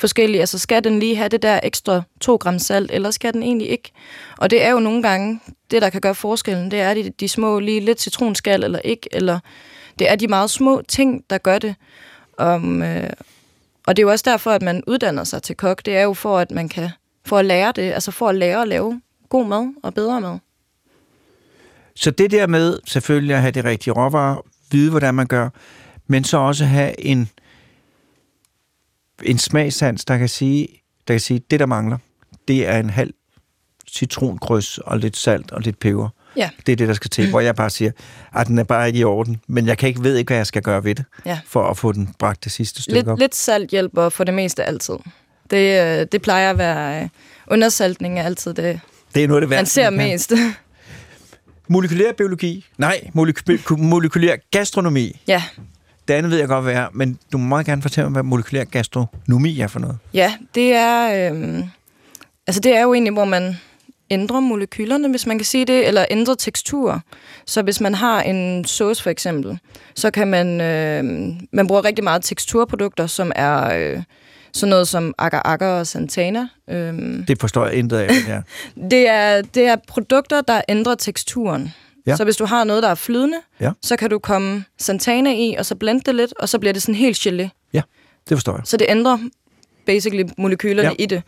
forskellige. 0.01 0.41
Altså, 0.41 0.59
skal 0.59 0.85
den 0.85 1.01
lige 1.01 1.17
have 1.17 1.29
det 1.29 1.43
der 1.43 1.61
ekstra 1.63 2.03
2 2.21 2.37
gram 2.37 2.59
salt, 2.59 2.91
eller 2.91 3.11
skal 3.11 3.33
den 3.33 3.43
egentlig 3.43 3.69
ikke? 3.69 3.93
Og 4.39 4.51
det 4.51 4.65
er 4.65 4.71
jo 4.71 4.81
nogle 4.81 5.03
gange, 5.03 5.41
det 5.71 5.83
der 5.83 5.91
kan 5.91 6.01
gøre 6.01 6.15
forskellen, 6.15 6.71
det 6.71 6.81
er 6.81 6.95
de, 6.95 7.11
de 7.21 7.29
små, 7.29 7.59
lige 7.59 7.81
lidt 7.81 8.01
citronskal 8.01 8.65
eller 8.65 8.79
ikke, 8.79 9.09
eller 9.13 9.39
det 9.99 10.11
er 10.11 10.17
de 10.17 10.29
meget 10.29 10.51
små 10.51 10.83
ting, 10.89 11.25
der 11.31 11.39
gør 11.39 11.59
det. 11.59 11.75
Um, 12.43 12.83
øh, 12.83 13.11
og 13.87 13.97
det 13.97 14.03
er 14.03 14.07
jo 14.07 14.11
også 14.11 14.31
derfor, 14.31 14.51
at 14.51 14.63
man 14.63 14.83
uddanner 14.87 15.25
sig 15.25 15.43
til 15.43 15.57
kok. 15.57 15.87
Det 15.87 15.97
er 15.97 16.03
jo 16.03 16.15
for, 16.15 16.39
at 16.39 16.51
man 16.51 16.69
kan 16.69 16.91
for 17.27 17.39
at 17.39 17.45
lære 17.45 17.73
det, 17.77 17.93
altså 17.93 18.11
for 18.11 18.29
at 18.29 18.35
lære 18.35 18.63
at 18.63 18.69
lave 18.69 19.01
god 19.29 19.47
mad 19.47 19.75
og 19.83 19.95
bedre 19.95 20.21
mad. 20.21 20.39
Så 21.95 22.11
det 22.11 22.31
der 22.31 22.47
med 22.47 22.79
selvfølgelig 22.87 23.35
at 23.35 23.41
have 23.41 23.53
det 23.53 23.65
rigtige 23.65 23.95
råvarer, 23.95 24.37
vide, 24.71 24.91
hvordan 24.91 25.15
man 25.15 25.27
gør, 25.27 25.49
men 26.07 26.25
så 26.25 26.39
også 26.39 26.65
have 26.65 27.01
en, 27.01 27.31
en 29.25 29.39
smagsans, 29.39 30.05
der 30.05 30.19
kan 30.19 30.29
sige, 30.29 30.69
der 31.09 31.15
kan 31.15 31.21
sige, 31.21 31.41
det 31.51 31.61
der 31.61 31.67
mangler, 31.67 31.99
det 32.49 32.67
er 32.67 32.79
en 32.79 32.91
halv 32.91 33.15
citrongryds 33.91 34.79
og 34.79 34.99
lidt 34.99 35.17
salt 35.17 35.51
og 35.51 35.61
lidt 35.61 35.79
peber. 35.79 36.09
Ja. 36.37 36.51
Det 36.67 36.73
er 36.73 36.77
det, 36.77 36.89
der 36.89 36.95
skal 36.95 37.11
til, 37.11 37.31
hvor 37.31 37.41
jeg 37.41 37.55
bare 37.55 37.71
siger, 37.71 37.91
at 38.35 38.47
den 38.47 38.59
er 38.59 38.65
bare 38.65 38.87
ikke 38.87 38.99
i 38.99 39.05
orden, 39.05 39.41
men 39.49 39.67
jeg 39.67 39.79
kan 39.79 39.89
ikke 39.89 40.03
ved 40.03 40.17
ikke, 40.17 40.29
hvad 40.29 40.37
jeg 40.37 40.47
skal 40.47 40.63
gøre 40.63 40.85
ved 40.85 40.95
det, 40.95 41.05
Ja. 41.27 41.41
for 41.47 41.67
at 41.71 41.77
få 41.79 41.93
den 41.93 42.15
bragt 42.19 42.45
det 42.45 42.53
sidste 42.53 42.83
stykke 42.83 42.99
Lidt, 42.99 43.09
op. 43.09 43.19
lidt 43.19 43.35
salt 43.35 43.71
hjælper 43.71 44.09
for 44.09 44.25
det 44.25 44.35
meste 44.35 44.65
altid. 44.65 44.95
Det, 45.51 45.81
øh, 46.01 46.07
det 46.13 46.23
plejer 46.23 46.51
at 46.51 46.59
være... 46.59 47.03
øh, 47.03 47.09
Undersaltning 47.51 48.19
er 48.19 48.23
altid 48.23 48.55
det, 48.55 48.81
Det 49.15 49.25
er 49.25 49.29
noget 49.29 49.41
det 49.43 49.49
man 49.49 49.57
værste, 49.57 49.75
ser 49.75 49.83
kan. 49.91 49.97
mest. 49.99 50.33
Molekylær 51.69 52.13
biologi. 52.13 52.67
Nej, 52.79 53.01
moleky- 53.15 53.77
molekylær 53.79 54.37
gastronomi. 54.51 55.21
ja, 55.29 55.43
Det 56.11 56.17
andet 56.17 56.31
ved 56.33 56.39
jeg 56.39 56.49
godt, 56.49 56.65
hvad 56.65 56.75
er, 56.75 56.87
men 56.93 57.19
du 57.33 57.39
må 57.39 57.47
meget 57.47 57.67
gerne 57.67 57.83
fortælle 57.83 58.11
mig, 58.11 58.13
hvad 58.13 58.23
molekylær 58.23 58.65
gastronomi 58.65 59.61
er 59.61 59.67
for 59.67 59.81
noget. 59.81 59.99
ja, 60.15 60.33
det 60.55 60.73
er... 60.75 61.31
Øh, 61.33 61.65
altså 62.47 62.61
det 62.61 62.77
er 62.77 62.83
jo 62.83 62.95
egentlig, 62.95 63.13
hvor 63.13 63.25
man 63.25 63.57
ændrer 64.11 64.41
molekylerne, 64.41 65.09
hvis 65.09 65.27
man 65.27 65.39
kan 65.39 65.45
sige 65.45 65.65
det, 65.65 65.89
eller 65.89 66.05
ændrer 66.11 66.35
teksturer. 66.35 66.99
Så 67.47 67.63
hvis 67.63 67.81
man 67.81 67.95
har 67.95 68.23
en 68.23 68.65
sauce 68.65 69.03
for 69.03 69.11
eksempel, 69.11 69.59
så 69.95 70.11
kan 70.11 70.29
man... 70.29 70.61
Øh, 70.61 71.05
man 71.53 71.67
bruger 71.67 71.85
rigtig 71.85 72.05
meget 72.05 72.23
teksturprodukter, 72.25 73.07
som 73.07 73.33
er... 73.37 73.75
Øh, 73.79 74.03
sådan 74.53 74.71
noget 74.71 74.89
som 74.89 75.15
agar 75.19 75.43
agar 75.45 75.79
og 75.79 75.87
santana. 75.87 76.49
Øhm, 76.71 77.25
Det 77.29 77.41
forstår 77.41 77.67
jeg 77.67 77.75
intet 77.75 77.97
af, 77.97 78.09
er. 78.29 78.43
Det 78.91 79.09
er, 79.09 79.43
det 79.43 79.67
er 79.67 79.77
produkter, 79.89 80.41
der 80.41 80.61
ændrer 80.69 80.95
teksturen. 80.95 81.73
Ja. 82.11 82.13
Ja. 82.13 82.17
Så 82.17 82.25
hvis 82.25 82.37
du 82.37 82.45
har 82.45 82.65
noget, 82.65 82.83
der 82.83 82.89
er 82.89 82.95
flydende, 82.95 83.37
Ja. 83.61 83.71
så 83.83 83.97
kan 83.97 84.11
du 84.11 84.19
komme 84.19 84.65
Santana 84.79 85.33
i, 85.35 85.55
og 85.59 85.67
så 85.67 85.75
blende 85.75 86.03
det 86.07 86.15
lidt, 86.15 86.33
og 86.39 86.49
så 86.49 86.59
bliver 86.59 86.73
det 86.73 86.83
sådan 86.83 86.95
helt 86.95 87.19
gelé. 87.19 87.49
Det 88.29 88.37
forstår 88.37 88.53
jeg. 88.53 88.63
Så 88.65 88.77
det 88.77 88.87
ændrer 88.91 89.19
basically 89.87 90.25
molekylerne 90.39 90.89
Ja. 90.89 90.95
ja. 90.99 91.03
i 91.03 91.07
det. 91.07 91.23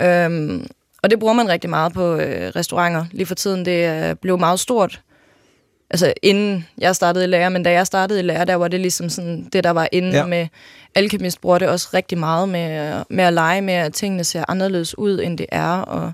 Øhm, 0.00 0.66
og 1.02 1.10
det 1.10 1.18
bruger 1.18 1.34
man 1.34 1.48
rigtig 1.48 1.70
meget 1.70 1.92
på 1.92 2.16
øh, 2.16 2.52
restauranter 2.56 3.04
lige 3.12 3.26
for 3.26 3.34
tiden. 3.34 3.64
Det 3.64 3.84
er 3.84 4.14
blevet 4.14 4.40
meget 4.40 4.60
stort. 4.60 5.00
Altså 5.90 6.12
inden 6.22 6.66
jeg 6.78 6.96
startede 6.96 7.24
i 7.24 7.28
lære, 7.28 7.50
men 7.50 7.62
da 7.62 7.70
jeg 7.72 7.86
startede 7.86 8.18
i 8.20 8.22
lære, 8.22 8.44
der 8.44 8.54
var 8.54 8.68
det 8.68 8.80
ligesom 8.80 9.08
sådan 9.08 9.48
det, 9.52 9.64
der 9.64 9.70
var 9.70 9.88
inde 9.92 10.08
Ja. 10.10 10.16
ja. 10.18 10.26
med 10.26 10.46
Alchemist 10.94 11.40
bruger 11.40 11.58
det 11.58 11.68
også 11.68 11.88
rigtig 11.94 12.18
meget 12.18 12.48
med, 12.48 13.02
med 13.10 13.24
at 13.24 13.32
lege 13.32 13.62
med, 13.62 13.74
at 13.74 13.92
tingene 13.94 14.24
ser 14.24 14.44
anderledes 14.48 14.98
ud, 14.98 15.20
end 15.20 15.38
det 15.38 15.46
er. 15.52 15.70
Og 15.80 16.12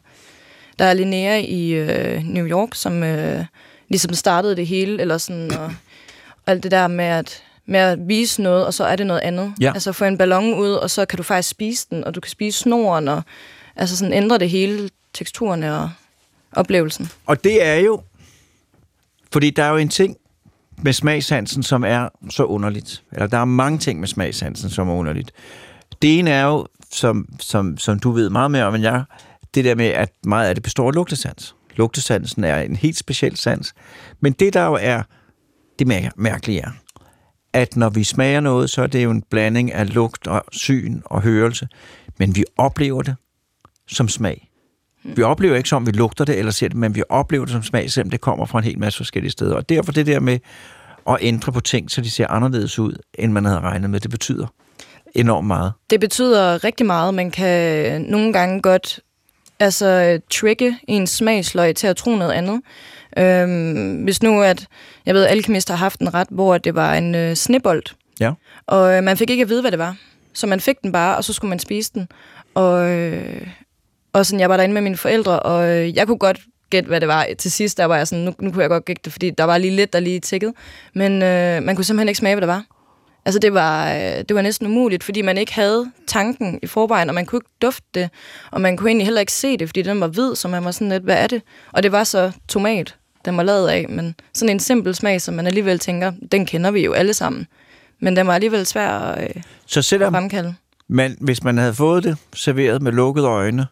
der 0.79 0.85
er 0.85 0.95
Linnea 0.95 1.39
i 1.41 1.71
øh, 1.71 2.23
New 2.25 2.47
York, 2.47 2.69
som 2.75 3.03
øh, 3.03 3.45
ligesom 3.89 4.15
startede 4.15 4.57
det 4.57 4.67
hele, 4.67 5.01
eller 5.01 5.19
sådan, 5.19 5.53
og, 5.53 5.65
og 5.65 5.73
alt 6.47 6.63
det 6.63 6.71
der 6.71 6.89
med 6.89 7.05
at, 7.05 7.43
med 7.67 7.81
at 7.81 7.99
vise 8.09 8.43
noget, 8.43 8.67
og 8.67 8.75
så 8.75 8.85
er 8.85 8.97
det 8.97 9.07
noget 9.07 9.21
andet. 9.21 9.55
Ja. 9.61 9.73
Altså 9.75 9.93
få 9.93 10.05
en 10.05 10.19
ballon 10.19 10.55
ud, 10.55 10.71
og 10.71 10.91
så 10.91 11.05
kan 11.05 11.17
du 11.17 11.23
faktisk 11.23 11.49
spise 11.49 11.87
den, 11.91 12.05
og 12.05 12.15
du 12.15 12.21
kan 12.21 12.31
spise 12.31 12.59
snoren, 12.59 13.09
og 13.09 13.23
altså 13.77 13.97
sådan 13.97 14.15
ændre 14.15 14.39
det 14.39 14.51
hele, 14.51 14.91
teksturerne 15.13 15.79
og 15.79 15.91
oplevelsen. 16.53 17.11
Og 17.27 17.45
det 17.45 17.67
er 17.67 17.75
jo, 17.75 18.03
fordi 19.33 19.51
der 19.51 19.65
er 19.65 19.71
jo 19.71 19.77
en 19.77 19.89
ting, 19.89 20.17
med 20.83 20.93
smagssansen, 20.93 21.63
som 21.63 21.85
er 21.85 22.09
så 22.31 22.45
underligt. 22.45 23.03
Eller 23.13 23.27
der 23.27 23.39
er 23.39 23.45
mange 23.45 23.79
ting 23.79 24.01
med 24.01 24.09
smagssansen, 24.09 24.71
som 24.71 24.89
er 24.89 24.95
underligt. 24.95 25.33
Det 26.03 26.19
ene 26.19 26.31
er 26.31 26.45
jo, 26.45 26.67
som, 26.93 27.29
som, 27.41 27.79
som 27.79 27.99
du 27.99 28.11
ved 28.11 28.31
meget 28.31 28.51
mere 28.51 28.65
om 28.65 28.75
end 28.75 28.83
jeg, 28.83 29.05
det 29.55 29.65
der 29.65 29.75
med, 29.75 29.87
at 29.87 30.13
meget 30.25 30.49
af 30.49 30.55
det 30.55 30.63
består 30.63 30.89
af 30.89 30.95
lugtesans. 30.95 31.55
Lugtesansen 31.77 32.45
er 32.45 32.61
en 32.61 32.77
helt 32.77 32.97
speciel 32.97 33.37
sans. 33.37 33.75
Men 34.21 34.33
det, 34.33 34.55
der 34.55 34.65
jo 34.65 34.79
er 34.81 35.03
det 35.79 35.87
mær- 35.89 36.11
mærkelige 36.17 36.61
er, 36.61 36.71
at 37.53 37.77
når 37.77 37.89
vi 37.89 38.05
smager 38.05 38.41
noget, 38.41 38.71
så 38.71 38.83
er 38.83 38.87
det 38.87 39.05
jo 39.05 39.11
en 39.11 39.23
blanding 39.31 39.73
af 39.73 39.95
lugt 39.95 40.27
og 40.27 40.45
syn 40.53 41.01
og 41.05 41.23
hørelse, 41.23 41.69
men 42.19 42.37
vi 42.37 42.45
oplever 42.57 43.03
det 43.03 43.17
som 43.89 44.09
smag. 44.09 44.51
Vi 45.05 45.23
oplever 45.23 45.57
ikke 45.57 45.69
som, 45.69 45.87
vi 45.87 45.91
lugter 45.91 46.25
det 46.25 46.39
eller 46.39 46.53
ser 46.53 46.69
det, 46.69 46.77
men 46.77 46.95
vi 46.95 47.03
oplever 47.09 47.45
det 47.45 47.53
som 47.53 47.63
smag, 47.63 47.91
selvom 47.91 48.11
det 48.11 48.21
kommer 48.21 48.47
fra 48.47 48.59
en 48.59 48.65
hel 48.65 48.79
masse 48.79 48.97
forskellige 48.97 49.31
steder. 49.31 49.55
Og 49.57 49.69
derfor 49.69 49.93
det 49.93 50.07
der 50.07 50.21
med 50.21 50.39
at 51.11 51.17
ændre 51.21 51.53
på 51.53 51.61
ting, 51.61 51.91
så 51.91 52.01
de 52.01 52.11
ser 52.11 52.27
anderledes 52.27 52.79
ud, 52.79 52.97
end 53.15 53.33
man 53.33 53.45
havde 53.45 53.61
regnet 53.61 53.91
med, 53.91 54.01
det 54.01 54.11
betyder 54.11 54.47
enormt 55.15 55.47
meget. 55.47 55.73
Det 55.91 56.01
betyder 56.01 56.65
rigtig 56.65 56.87
meget. 56.87 57.15
Man 57.15 57.31
kan 57.31 58.03
nogle 58.03 58.33
gange 58.33 58.63
godt 58.63 59.01
altså, 59.61 60.21
trigge 60.31 60.79
en 60.89 61.07
smagsløg 61.07 61.77
til 61.77 61.87
at 61.87 61.97
tro 61.97 62.17
noget 62.17 62.33
andet. 62.33 62.61
Øhm, 63.19 63.95
hvis 64.03 64.23
nu, 64.23 64.43
at 64.43 64.67
jeg 65.07 65.15
ved, 65.15 65.25
at 65.25 65.31
alkemist 65.31 65.69
har 65.69 65.77
haft 65.77 66.01
en 66.01 66.15
ret, 66.15 66.29
hvor 66.31 66.59
det 66.59 66.75
var 66.75 66.95
en 66.95 67.15
øh, 67.15 67.35
snebold, 67.37 67.83
Ja. 68.21 68.33
og 68.67 68.93
øh, 68.97 69.03
man 69.05 69.17
fik 69.17 69.31
ikke 69.31 69.43
at 69.43 69.49
vide, 69.49 69.61
hvad 69.61 69.71
det 69.71 69.79
var. 69.79 69.97
Så 70.35 70.47
man 70.47 70.61
fik 70.61 70.83
den 70.83 70.93
bare, 70.93 71.17
og 71.17 71.25
så 71.25 71.33
skulle 71.33 71.49
man 71.49 71.59
spise 71.59 71.91
den. 71.95 72.09
Og, 72.55 72.91
øh, 72.91 73.47
og 74.13 74.27
sådan, 74.27 74.41
jeg 74.41 74.51
var 74.51 74.57
derinde 74.57 74.73
med 74.75 74.83
mine 74.83 74.97
forældre, 74.97 75.41
og 75.41 75.69
øh, 75.69 75.97
jeg 75.97 76.07
kunne 76.07 76.19
godt 76.19 76.41
gætte, 76.71 76.89
hvad 76.89 77.01
det 77.01 77.09
var. 77.09 77.27
Til 77.39 77.53
sidst, 77.53 77.79
der 77.79 77.85
var 77.85 77.97
jeg 77.97 78.09
sådan, 78.09 78.25
nu, 78.25 78.35
nu 78.39 78.51
kunne 78.51 78.63
jeg 78.63 78.69
godt 78.71 78.85
gætte 78.85 79.03
det, 79.05 79.13
fordi 79.13 79.31
der 79.31 79.45
var 79.45 79.59
lige 79.59 79.77
lidt, 79.77 79.93
der 79.93 80.01
lige 80.01 80.21
tækkede. 80.21 80.53
Men 80.95 81.23
øh, 81.23 81.63
man 81.63 81.77
kunne 81.77 81.85
simpelthen 81.85 82.09
ikke 82.09 82.19
smage, 82.19 82.35
hvad 82.35 82.41
det 82.41 82.49
var. 82.49 82.65
Altså, 83.27 83.39
det 83.39 83.55
var, 83.55 83.93
øh, 83.95 84.01
det 84.01 84.35
var 84.35 84.43
næsten 84.43 84.67
umuligt, 84.67 85.05
fordi 85.05 85.23
man 85.23 85.39
ikke 85.39 85.55
havde 85.55 85.91
tanken 86.07 86.59
i 86.63 86.67
forvejen, 86.67 87.09
og 87.09 87.15
man 87.15 87.27
kunne 87.27 87.37
ikke 87.37 87.51
dufte 87.63 87.87
det, 87.95 88.11
og 88.51 88.61
man 88.61 88.77
kunne 88.77 88.91
egentlig 88.91 89.07
heller 89.07 89.21
ikke 89.21 89.33
se 89.33 89.57
det, 89.57 89.69
fordi 89.69 89.83
den 89.83 90.01
var 90.01 90.07
hvid, 90.07 90.35
så 90.35 90.49
man 90.49 90.65
var 90.65 90.71
sådan 90.71 90.89
lidt, 90.89 91.03
hvad 91.03 91.17
er 91.17 91.27
det? 91.27 91.43
Og 91.73 91.83
det 91.83 91.93
var 91.93 92.05
så 92.05 92.33
tomat, 92.49 92.97
den 93.25 93.37
var 93.37 93.43
lavet 93.43 93.69
af, 93.69 93.87
men 93.89 94.15
sådan 94.35 94.49
en 94.55 94.61
simpel 94.61 94.95
smag, 94.95 95.21
som 95.21 95.35
man 95.35 95.47
alligevel 95.47 95.79
tænker, 95.79 96.13
den 96.33 96.47
kender 96.47 96.71
vi 96.71 96.85
jo 96.85 96.93
alle 96.93 97.15
sammen. 97.15 97.47
Men 98.01 98.17
den 98.17 98.27
var 98.27 98.35
alligevel 98.35 98.67
svær 98.67 98.89
at, 98.91 99.23
øh, 99.37 99.43
Så 99.67 99.81
at 99.81 99.85
selvom 99.85 100.13
fremkalde. 100.13 100.55
man, 100.89 101.17
hvis 101.21 101.45
man 101.45 101.59
havde 101.59 101.75
fået 101.75 102.05
det 102.05 102.17
serveret 102.35 102.83
med 102.83 102.93
lukkede 102.93 103.27
øjne, 103.27 103.67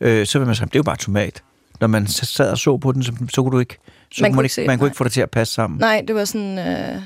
øh, 0.00 0.26
så 0.26 0.38
ville 0.38 0.46
man 0.46 0.54
sige, 0.54 0.66
det 0.66 0.74
er 0.74 0.78
jo 0.78 0.82
bare 0.82 0.96
tomat. 0.96 1.42
Når 1.80 1.86
man 1.86 2.06
sad 2.06 2.50
og 2.50 2.58
så 2.58 2.76
på 2.76 2.92
den, 2.92 3.02
så, 3.02 3.12
så 3.34 3.42
kunne 3.42 3.52
du 3.52 3.58
ikke, 3.58 3.78
så 4.12 4.22
Man 4.22 4.30
kunne 4.30 4.36
man, 4.36 4.44
ikke 4.44 4.66
man 4.66 4.78
kunne 4.78 4.86
ikke 4.88 4.96
få 4.96 5.04
det 5.04 5.12
til 5.12 5.20
at 5.20 5.30
passe 5.30 5.54
sammen. 5.54 5.80
Nej, 5.80 6.04
det 6.08 6.16
var 6.16 6.24
sådan... 6.24 6.58
Øh, 6.58 7.02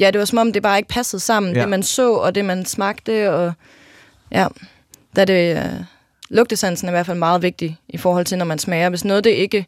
ja, 0.00 0.10
det 0.10 0.18
var 0.18 0.24
som 0.24 0.38
om, 0.38 0.52
det 0.52 0.62
bare 0.62 0.78
ikke 0.78 0.88
passede 0.88 1.20
sammen. 1.20 1.54
Ja. 1.54 1.60
Det, 1.60 1.68
man 1.68 1.82
så, 1.82 2.12
og 2.12 2.34
det, 2.34 2.44
man 2.44 2.64
smagte, 2.64 3.32
og... 3.32 3.52
Ja, 4.32 4.48
da 5.16 5.24
det... 5.24 5.56
Øh, 5.56 5.84
lugtesansen 6.28 6.88
er 6.88 6.92
i 6.92 6.94
hvert 6.94 7.06
fald 7.06 7.18
meget 7.18 7.42
vigtig 7.42 7.78
i 7.88 7.96
forhold 7.96 8.24
til, 8.24 8.38
når 8.38 8.44
man 8.44 8.58
smager. 8.58 8.88
Hvis 8.88 9.04
noget 9.04 9.24
det 9.24 9.30
ikke 9.30 9.66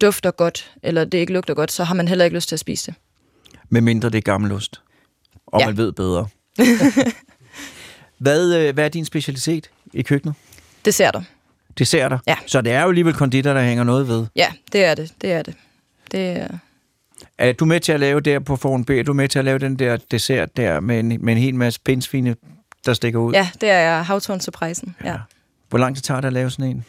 dufter 0.00 0.30
godt, 0.30 0.72
eller 0.82 1.04
det 1.04 1.18
ikke 1.18 1.32
lugter 1.32 1.54
godt, 1.54 1.72
så 1.72 1.84
har 1.84 1.94
man 1.94 2.08
heller 2.08 2.24
ikke 2.24 2.36
lyst 2.36 2.48
til 2.48 2.56
at 2.56 2.60
spise 2.60 2.86
det. 2.86 2.94
Med 3.68 3.80
mindre 3.80 4.10
det 4.10 4.18
er 4.18 4.22
gammelost. 4.22 4.80
Og 5.46 5.60
ja. 5.60 5.66
Man 5.66 5.76
ved 5.76 5.92
bedre. 5.92 6.28
hvad, 8.18 8.54
øh, 8.54 8.74
hvad 8.74 8.84
er 8.84 8.88
din 8.88 9.04
specialitet 9.04 9.70
i 9.92 10.02
køkkenet? 10.02 10.34
Det 10.84 10.94
ser 10.94 11.10
du. 11.10 11.22
Desserter? 11.78 12.18
Ja. 12.26 12.36
Så 12.46 12.60
det 12.60 12.72
er 12.72 12.82
jo 12.82 12.88
alligevel 12.88 13.14
konditor, 13.14 13.52
der 13.52 13.62
hænger 13.62 13.84
noget 13.84 14.08
ved. 14.08 14.26
Ja, 14.36 14.52
det 14.72 14.84
er 14.84 14.94
det. 14.94 15.12
Det 15.20 15.32
er 15.32 15.42
det. 15.42 15.54
Det 16.12 16.28
er... 16.28 16.48
Er 17.40 17.52
du 17.52 17.64
med 17.64 17.80
til 17.80 17.92
at 17.92 18.00
lave 18.00 18.20
der 18.20 18.38
på 18.38 18.56
Foran 18.56 18.84
B? 18.84 18.90
Er 18.90 19.02
du 19.02 19.12
med 19.12 19.28
til 19.28 19.38
at 19.38 19.44
lave 19.44 19.58
den 19.58 19.78
der 19.78 19.96
dessert 20.10 20.56
der 20.56 20.80
med 20.80 21.00
en, 21.00 21.08
med 21.08 21.32
en 21.32 21.38
hel 21.38 21.54
masse 21.54 21.80
pindsvine, 21.84 22.36
der 22.86 22.94
stikker 22.94 23.18
ud? 23.18 23.32
Ja, 23.32 23.48
det 23.60 23.70
er 23.70 24.02
havtorn 24.02 24.40
surprisen. 24.40 24.96
Ja. 25.04 25.10
ja. 25.10 25.16
Hvor 25.68 25.78
lang 25.78 25.96
tid 25.96 26.02
tager 26.02 26.20
det 26.20 26.26
at 26.26 26.32
lave 26.32 26.50
sådan 26.50 26.64
en? 26.64 26.84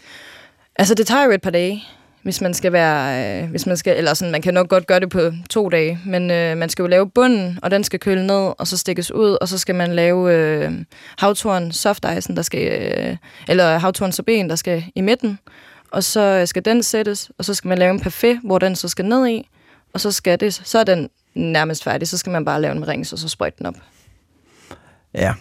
Altså, 0.75 0.95
det 0.95 1.07
tager 1.07 1.25
jo 1.25 1.31
et 1.31 1.41
par 1.41 1.49
dage, 1.49 1.83
hvis 2.23 2.41
man 2.41 2.53
skal 2.53 2.73
være... 2.73 3.41
Øh, 3.43 3.49
hvis 3.49 3.65
man 3.65 3.77
skal, 3.77 3.97
eller 3.97 4.13
sådan, 4.13 4.31
man 4.31 4.41
kan 4.41 4.53
nok 4.53 4.69
godt 4.69 4.87
gøre 4.87 4.99
det 4.99 5.09
på 5.09 5.31
to 5.49 5.69
dage, 5.69 5.99
men 6.05 6.31
øh, 6.31 6.57
man 6.57 6.69
skal 6.69 6.83
jo 6.83 6.87
lave 6.87 7.09
bunden, 7.09 7.59
og 7.61 7.71
den 7.71 7.83
skal 7.83 7.99
køle 7.99 8.27
ned, 8.27 8.53
og 8.57 8.67
så 8.67 8.77
stikkes 8.77 9.11
ud, 9.11 9.37
og 9.41 9.47
så 9.47 9.57
skal 9.57 9.75
man 9.75 9.93
lave 9.93 10.35
øh, 10.35 10.71
havtorn 11.17 11.71
soft 11.71 12.05
icen, 12.17 12.35
der 12.35 12.41
skal... 12.41 12.81
Øh, 12.81 13.17
eller 13.47 13.77
havtorn 13.77 14.11
sorbeten, 14.11 14.49
der 14.49 14.55
skal 14.55 14.83
i 14.95 15.01
midten, 15.01 15.39
og 15.91 16.03
så 16.03 16.43
skal 16.45 16.65
den 16.65 16.83
sættes, 16.83 17.31
og 17.37 17.45
så 17.45 17.53
skal 17.53 17.69
man 17.69 17.77
lave 17.77 17.91
en 17.91 17.99
parfait, 17.99 18.39
hvor 18.43 18.57
den 18.57 18.75
så 18.75 18.87
skal 18.87 19.05
ned 19.05 19.27
i, 19.27 19.47
og 19.93 20.01
så 20.01 20.11
skal 20.11 20.39
det, 20.39 20.53
så 20.53 20.79
er 20.79 20.83
den 20.83 21.09
nærmest 21.35 21.83
færdig, 21.83 22.07
så 22.07 22.17
skal 22.17 22.31
man 22.31 22.45
bare 22.45 22.61
lave 22.61 22.75
en 22.75 22.87
rings, 22.87 23.13
og 23.13 23.19
så 23.19 23.27
sprøjte 23.29 23.57
den 23.57 23.65
op. 23.65 23.75
Ja, 25.13 25.33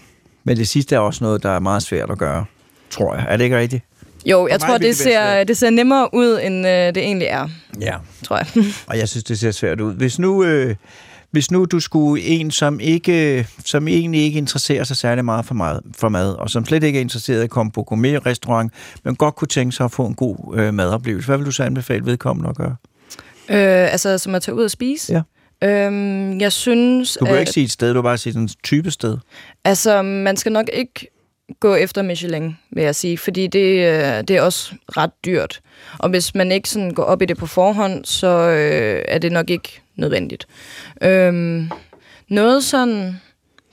men 0.45 0.57
det 0.57 0.69
sidste 0.69 0.95
er 0.95 0.99
også 0.99 1.25
noget, 1.25 1.43
der 1.43 1.51
er 1.51 1.59
meget 1.61 1.83
svært 1.83 2.11
at 2.11 2.19
gøre, 2.19 2.45
tror 2.91 3.15
jeg. 3.15 3.27
Er 3.29 3.37
det 3.37 3.45
ikke 3.45 3.59
rigtigt? 3.59 3.85
Jo, 4.27 4.49
jeg 4.49 4.61
tror, 4.61 4.79
det 4.79 4.97
ser, 4.97 5.45
det 5.45 5.57
ser 5.57 5.71
nemmere 5.71 6.09
ud, 6.13 6.41
end 6.43 6.67
øh, 6.67 6.73
det 6.73 6.97
egentlig 6.97 7.27
er, 7.29 7.49
Ja. 7.81 7.97
tror 8.25 8.37
jeg. 8.37 8.47
Og 8.89 8.99
jeg 8.99 9.09
synes, 9.09 9.25
det 9.25 9.39
ser 9.39 9.51
svært 9.51 9.81
ud. 9.81 9.95
Hvis 9.95 10.19
nu, 10.19 10.45
øh, 10.45 10.77
hvis 11.31 11.51
nu 11.51 11.65
du 11.65 11.81
skulle 11.81 12.23
en, 12.25 12.51
som, 12.51 12.81
ikke, 12.81 13.47
som 13.65 13.89
egentlig 13.89 14.21
ikke 14.21 14.39
interesserer 14.39 14.85
sig 14.85 14.97
særlig 14.97 15.25
meget 15.25 15.45
for 15.45 15.55
mad, 15.55 15.81
for 15.97 16.09
mad, 16.09 16.33
og 16.35 16.51
som 16.51 16.65
slet 16.65 16.83
ikke 16.83 16.99
er 16.99 17.01
interesseret 17.01 17.41
i 17.41 17.45
at 17.45 17.51
komme 17.51 17.73
på 17.73 17.83
gourmet-restaurant, 17.83 18.73
men 19.05 19.17
godt 19.17 19.37
kunne 19.37 19.49
tænke 19.49 19.73
sig 19.73 19.85
at 19.85 19.93
få 19.93 20.07
en 20.07 20.15
god 20.15 20.57
øh, 20.59 20.75
madoplevelse, 20.75 21.27
hvad 21.27 21.37
vil 21.37 21.47
du 21.47 21.51
så 21.53 21.63
anbefale 21.63 22.07
vedkommende 22.07 22.49
at 22.51 22.57
gøre? 22.57 22.77
Øh, 23.49 23.93
altså, 23.93 24.19
som 24.19 24.35
at 24.35 24.43
tage 24.43 24.55
ud 24.55 24.65
og 24.65 24.71
spise? 24.71 25.13
Ja. 25.13 25.23
Øhm, 25.69 26.41
jeg 26.41 26.53
synes, 26.53 27.17
Du 27.21 27.25
kan 27.25 27.35
at, 27.35 27.41
ikke 27.41 27.53
sige 27.53 27.65
et 27.65 27.71
sted, 27.71 27.89
du 27.89 27.95
kan 27.95 28.03
bare 28.03 28.19
sige 28.19 28.33
sådan 28.33 28.43
en 28.43 28.51
type 28.65 28.91
sted. 28.91 29.17
altså, 29.65 30.03
man 30.03 30.37
skal 30.37 30.53
nok 30.53 30.67
ikke 30.73 31.09
gå 31.61 31.75
efter 31.75 32.03
Michelin, 32.03 32.57
vil 32.71 32.85
jeg 32.85 32.95
sige, 32.95 33.19
fordi 33.19 33.47
det, 33.47 33.87
øh, 33.89 34.23
det 34.29 34.31
er 34.31 34.43
også 34.43 34.75
ret 34.97 35.11
dyrt. 35.25 35.61
Og 35.99 36.09
hvis 36.11 36.35
man 36.35 36.53
ikke 36.53 36.69
sådan 36.69 36.91
går 36.91 37.03
op 37.03 37.23
i 37.23 37.27
det 37.27 37.37
på 37.37 37.47
forhånd, 37.47 38.05
så 38.05 38.27
øh, 38.27 39.03
er 39.09 39.19
det 39.19 39.33
nok 39.33 39.51
ikke 39.51 39.81
nødvendigt. 39.97 40.47
Øhm, 41.03 41.71
noget 42.29 42.65
sådan 42.65 43.21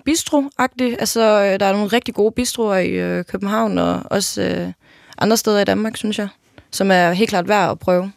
bistro-agtigt. 0.05 0.95
Altså, 0.99 1.21
øh, 1.21 1.59
der 1.59 1.65
er 1.65 1.71
nogle 1.73 1.87
rigtig 1.87 2.13
gode 2.13 2.31
bistroer 2.31 2.77
i 2.77 2.89
øh, 2.89 3.23
København, 3.25 3.77
og 3.77 4.01
også 4.05 4.41
øh, 4.41 4.71
andre 5.17 5.37
steder 5.37 5.59
i 5.59 5.65
Danmark, 5.65 5.97
synes 5.97 6.19
jeg, 6.19 6.27
som 6.71 6.91
er 6.91 7.11
helt 7.11 7.29
klart 7.29 7.47
værd 7.47 7.71
at 7.71 7.79
prøve. 7.79 8.11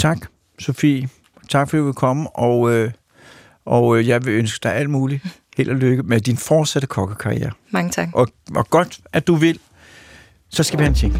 Tak, 0.00 0.18
Sofie. 0.58 1.08
Tak 1.48 1.70
fordi 1.70 1.80
du 1.80 1.84
vil 1.84 1.94
komme, 1.94 2.30
og, 2.30 2.72
øh, 2.72 2.90
og 3.64 3.98
øh, 3.98 4.08
jeg 4.08 4.24
vil 4.24 4.34
ønske 4.34 4.62
dig 4.62 4.74
alt 4.74 4.90
muligt 4.90 5.22
held 5.56 5.70
og 5.70 5.76
lykke 5.76 6.02
med 6.02 6.20
din 6.20 6.36
fortsatte 6.36 6.88
kokkekarriere. 6.88 7.50
Mange 7.70 7.90
tak. 7.90 8.08
Og, 8.14 8.28
og 8.56 8.70
godt, 8.70 9.00
at 9.12 9.26
du 9.26 9.34
vil. 9.34 9.58
Så 10.48 10.62
skal 10.62 10.78
vi 10.78 10.84
have 10.84 10.88
en 10.88 10.94
ting. 10.94 11.14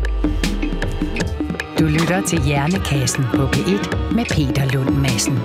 Du 1.78 1.84
lytter 1.84 2.22
til 2.26 2.42
Hjernekassen 2.42 3.24
på 3.34 3.46
P1 3.46 4.14
med 4.14 4.24
Peter 4.24 4.72
Lund 4.72 4.96
Madsen. 4.96 5.38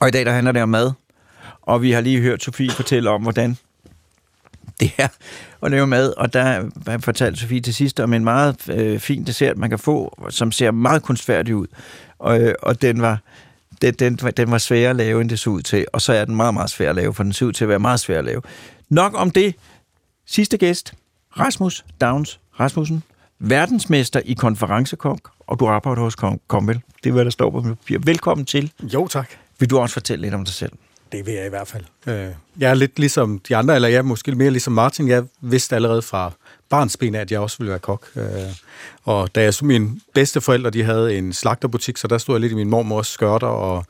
Og 0.00 0.08
i 0.08 0.10
dag 0.10 0.26
der 0.26 0.32
handler 0.32 0.52
det 0.52 0.62
om 0.62 0.68
mad. 0.68 0.92
Og 1.62 1.82
vi 1.82 1.90
har 1.90 2.00
lige 2.00 2.20
hørt 2.20 2.42
Sofie 2.42 2.70
fortælle 2.70 3.10
om, 3.10 3.22
hvordan 3.22 3.56
det 4.80 4.92
er 4.98 5.08
at 5.62 5.70
lave 5.70 5.86
mad. 5.86 6.12
Og 6.16 6.32
der 6.32 6.42
har 6.42 6.98
fortalt 6.98 7.38
Sofie 7.38 7.60
til 7.60 7.74
sidst 7.74 8.00
om 8.00 8.12
en 8.12 8.24
meget 8.24 8.68
øh, 8.68 9.00
fin 9.00 9.24
dessert, 9.24 9.56
man 9.56 9.70
kan 9.70 9.78
få, 9.78 10.26
som 10.30 10.52
ser 10.52 10.70
meget 10.70 11.02
kunstfærdig 11.02 11.56
ud. 11.56 11.66
Og, 12.18 12.40
øh, 12.40 12.54
og 12.62 12.82
den 12.82 13.02
var 13.02 13.18
den, 13.82 13.94
den, 13.94 14.16
den 14.16 14.50
var 14.50 14.58
sværere 14.58 14.90
at 14.90 14.96
lave, 14.96 15.20
end 15.20 15.30
det 15.30 15.38
så 15.38 15.50
ud 15.50 15.62
til. 15.62 15.86
Og 15.92 16.00
så 16.02 16.12
er 16.12 16.24
den 16.24 16.36
meget, 16.36 16.54
meget 16.54 16.70
svær 16.70 16.90
at 16.90 16.96
lave, 16.96 17.14
for 17.14 17.22
den 17.22 17.32
ser 17.32 17.46
ud 17.46 17.52
til 17.52 17.64
at 17.64 17.68
være 17.68 17.78
meget 17.78 18.00
svær 18.00 18.18
at 18.18 18.24
lave. 18.24 18.42
Nok 18.88 19.12
om 19.16 19.30
det. 19.30 19.54
Sidste 20.26 20.56
gæst, 20.58 20.94
Rasmus 21.38 21.84
Downs 22.00 22.40
Rasmussen, 22.60 23.02
verdensmester 23.38 24.20
i 24.24 24.34
konferencekok, 24.34 25.30
og 25.40 25.60
du 25.60 25.66
arbejder 25.66 26.02
hos 26.02 26.14
Kom- 26.14 26.40
Komvel. 26.48 26.80
Det 27.04 27.10
er, 27.10 27.14
hvad 27.14 27.24
der 27.24 27.30
står 27.30 27.50
på 27.50 27.60
mit 27.60 27.78
papir. 27.78 27.98
Velkommen 28.04 28.46
til. 28.46 28.72
Jo, 28.82 29.08
tak. 29.08 29.30
Vil 29.58 29.70
du 29.70 29.78
også 29.78 29.92
fortælle 29.92 30.22
lidt 30.22 30.34
om 30.34 30.44
dig 30.44 30.54
selv? 30.54 30.72
Det 31.12 31.26
vil 31.26 31.34
jeg 31.34 31.46
i 31.46 31.48
hvert 31.48 31.68
fald. 31.68 31.84
Øh, 32.06 32.28
Jeg 32.60 32.70
er 32.70 32.74
lidt 32.74 32.98
ligesom 32.98 33.38
de 33.38 33.56
andre, 33.56 33.74
eller 33.74 33.88
jeg 33.88 33.98
er 33.98 34.02
måske 34.02 34.32
mere 34.34 34.50
ligesom 34.50 34.72
Martin. 34.72 35.08
Jeg 35.08 35.24
vidste 35.40 35.76
allerede 35.76 36.02
fra 36.02 36.32
barnsben 36.70 37.14
af, 37.14 37.20
at 37.20 37.30
jeg 37.30 37.40
også 37.40 37.58
ville 37.58 37.70
være 37.70 37.78
kok. 37.78 38.06
Øh, 38.16 38.22
Og 39.04 39.34
da 39.34 39.42
jeg 39.42 39.54
så 39.54 39.64
mine 39.64 40.00
bedste 40.14 40.40
forældre, 40.40 40.70
de 40.70 40.82
havde 40.82 41.18
en 41.18 41.32
slagterbutik, 41.32 41.96
så 41.96 42.08
der 42.08 42.18
stod 42.18 42.34
jeg 42.34 42.40
lidt 42.40 42.52
i 42.52 42.54
min 42.54 42.70
mormors 42.70 43.06
skørter 43.06 43.46
og 43.46 43.84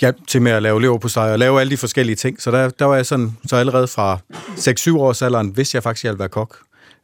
hjalp 0.00 0.16
til 0.28 0.42
med 0.42 0.52
at 0.52 0.62
lave 0.62 0.80
lever 0.82 0.98
på 0.98 1.08
sig 1.08 1.32
og 1.32 1.38
lave 1.38 1.60
alle 1.60 1.70
de 1.70 1.76
forskellige 1.76 2.16
ting. 2.16 2.42
Så 2.42 2.50
der, 2.50 2.68
der 2.68 2.84
var 2.84 2.96
jeg 2.96 3.06
sådan, 3.06 3.36
så 3.46 3.56
allerede 3.56 3.88
fra 3.88 4.18
6-7 4.32 4.96
års 4.98 5.22
alderen, 5.22 5.56
vidste 5.56 5.76
jeg 5.76 5.82
faktisk, 5.82 6.00
at 6.00 6.04
jeg 6.04 6.12
ville 6.12 6.18
være 6.20 6.28
kok. 6.28 6.58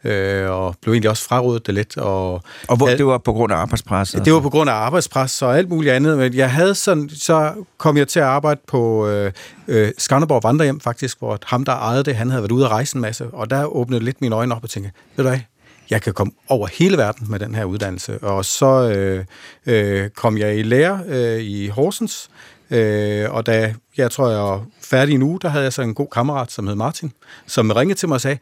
Øh, 0.05 0.50
og 0.50 0.76
blev 0.82 0.92
egentlig 0.92 1.11
også 1.11 1.24
frarådet 1.24 1.66
det 1.66 1.74
lidt. 1.74 1.96
Og, 1.96 2.32
Og 2.68 2.76
hvor, 2.76 2.88
Ja. 2.88 2.96
det 2.96 3.07
var 3.07 3.18
på 3.18 3.32
grund 3.32 3.53
af 3.53 3.57
arbejdspres? 3.57 4.16
det 4.24 4.32
var 4.32 4.40
på 4.40 4.50
grund 4.50 4.70
af 4.70 4.74
arbejdspres 4.74 5.42
og 5.42 5.59
alt 5.59 5.68
muligt 5.68 5.94
andet, 5.94 6.18
men 6.18 6.34
jeg 6.34 6.50
havde 6.50 6.74
sådan, 6.74 7.09
så 7.09 7.53
kom 7.78 7.96
jeg 7.96 8.09
til 8.09 8.20
at 8.20 8.26
arbejde 8.26 8.61
på 8.66 9.09
øh, 9.09 9.32
øh, 9.68 9.92
Skanderborg 9.98 10.42
Vandrehjem 10.44 10.80
faktisk, 10.80 11.18
hvor 11.18 11.38
ham, 11.46 11.64
der 11.64 11.72
ejede 11.72 12.03
det, 12.05 12.16
han 12.16 12.30
havde 12.30 12.42
været 12.42 12.53
ude 12.53 12.64
at 12.64 12.70
rejse 12.70 12.96
en 12.96 13.00
masse, 13.00 13.26
og 13.32 13.50
der 13.50 13.64
åbnede 13.64 14.05
lidt 14.05 14.20
mine 14.20 14.34
øjne 14.36 14.55
op 14.55 14.64
og 14.64 14.70
tænkte, 14.70 14.92
ved 15.16 15.24
du 15.24 15.28
hvad, 15.30 15.40
jeg 15.90 16.03
kan 16.03 16.12
komme 16.12 16.32
over 16.48 16.68
hele 16.78 16.96
verden 16.96 17.26
med 17.30 17.38
den 17.38 17.55
her 17.55 17.64
uddannelse. 17.64 18.18
Og 18.18 18.44
så 18.44 18.66
øh, 18.96 19.24
øh, 19.66 20.11
kom 20.11 20.38
jeg 20.38 20.59
i 20.59 20.62
lære 20.62 21.00
øh, 21.09 21.40
i 21.40 21.68
Horsens, 21.68 22.30
Øh, 22.70 23.30
og 23.34 23.46
da 23.46 23.74
jeg 23.96 24.11
tror, 24.11 24.28
jeg 24.30 24.38
var 24.40 24.64
færdig 24.82 25.18
nu, 25.18 25.38
der 25.42 25.48
havde 25.48 25.64
jeg 25.64 25.72
så 25.72 25.82
en 25.82 25.94
god 25.94 26.07
kammerat, 26.12 26.53
som 26.53 26.66
hed 26.66 26.74
Martin, 26.74 27.12
som 27.46 27.70
ringede 27.70 27.98
til 27.98 28.09
mig 28.09 28.14
og 28.14 28.20
sagde, 28.20 28.38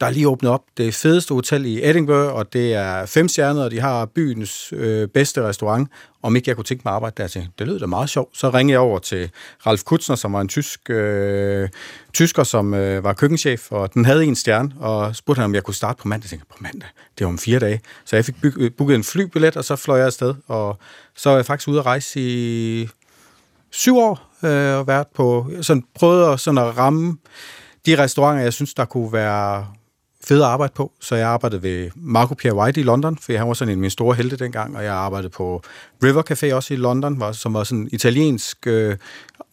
der 0.00 0.06
er 0.06 0.10
lige 0.10 0.28
åbnet 0.28 0.50
op 0.50 0.62
det 0.76 0.94
fedeste 0.94 1.34
hotel 1.34 1.66
i 1.66 1.88
Edinburgh, 1.88 2.34
og 2.34 2.52
det 2.52 2.74
er 2.74 3.06
fem 3.06 3.28
stjerner, 3.28 3.64
og 3.64 3.70
de 3.70 3.80
har 3.80 4.06
byens 4.06 4.72
øh, 4.72 5.08
bedste 5.08 5.42
restaurant. 5.42 5.88
Om 6.22 6.36
ikke 6.36 6.48
jeg 6.48 6.56
kunne 6.56 6.64
tænke 6.64 6.82
mig 6.84 6.90
at 6.90 6.94
arbejde 6.94 7.22
der, 7.22 7.28
tænkte, 7.28 7.52
det 7.58 7.66
lød 7.66 7.78
da 7.80 7.86
meget 7.86 8.10
sjovt. 8.10 8.38
Så 8.38 8.50
ringede 8.50 8.72
jeg 8.72 8.80
over 8.80 8.98
til 8.98 9.30
Ralf 9.66 9.82
Kutzner, 9.82 10.16
som 10.16 10.32
var 10.32 10.40
en 10.40 10.48
tysk, 10.48 10.90
øh, 10.90 11.68
tysker, 12.12 12.44
som 12.44 12.74
øh, 12.74 13.04
var 13.04 13.12
køkkenchef, 13.12 13.72
og 13.72 13.94
den 13.94 14.04
havde 14.04 14.24
en 14.24 14.36
stjerne, 14.36 14.72
og 14.78 15.16
spurgte 15.16 15.40
han, 15.40 15.44
om 15.44 15.54
jeg 15.54 15.62
kunne 15.62 15.74
starte 15.74 16.02
på 16.02 16.08
mandag. 16.08 16.24
Jeg 16.24 16.30
tænkte, 16.30 16.46
på 16.50 16.56
mandag? 16.60 16.88
Det 17.18 17.24
var 17.24 17.32
om 17.32 17.38
fire 17.38 17.58
dage. 17.58 17.80
Så 18.04 18.16
jeg 18.16 18.24
fik 18.24 18.40
byg, 18.40 18.74
booket 18.76 18.94
en 18.94 19.04
flybillet, 19.04 19.56
og 19.56 19.64
så 19.64 19.76
fløj 19.76 19.96
jeg 19.96 20.06
afsted, 20.06 20.34
og 20.46 20.78
så 21.16 21.30
er 21.30 21.36
jeg 21.36 21.46
faktisk 21.46 21.68
ude 21.68 21.78
at 21.78 21.86
rejse 21.86 22.20
i 22.20 22.88
syv 23.70 23.98
år, 23.98 24.30
øh, 24.42 24.78
og 24.78 24.86
været 24.86 25.06
på, 25.14 25.50
sådan 25.62 25.84
prøvet 25.94 26.32
at, 26.32 26.40
sådan 26.40 26.58
at 26.58 26.78
ramme 26.78 27.16
de 27.86 28.02
restauranter, 28.02 28.42
jeg 28.42 28.52
synes, 28.52 28.74
der 28.74 28.84
kunne 28.84 29.12
være 29.12 29.66
fede 30.28 30.44
at 30.44 30.50
arbejde 30.50 30.72
på. 30.76 30.92
Så 31.00 31.16
jeg 31.16 31.28
arbejdede 31.28 31.62
ved 31.62 31.90
Marco 31.94 32.34
Pierre 32.34 32.56
White 32.56 32.80
i 32.80 32.84
London, 32.84 33.18
for 33.22 33.38
han 33.38 33.48
var 33.48 33.54
sådan 33.54 33.68
en 33.68 33.78
af 33.78 33.80
mine 33.80 33.90
store 33.90 34.14
helte 34.14 34.36
dengang, 34.36 34.76
og 34.76 34.84
jeg 34.84 34.94
arbejdede 34.94 35.30
på 35.30 35.62
River 36.02 36.22
Café 36.30 36.54
også 36.54 36.74
i 36.74 36.76
London, 36.76 37.34
som 37.34 37.54
var 37.54 37.64
sådan 37.64 37.88
italiensk 37.92 38.66
øh, 38.66 38.96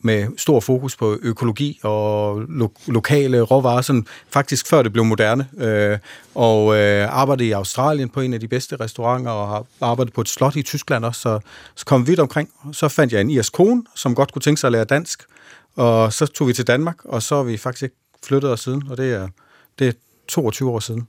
med 0.01 0.27
stor 0.37 0.59
fokus 0.59 0.95
på 0.95 1.17
økologi 1.21 1.79
og 1.83 2.41
lo- 2.41 2.73
lokale 2.87 3.41
råvarer, 3.41 3.81
sådan 3.81 4.05
faktisk 4.29 4.67
før 4.67 4.81
det 4.81 4.93
blev 4.93 5.05
moderne. 5.05 5.47
Øh, 5.57 5.97
og 6.35 6.75
øh, 6.75 7.07
arbejdede 7.09 7.47
i 7.47 7.51
Australien 7.51 8.09
på 8.09 8.21
en 8.21 8.33
af 8.33 8.39
de 8.39 8.47
bedste 8.47 8.75
restauranter, 8.75 9.31
og 9.31 9.47
har 9.47 9.65
arbejdet 9.81 10.13
på 10.13 10.21
et 10.21 10.29
slot 10.29 10.55
i 10.55 10.61
Tyskland 10.61 11.05
også, 11.05 11.21
så, 11.21 11.39
så 11.75 11.85
kom 11.85 12.01
vi 12.01 12.11
vidt 12.11 12.19
omkring. 12.19 12.49
Så 12.71 12.87
fandt 12.87 13.13
jeg 13.13 13.21
en 13.21 13.29
irsk 13.29 13.53
kone, 13.53 13.83
som 13.95 14.15
godt 14.15 14.31
kunne 14.31 14.41
tænke 14.41 14.59
sig 14.59 14.67
at 14.67 14.71
lære 14.71 14.83
dansk, 14.83 15.23
og 15.75 16.13
så 16.13 16.25
tog 16.25 16.47
vi 16.47 16.53
til 16.53 16.67
Danmark, 16.67 16.97
og 17.05 17.23
så 17.23 17.35
har 17.35 17.43
vi 17.43 17.57
faktisk 17.57 17.91
flyttet 18.23 18.51
os 18.51 18.59
siden, 18.59 18.83
og 18.89 18.97
det 18.97 19.13
er, 19.13 19.27
det 19.79 19.97
22 20.27 20.71
år 20.71 20.79
siden. 20.79 21.07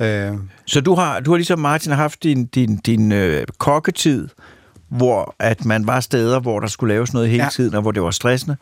Øh. 0.00 0.32
Så 0.66 0.80
du 0.80 0.94
har, 0.94 1.20
du 1.20 1.30
har 1.30 1.36
ligesom 1.36 1.58
Martin 1.58 1.92
haft 1.92 2.22
din, 2.22 2.46
din, 2.46 2.76
din 2.76 3.12
øh, 3.12 3.46
kokketid, 3.58 4.28
hvor 4.88 5.34
at 5.38 5.64
man 5.64 5.86
var 5.86 6.00
steder, 6.00 6.40
hvor 6.40 6.60
der 6.60 6.66
skulle 6.66 6.94
laves 6.94 7.12
noget 7.12 7.28
hele 7.28 7.44
ja. 7.44 7.50
tiden, 7.50 7.74
og 7.74 7.82
hvor 7.82 7.92
det 7.92 8.02
var 8.02 8.10
stressende, 8.10 8.56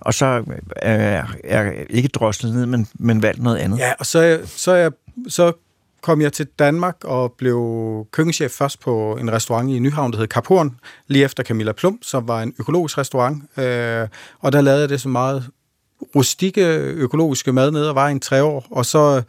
og 0.00 0.14
så 0.14 0.26
øh, 0.26 1.24
er 1.44 1.72
ikke 1.90 2.08
droslet 2.08 2.54
ned, 2.54 2.66
men, 2.66 2.86
men 2.94 3.22
valgt 3.22 3.42
noget 3.42 3.56
andet. 3.56 3.78
Ja, 3.78 3.92
og 3.98 4.06
så, 4.06 4.40
så, 4.44 4.74
jeg, 4.74 4.90
så 5.28 5.52
kom 6.02 6.20
jeg 6.20 6.32
til 6.32 6.46
Danmark 6.58 6.96
og 7.04 7.32
blev 7.32 8.06
køkkenchef 8.12 8.50
først 8.50 8.80
på 8.80 9.16
en 9.20 9.32
restaurant 9.32 9.70
i 9.70 9.78
Nyhavn, 9.78 10.12
der 10.12 10.18
hed 10.18 10.26
Kaporn, 10.26 10.76
lige 11.06 11.24
efter 11.24 11.42
Camilla 11.42 11.72
Plum, 11.72 11.98
som 12.02 12.28
var 12.28 12.42
en 12.42 12.54
økologisk 12.58 12.98
restaurant. 12.98 13.58
Øh, 13.58 14.08
og 14.40 14.52
der 14.52 14.60
lavede 14.60 14.80
jeg 14.80 14.88
det 14.88 15.00
så 15.00 15.08
meget 15.08 15.50
rustikke 16.16 16.62
økologiske 16.76 17.52
mad 17.52 17.70
ned 17.70 17.86
og 17.86 17.94
var 17.94 18.08
en 18.08 18.20
tre 18.20 18.42
år, 18.42 18.66
og 18.70 18.86
så 18.86 19.22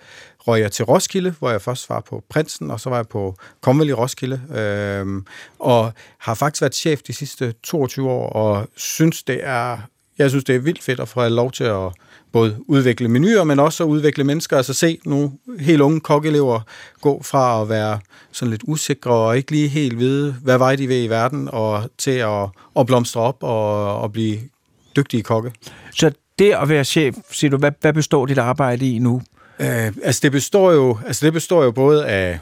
røg 0.47 0.61
jeg 0.61 0.72
til 0.72 0.86
Roskilde, 0.86 1.36
hvor 1.39 1.51
jeg 1.51 1.61
først 1.61 1.89
var 1.89 1.99
på 1.99 2.24
Prinsen, 2.30 2.72
og 2.72 2.80
så 2.80 2.89
var 2.89 2.97
jeg 2.97 3.07
på 3.07 3.36
Komvel 3.61 3.89
i 3.89 3.93
Roskilde, 3.93 4.41
øh, 4.55 5.24
og 5.59 5.93
har 6.17 6.34
faktisk 6.34 6.61
været 6.61 6.76
chef 6.76 7.01
de 7.01 7.13
sidste 7.13 7.53
22 7.63 8.09
år, 8.09 8.30
og 8.30 8.67
synes 8.76 9.24
det 9.24 9.39
er, 9.43 9.78
jeg 10.17 10.30
synes 10.30 10.43
det 10.43 10.55
er 10.55 10.59
vildt 10.59 10.84
fedt 10.84 10.99
at 10.99 11.07
få 11.07 11.28
lov 11.28 11.51
til 11.51 11.63
at 11.63 11.91
både 12.32 12.57
udvikle 12.67 13.07
menuer, 13.07 13.43
men 13.43 13.59
også 13.59 13.84
at 13.84 13.88
udvikle 13.88 14.24
mennesker, 14.24 14.57
altså 14.57 14.74
se 14.74 14.99
nogle 15.05 15.32
helt 15.59 15.82
unge 15.82 15.99
kokkeelever 15.99 16.59
gå 17.01 17.24
fra 17.24 17.61
at 17.61 17.69
være 17.69 17.99
sådan 18.32 18.49
lidt 18.49 18.63
usikre 18.67 19.11
og 19.11 19.38
ikke 19.38 19.51
lige 19.51 19.67
helt 19.67 19.99
vide, 19.99 20.36
hvad 20.43 20.57
vej 20.57 20.76
de 20.76 20.88
vil 20.88 21.03
i 21.03 21.07
verden, 21.07 21.49
og 21.51 21.89
til 21.97 22.11
at, 22.11 22.49
at 22.80 22.86
blomstre 22.86 23.22
op 23.22 23.38
og, 23.43 24.01
og 24.01 24.11
blive 24.11 24.39
dygtige 24.95 25.24
kokke. 25.24 25.51
Så 25.91 26.11
det 26.39 26.53
at 26.53 26.69
være 26.69 26.84
chef, 26.84 27.15
siger 27.32 27.51
du, 27.51 27.57
hvad, 27.57 27.71
hvad 27.82 27.93
består 27.93 28.25
dit 28.25 28.38
arbejde 28.38 28.95
i 28.95 28.99
nu? 28.99 29.21
Øh, 29.59 29.91
altså, 30.03 30.19
det 30.23 30.32
består 30.32 30.71
jo, 30.71 30.97
altså 31.07 31.25
det 31.25 31.34
består 31.34 31.63
jo 31.63 31.71
både 31.71 32.05
af 32.05 32.39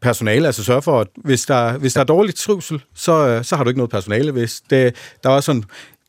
personale, 0.00 0.46
altså 0.46 0.64
sørge 0.64 0.82
for, 0.82 1.00
at 1.00 1.08
hvis 1.16 1.46
der, 1.46 1.78
hvis 1.78 1.92
der 1.92 2.00
er 2.00 2.04
dårligt 2.04 2.36
trivsel, 2.36 2.82
så, 2.94 3.28
øh, 3.28 3.44
så 3.44 3.56
har 3.56 3.64
du 3.64 3.70
ikke 3.70 3.78
noget 3.78 3.90
personale. 3.90 4.32
Hvis 4.32 4.62
det, 4.70 4.94
der 5.22 5.28
var 5.28 5.40
sådan, 5.40 5.64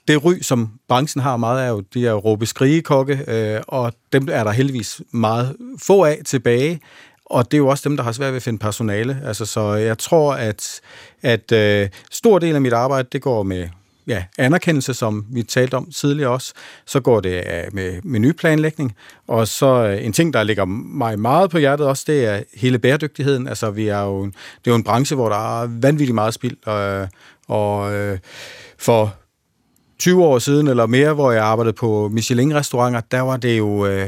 det 0.07 0.25
ry, 0.25 0.33
som 0.41 0.69
branchen 0.87 1.21
har 1.21 1.37
meget 1.37 1.65
af, 1.65 1.69
jo 1.69 1.83
de 1.93 1.99
jo 1.99 2.17
råbe 2.17 2.45
skrigekokke, 2.45 3.19
øh, 3.27 3.61
og 3.67 3.93
dem 4.13 4.27
er 4.31 4.43
der 4.43 4.51
heldigvis 4.51 5.01
meget 5.11 5.55
få 5.83 6.03
af 6.03 6.21
tilbage, 6.25 6.79
og 7.25 7.45
det 7.45 7.53
er 7.53 7.57
jo 7.57 7.67
også 7.67 7.89
dem, 7.89 7.97
der 7.97 8.03
har 8.03 8.11
svært 8.11 8.31
ved 8.31 8.37
at 8.37 8.43
finde 8.43 8.59
personale. 8.59 9.21
Altså, 9.25 9.45
så 9.45 9.73
jeg 9.73 9.97
tror, 9.97 10.33
at, 10.33 10.81
at 11.21 11.51
øh, 11.51 11.89
stor 12.11 12.39
del 12.39 12.55
af 12.55 12.61
mit 12.61 12.73
arbejde, 12.73 13.07
det 13.11 13.21
går 13.21 13.43
med 13.43 13.67
ja, 14.07 14.23
anerkendelse, 14.37 14.93
som 14.93 15.25
vi 15.29 15.43
talte 15.43 15.75
om 15.75 15.91
tidligere 15.91 16.31
også. 16.31 16.53
Så 16.85 16.99
går 16.99 17.19
det 17.19 17.35
øh, 17.35 17.73
med 17.73 18.01
menuplanlægning, 18.03 18.95
og 19.27 19.47
så 19.47 19.85
øh, 19.85 20.05
en 20.05 20.13
ting, 20.13 20.33
der 20.33 20.43
ligger 20.43 20.65
mig 20.65 21.19
meget 21.19 21.49
på 21.49 21.57
hjertet 21.57 21.87
også, 21.87 22.03
det 22.07 22.25
er 22.25 22.43
hele 22.53 22.79
bæredygtigheden. 22.79 23.47
Altså, 23.47 23.71
vi 23.71 23.87
er 23.87 24.01
jo, 24.01 24.25
det 24.25 24.67
er 24.67 24.71
jo 24.71 24.75
en 24.75 24.83
branche, 24.83 25.15
hvor 25.15 25.29
der 25.29 25.61
er 25.61 25.67
vanvittigt 25.67 26.15
meget 26.15 26.33
spild, 26.33 26.67
øh, 26.67 27.07
og, 27.47 27.77
og 27.77 28.19
for 28.77 29.15
20 29.99 30.23
år 30.23 30.39
siden 30.39 30.67
eller 30.67 30.85
mere, 30.85 31.13
hvor 31.13 31.31
jeg 31.31 31.43
arbejdede 31.43 31.73
på 31.73 32.09
Michelin-restauranter, 32.09 33.01
der 33.11 33.21
var 33.21 33.37
det 33.37 33.57
jo 33.57 33.85
øh, 33.85 34.07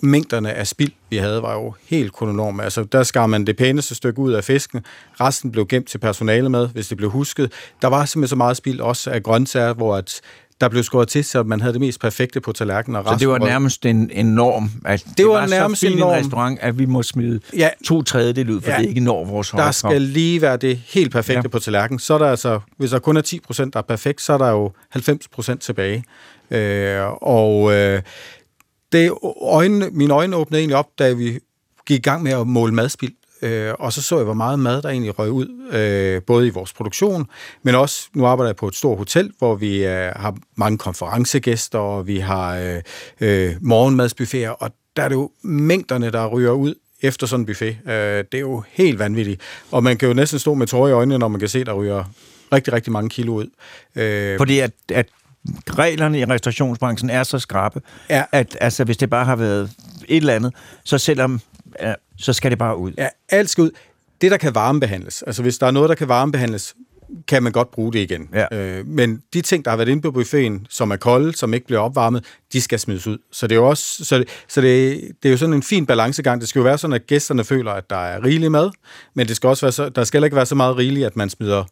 mængderne 0.00 0.52
af 0.52 0.66
spild, 0.66 0.92
vi 1.12 1.16
havde, 1.16 1.42
var 1.42 1.54
jo 1.54 1.74
helt 1.88 2.12
kolonorme. 2.12 2.64
Altså, 2.64 2.84
der 2.84 3.02
skar 3.02 3.26
man 3.26 3.46
det 3.46 3.56
pæneste 3.56 3.94
stykke 3.94 4.18
ud 4.18 4.32
af 4.32 4.44
fisken. 4.44 4.80
Resten 5.20 5.52
blev 5.52 5.66
gemt 5.66 5.88
til 5.88 5.98
personale 5.98 6.48
med, 6.48 6.68
hvis 6.68 6.88
det 6.88 6.96
blev 6.96 7.10
husket. 7.10 7.52
Der 7.82 7.88
var 7.88 8.04
simpelthen 8.04 8.28
så 8.28 8.36
meget 8.36 8.56
spild 8.56 8.80
også 8.80 9.10
af 9.10 9.22
grøntsager, 9.22 9.74
hvor 9.74 9.96
at 9.96 10.20
der 10.60 10.68
blev 10.68 10.82
skåret 10.82 11.08
til, 11.08 11.24
så 11.24 11.42
man 11.42 11.60
havde 11.60 11.72
det 11.72 11.80
mest 11.80 12.00
perfekte 12.00 12.40
på 12.40 12.52
tallerkenen. 12.52 12.96
Og 12.96 13.04
så 13.08 13.16
det 13.18 13.28
var 13.28 13.38
nærmest 13.38 13.86
en, 13.86 14.10
en 14.12 14.26
norm? 14.26 14.70
At 14.84 15.04
det, 15.08 15.18
det 15.18 15.26
var, 15.26 15.32
var 15.32 15.46
nærmest 15.46 15.84
en 15.84 15.98
norm. 15.98 16.10
restaurant, 16.10 16.58
at 16.60 16.78
vi 16.78 16.86
må 16.86 17.02
smide 17.02 17.40
ja. 17.56 17.68
to 17.86 18.02
tredjedel 18.02 18.50
ud, 18.50 18.60
for 18.60 18.70
ja. 18.70 18.78
det 18.78 18.88
ikke 18.88 19.00
når 19.00 19.24
vores 19.24 19.50
Der 19.50 19.70
skal 19.70 20.02
lige 20.02 20.42
være 20.42 20.56
det 20.56 20.80
helt 20.86 21.12
perfekte 21.12 21.42
ja. 21.44 21.48
på 21.48 21.58
tallerkenen. 21.58 21.98
Så 21.98 22.14
er 22.14 22.18
der 22.18 22.26
altså, 22.26 22.60
hvis 22.76 22.90
der 22.90 22.98
kun 22.98 23.16
er 23.16 23.20
10 23.20 23.40
procent, 23.40 23.74
der 23.74 23.78
er 23.78 23.84
perfekt, 23.84 24.22
så 24.22 24.32
er 24.32 24.38
der 24.38 24.50
jo 24.50 24.72
90 24.88 25.28
procent 25.28 25.60
tilbage. 25.60 26.04
Øh, 26.50 27.02
og 27.22 27.72
øh, 27.72 28.02
det 28.92 29.12
øjne, 29.42 29.90
mine 29.90 30.14
øjne 30.14 30.36
åbnede 30.36 30.60
egentlig 30.60 30.76
op, 30.76 30.88
da 30.98 31.12
vi 31.12 31.38
gik 31.86 31.98
i 31.98 32.02
gang 32.02 32.22
med 32.22 32.32
at 32.32 32.46
måle 32.46 32.74
madspild. 32.74 33.12
Øh, 33.42 33.74
og 33.78 33.92
så 33.92 34.02
så 34.02 34.16
jeg, 34.16 34.24
hvor 34.24 34.34
meget 34.34 34.58
mad, 34.58 34.82
der 34.82 34.88
egentlig 34.88 35.18
røg 35.18 35.30
ud, 35.30 35.46
øh, 35.72 36.22
både 36.22 36.46
i 36.46 36.50
vores 36.50 36.72
produktion, 36.72 37.26
men 37.62 37.74
også, 37.74 38.08
nu 38.14 38.26
arbejder 38.26 38.48
jeg 38.48 38.56
på 38.56 38.68
et 38.68 38.74
stort 38.74 38.98
hotel, 38.98 39.32
hvor 39.38 39.54
vi 39.54 39.86
øh, 39.86 40.12
har 40.16 40.36
mange 40.56 40.78
konferencegæster, 40.78 41.78
og 41.78 42.06
vi 42.06 42.18
har 42.18 42.56
øh, 42.56 42.82
øh, 43.20 43.54
morgenmadsbuffeter, 43.60 44.50
og 44.50 44.70
der 44.96 45.02
er 45.02 45.08
det 45.08 45.14
jo 45.14 45.30
mængderne, 45.42 46.10
der 46.10 46.26
ryger 46.26 46.50
ud 46.50 46.74
efter 47.02 47.26
sådan 47.26 47.40
en 47.42 47.46
buffet. 47.46 47.76
Øh, 47.86 47.92
det 47.92 48.34
er 48.34 48.38
jo 48.38 48.62
helt 48.68 48.98
vanvittigt. 48.98 49.40
Og 49.70 49.82
man 49.82 49.96
kan 49.96 50.08
jo 50.08 50.14
næsten 50.14 50.38
stå 50.38 50.54
med 50.54 50.66
tårer 50.66 50.88
i 50.88 50.92
øjnene, 50.92 51.18
når 51.18 51.28
man 51.28 51.40
kan 51.40 51.48
se, 51.48 51.64
der 51.64 51.72
ryger 51.72 52.04
rigtig, 52.52 52.72
rigtig 52.72 52.92
mange 52.92 53.10
kilo 53.10 53.34
ud. 53.34 53.50
Øh, 53.96 54.38
Fordi 54.38 54.58
at, 54.58 54.70
at 54.92 55.06
reglerne 55.70 56.20
i 56.20 56.24
restaurationsbranchen 56.24 57.10
er 57.10 57.22
så 57.22 57.38
skrappe, 57.38 57.80
ja. 58.10 58.24
at 58.32 58.56
altså, 58.60 58.84
hvis 58.84 58.96
det 58.96 59.10
bare 59.10 59.24
har 59.24 59.36
været 59.36 59.70
et 60.08 60.16
eller 60.16 60.34
andet, 60.34 60.54
så 60.84 60.98
selvom 60.98 61.40
ja, 61.80 61.94
så 62.18 62.32
skal 62.32 62.50
det 62.50 62.58
bare 62.58 62.76
ud. 62.76 62.92
Ja, 62.98 63.08
alt 63.28 63.50
skal 63.50 63.62
ud. 63.62 63.70
Det, 64.20 64.30
der 64.30 64.36
kan 64.36 64.54
varmebehandles, 64.54 65.22
altså 65.22 65.42
hvis 65.42 65.58
der 65.58 65.66
er 65.66 65.70
noget, 65.70 65.88
der 65.88 65.94
kan 65.94 66.08
varmebehandles, 66.08 66.74
kan 67.28 67.42
man 67.42 67.52
godt 67.52 67.70
bruge 67.70 67.92
det 67.92 67.98
igen. 67.98 68.28
Ja. 68.34 68.56
Øh, 68.56 68.86
men 68.86 69.22
de 69.32 69.40
ting, 69.40 69.64
der 69.64 69.70
har 69.70 69.76
været 69.76 69.88
inde 69.88 70.02
på 70.02 70.10
buffeten, 70.10 70.66
som 70.70 70.90
er 70.90 70.96
kolde, 70.96 71.36
som 71.36 71.54
ikke 71.54 71.66
bliver 71.66 71.80
opvarmet, 71.80 72.24
de 72.52 72.60
skal 72.60 72.78
smides 72.78 73.06
ud. 73.06 73.18
Så 73.32 73.46
det 73.46 73.54
er 73.54 73.60
jo 73.60 73.68
også, 73.68 74.04
så 74.04 74.18
det, 74.18 74.28
så 74.48 74.60
det, 74.60 75.00
det 75.22 75.28
er 75.28 75.32
jo 75.32 75.36
sådan 75.36 75.54
en 75.54 75.62
fin 75.62 75.86
balancegang. 75.86 76.40
Det 76.40 76.48
skal 76.48 76.60
jo 76.60 76.64
være 76.64 76.78
sådan, 76.78 76.94
at 76.94 77.06
gæsterne 77.06 77.44
føler, 77.44 77.72
at 77.72 77.90
der 77.90 77.96
er 77.96 78.24
rigelig 78.24 78.52
mad, 78.52 78.70
men 79.14 79.28
det 79.28 79.36
skal 79.36 79.48
også 79.48 79.66
være 79.66 79.72
så, 79.72 79.88
der 79.88 80.04
skal 80.04 80.24
ikke 80.24 80.36
være 80.36 80.46
så 80.46 80.54
meget 80.54 80.76
rigeligt, 80.76 81.06
at 81.06 81.16
man 81.16 81.30
smider 81.30 81.64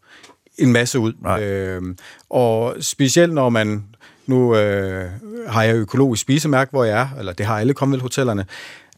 en 0.61 0.73
masse 0.73 0.99
ud. 0.99 1.13
Øh, 1.41 1.83
og 2.31 2.77
specielt 2.81 3.35
når 3.35 3.49
man, 3.49 3.85
nu 4.27 4.57
øh, 4.57 5.11
har 5.49 5.63
jeg 5.63 5.75
økologisk 5.75 6.23
spisemærke, 6.23 6.71
hvor 6.71 6.85
jeg 6.85 7.01
er, 7.01 7.09
eller 7.19 7.33
det 7.33 7.47
har 7.47 7.59
alle 7.59 7.73
Commonwealth-hotellerne, 7.73 8.45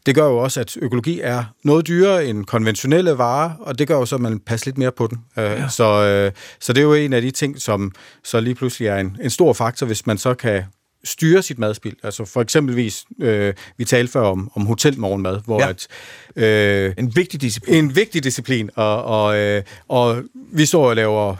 det 0.05 0.15
gør 0.15 0.25
jo 0.25 0.37
også, 0.37 0.59
at 0.59 0.77
økologi 0.81 1.19
er 1.23 1.43
noget 1.63 1.87
dyrere 1.87 2.25
end 2.25 2.45
konventionelle 2.45 3.17
varer, 3.17 3.51
og 3.59 3.79
det 3.79 3.87
gør 3.87 3.95
jo 3.95 4.05
så, 4.05 4.15
at 4.15 4.21
man 4.21 4.39
passer 4.39 4.67
lidt 4.67 4.77
mere 4.77 4.91
på 4.91 5.07
den. 5.07 5.17
Øh, 5.37 5.43
ja. 5.43 5.69
Så, 5.69 6.03
øh, 6.03 6.31
så 6.59 6.73
det 6.73 6.81
er 6.81 6.85
jo 6.85 6.93
en 6.93 7.13
af 7.13 7.21
de 7.21 7.31
ting, 7.31 7.61
som 7.61 7.91
så 8.23 8.39
lige 8.39 8.55
pludselig 8.55 8.87
er 8.87 8.97
en, 8.97 9.17
en 9.21 9.29
stor 9.29 9.53
faktor, 9.53 9.85
hvis 9.85 10.05
man 10.05 10.17
så 10.17 10.33
kan 10.33 10.63
styre 11.03 11.41
sit 11.41 11.59
madspil. 11.59 11.95
Altså 12.03 12.25
for 12.25 12.41
eksempelvis, 12.41 13.05
øh, 13.21 13.53
vi 13.77 13.85
talte 13.85 14.11
før 14.11 14.21
om, 14.21 14.51
om 14.55 14.65
hotelmorgenmad, 14.65 15.39
hvor 15.45 15.61
ja. 15.61 15.69
at... 15.69 15.87
Øh, 16.35 16.93
en 16.97 17.15
vigtig 17.15 17.41
disciplin. 17.41 17.75
En 17.75 17.95
vigtig 17.95 18.23
disciplin, 18.23 18.69
og, 18.75 19.03
og, 19.03 19.37
øh, 19.37 19.63
og 19.87 20.23
vi 20.51 20.65
står 20.65 20.89
og 20.89 20.95
laver 20.95 21.35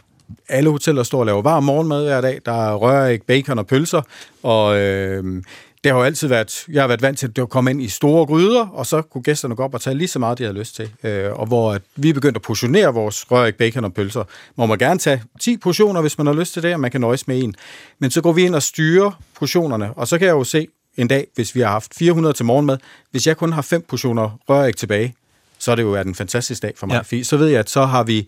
alle 0.50 0.70
hoteller 0.70 1.04
står 1.04 1.20
og 1.20 1.26
laver 1.26 1.42
varm 1.42 1.64
morgenmad 1.64 2.04
hver 2.04 2.22
dag. 2.22 2.40
Der 2.46 2.72
er 2.72 2.76
rører 2.76 3.08
ikke 3.08 3.26
bacon 3.26 3.60
og 3.60 3.68
pølser, 3.68 4.02
og 4.44 4.80
øh, 4.80 5.44
det 5.84 5.92
har 5.92 6.00
jo 6.00 6.06
altid 6.06 6.28
været, 6.28 6.66
jeg 6.72 6.84
har 6.84 6.88
været 6.88 7.02
vant 7.02 7.20
til, 7.20 7.28
at 7.28 7.36
det 7.36 7.50
komme 7.50 7.72
ind 7.72 7.82
i 7.82 7.88
store 7.88 8.26
gryder, 8.26 8.68
og 8.68 8.86
så 8.86 9.02
kunne 9.02 9.22
gæsterne 9.22 9.56
gå 9.56 9.64
op 9.64 9.74
og 9.74 9.82
tage 9.82 9.98
lige 9.98 10.08
så 10.08 10.20
meget, 10.20 10.38
de 10.38 10.44
havde 10.44 10.58
lyst 10.58 10.76
til. 10.76 10.92
Øh, 11.04 11.32
og 11.32 11.46
hvor 11.46 11.74
at 11.74 11.82
vi 11.96 12.14
begyndte 12.14 12.38
at 12.38 12.42
portionere 12.42 12.94
vores 12.94 13.32
rørik, 13.32 13.56
bacon 13.56 13.84
og 13.84 13.94
pølser, 13.94 14.24
må 14.56 14.66
man 14.66 14.78
gerne 14.78 15.00
tage 15.00 15.24
10 15.42 15.58
portioner, 15.58 16.02
hvis 16.02 16.18
man 16.18 16.28
har 16.28 16.34
lyst 16.34 16.54
til 16.54 16.64
det, 16.64 16.74
og 16.74 16.80
man 16.80 16.92
kan 16.92 17.02
nøjes 17.02 17.28
med 17.28 17.44
en. 17.44 17.56
Men 18.00 18.12
så 18.12 18.22
går 18.22 18.32
vi 18.32 18.44
ind 18.44 18.56
og 18.56 18.64
styrer 18.64 19.12
portionerne, 19.40 19.94
og 19.94 20.08
så 20.08 20.18
kan 20.18 20.28
jeg 20.28 20.34
jo 20.34 20.44
se 20.44 20.68
en 20.98 21.08
dag, 21.08 21.28
hvis 21.36 21.56
vi 21.56 21.60
har 21.60 21.68
haft 21.68 21.92
400 21.96 22.34
til 22.34 22.46
morgenmad, 22.46 22.78
hvis 23.12 23.28
jeg 23.28 23.38
kun 23.38 23.54
har 23.54 23.62
5 23.62 23.86
portioner 23.90 24.40
rørik 24.50 24.78
tilbage, 24.78 25.14
så 25.60 25.72
er 25.72 25.76
det 25.76 25.84
jo 25.84 25.90
været 25.90 26.08
en 26.08 26.16
fantastisk 26.16 26.62
dag 26.62 26.74
for 26.76 26.88
mig. 26.88 27.06
Ja. 27.12 27.24
Så 27.24 27.38
ved 27.38 27.48
jeg, 27.48 27.60
at 27.60 27.70
så 27.70 27.86
har 27.86 28.04
vi 28.04 28.28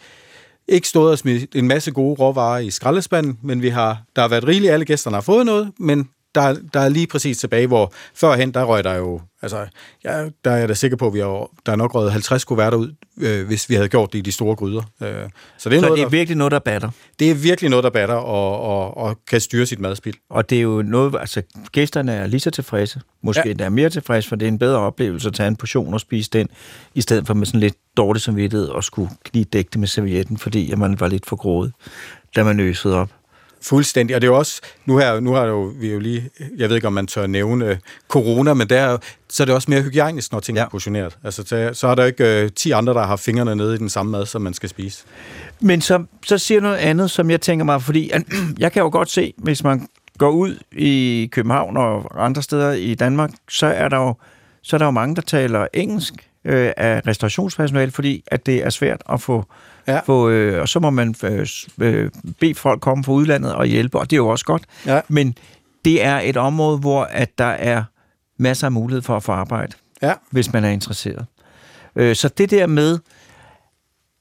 ikke 0.68 0.88
stået 0.88 1.12
og 1.12 1.18
smidt 1.18 1.56
en 1.56 1.68
masse 1.68 1.92
gode 1.92 2.16
råvarer 2.20 2.60
i 2.60 2.72
skraldespanden, 2.72 3.40
men 3.44 3.62
vi 3.62 3.70
har, 3.70 4.04
der 4.16 4.22
har 4.22 4.30
været 4.30 4.48
rigeligt, 4.48 4.74
alle 4.74 4.86
gæsterne 4.86 5.16
har 5.16 5.22
fået 5.22 5.46
noget, 5.46 5.72
men 5.80 6.10
der, 6.36 6.56
der 6.74 6.80
er 6.80 6.90
lige 6.90 7.08
præcis 7.08 7.38
tilbage, 7.38 7.68
hvor 7.68 7.94
førhen, 8.16 8.52
der 8.52 8.64
røg 8.64 8.84
der 8.84 8.94
jo, 8.94 9.22
altså, 9.42 9.66
ja, 10.04 10.30
der 10.46 10.52
er 10.52 10.58
jeg 10.58 10.70
da 10.70 10.74
sikker 10.74 10.98
på, 10.98 11.08
at 11.08 11.14
vi 11.14 11.20
har, 11.20 11.50
der 11.66 11.72
er 11.72 11.76
nok 11.76 11.96
røget 11.96 12.12
50 12.12 12.44
kuverter 12.44 12.78
ud, 12.78 12.96
øh, 13.18 13.48
hvis 13.48 13.70
vi 13.70 13.76
havde 13.76 13.90
gjort 13.90 14.14
det 14.14 14.20
i 14.20 14.22
de 14.22 14.32
store 14.32 14.56
gryder. 14.56 14.82
Øh, 15.02 15.08
så 15.08 15.10
det 15.10 15.16
er, 15.16 15.30
så 15.58 15.70
noget, 15.70 15.84
det 15.84 16.02
er 16.02 16.06
der, 16.06 16.10
virkelig 16.10 16.38
noget, 16.38 16.52
der 16.52 16.60
batter? 16.60 16.90
Det 17.20 17.32
er 17.32 17.36
virkelig 17.36 17.70
noget, 17.70 17.84
der 17.84 17.90
batter 17.90 18.16
og, 18.16 18.62
og, 18.62 18.98
og 18.98 19.18
kan 19.28 19.42
styre 19.42 19.66
sit 19.66 19.80
madspil. 19.80 20.18
Og 20.30 20.50
det 20.50 20.58
er 20.58 20.62
jo 20.62 20.82
noget, 20.82 21.16
altså 21.20 21.42
gæsterne 21.72 22.14
er 22.14 22.28
lige 22.28 22.40
så 22.40 22.52
tilfredse, 22.52 23.02
måske 23.22 23.48
ja. 23.48 23.54
der 23.54 23.66
er 23.66 23.70
mere 23.70 23.90
tilfredse, 23.90 24.30
for 24.30 24.36
det 24.36 24.46
er 24.46 24.50
en 24.50 24.60
bedre 24.60 24.80
oplevelse 24.80 25.28
at 25.28 25.34
tage 25.34 25.48
en 25.48 25.56
portion 25.56 25.94
og 25.94 26.00
spise 26.00 26.30
den, 26.34 26.48
i 26.96 27.02
stedet 27.02 27.28
for 27.28 27.34
med 27.34 27.46
sådan 27.46 27.60
lidt 27.60 27.76
dårlig 27.98 28.22
samvittighed 28.22 28.68
og 28.68 28.84
skulle 28.84 29.10
lige 29.34 29.46
dække 29.46 29.70
det 29.74 29.80
med 29.80 29.88
servietten, 29.88 30.38
fordi 30.38 30.74
man 30.76 31.00
var 31.00 31.08
lidt 31.08 31.26
for 31.26 31.36
grådet, 31.36 31.74
da 32.36 32.44
man 32.44 32.60
øsede 32.60 32.96
op. 32.96 33.10
Fuldstændig, 33.66 34.16
og 34.16 34.22
det 34.22 34.28
er 34.28 34.32
jo 34.32 34.38
også, 34.38 34.62
nu 34.86 34.98
her, 34.98 35.20
nu 35.20 35.34
har 35.34 35.46
jo, 35.46 35.74
vi 35.80 35.92
jo 35.92 36.00
lige, 36.00 36.30
jeg 36.58 36.70
ved 36.70 36.76
ikke, 36.76 36.88
om 36.88 36.94
man 36.94 37.08
tør 37.08 37.28
nævne 37.28 37.72
uh, 37.72 37.78
corona, 38.08 38.54
men 38.54 38.70
der, 38.70 38.98
så 39.30 39.44
er 39.44 39.46
det 39.46 39.56
også 39.56 39.72
mere 39.72 39.82
hygiejnisk, 39.82 40.32
når 40.32 40.40
ting 40.40 40.58
ja. 40.58 40.64
er 40.64 40.70
portioneret. 40.70 41.18
Altså, 41.24 41.44
så, 41.46 41.70
så 41.74 41.88
er 41.88 41.96
der 41.96 42.06
ikke 42.06 42.44
uh, 42.44 42.52
10 42.56 42.72
andre, 42.72 42.94
der 42.94 43.06
har 43.06 43.16
fingrene 43.16 43.56
nede 43.56 43.76
i 43.76 43.78
den 43.78 43.90
samme 43.90 44.12
mad, 44.12 44.26
som 44.26 44.42
man 44.42 44.54
skal 44.54 44.70
spise. 44.70 45.04
Men 45.60 45.82
så, 45.82 46.04
så 46.26 46.38
siger 46.38 46.62
noget 46.62 46.78
andet, 46.78 47.12
som 47.12 47.30
jeg 47.32 47.42
tænker 47.42 47.66
mig, 47.66 47.82
fordi 47.82 48.12
jeg 48.58 48.72
kan 48.72 48.82
jo 48.82 48.90
godt 48.92 49.10
se, 49.10 49.34
hvis 49.38 49.64
man 49.64 49.88
går 50.18 50.30
ud 50.30 50.60
i 50.72 51.30
København 51.32 51.78
og 51.78 52.26
andre 52.26 52.42
steder 52.42 52.72
i 52.72 52.96
Danmark, 52.96 53.32
så 53.50 53.66
er 53.66 53.90
der 53.90 53.98
jo, 53.98 54.14
så 54.62 54.76
er 54.76 54.78
der 54.78 54.86
jo 54.86 54.92
mange, 54.92 55.16
der 55.16 55.22
taler 55.22 55.68
engelsk 55.74 56.14
øh, 56.46 56.72
af 56.78 57.02
restaurationspersonale, 57.08 57.92
fordi 57.92 58.24
at 58.28 58.46
det 58.46 58.66
er 58.66 58.70
svært 58.70 59.02
at 59.10 59.22
få 59.22 59.46
Ja. 59.88 60.00
Få, 60.00 60.30
øh, 60.30 60.62
og 60.62 60.70
så 60.70 60.80
må 60.80 60.90
man 60.90 61.16
øh, 61.24 61.48
øh, 61.82 62.12
bede 62.40 62.56
folk 62.56 62.82
komme 62.82 63.04
fra 63.04 63.12
udlandet 63.12 63.56
og 63.56 63.66
hjælpe, 63.66 64.00
og 64.00 64.10
det 64.10 64.16
er 64.16 64.18
jo 64.18 64.28
også 64.28 64.46
godt. 64.46 64.64
Ja. 64.86 65.02
Men 65.08 65.38
det 65.86 66.04
er 66.04 66.20
et 66.20 66.38
område, 66.38 66.78
hvor 66.78 67.04
at 67.04 67.38
der 67.38 67.46
er 67.46 67.84
masser 68.40 68.68
af 68.68 68.72
mulighed 68.72 69.02
for 69.02 69.16
at 69.16 69.24
få 69.24 69.32
arbejde, 69.32 69.74
ja. 70.02 70.14
hvis 70.32 70.54
man 70.54 70.64
er 70.64 70.70
interesseret. 70.70 71.26
Øh, 71.96 72.16
så 72.16 72.28
det 72.28 72.52
der 72.52 72.68
med, 72.68 73.00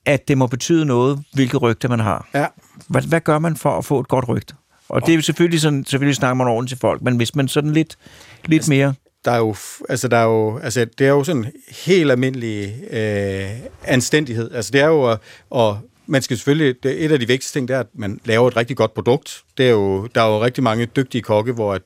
at 0.07 0.29
det 0.29 0.39
må 0.39 0.47
betyde 0.47 0.85
noget, 0.85 1.25
hvilket 1.33 1.63
rygte 1.63 1.89
man 1.89 2.01
har. 2.01 2.29
Ja. 2.35 2.47
Hvad, 2.89 3.03
hvad 3.03 3.21
gør 3.21 3.39
man 3.39 3.57
for 3.57 3.79
at 3.79 3.85
få 3.85 4.01
et 4.01 4.09
godt 4.09 4.29
rygte? 4.29 4.55
Og 4.89 5.01
det 5.01 5.13
er 5.13 5.17
jo 5.17 5.23
selvfølgelig 5.23 5.61
sådan, 5.61 5.85
selvfølgelig 5.85 6.17
snakker 6.17 6.35
man 6.35 6.47
ordentligt 6.47 6.69
til 6.69 6.81
folk, 6.81 7.03
men 7.03 7.17
hvis 7.17 7.35
man 7.35 7.49
sådan 7.49 7.71
lidt, 7.71 7.97
lidt 8.45 8.61
altså, 8.61 8.71
mere 8.71 8.95
der 9.25 9.31
er 9.31 9.39
jo, 9.39 9.55
altså 9.89 10.09
der 10.09 10.17
er 10.17 10.25
jo, 10.25 10.59
altså 10.59 10.87
det 10.99 11.07
er 11.07 11.11
jo 11.11 11.25
sådan 11.25 11.53
helt 11.71 12.11
almindelig 12.11 12.75
øh, 12.91 13.51
anstændighed. 13.85 14.51
Altså 14.51 14.71
det 14.71 14.81
er 14.81 14.87
jo, 14.87 15.11
at, 15.11 15.19
og 15.51 15.79
man 16.07 16.23
skal 16.23 16.37
selvfølgelig, 16.37 16.75
det 16.83 17.05
et 17.05 17.13
af 17.13 17.19
de 17.19 17.27
vigtigste 17.27 17.59
ting, 17.59 17.69
det 17.69 17.77
er, 17.77 17.81
at 17.81 17.87
man 17.95 18.21
laver 18.25 18.49
et 18.49 18.57
rigtig 18.57 18.77
godt 18.77 18.95
produkt. 18.95 19.43
Det 19.59 19.67
er 19.67 19.71
jo, 19.71 20.07
der 20.07 20.23
er 20.23 20.27
jo 20.27 20.45
rigtig 20.45 20.65
mange 20.65 20.87
dygtige 20.87 21.23
kokke, 21.23 21.53
hvor 21.53 21.75
at 21.75 21.83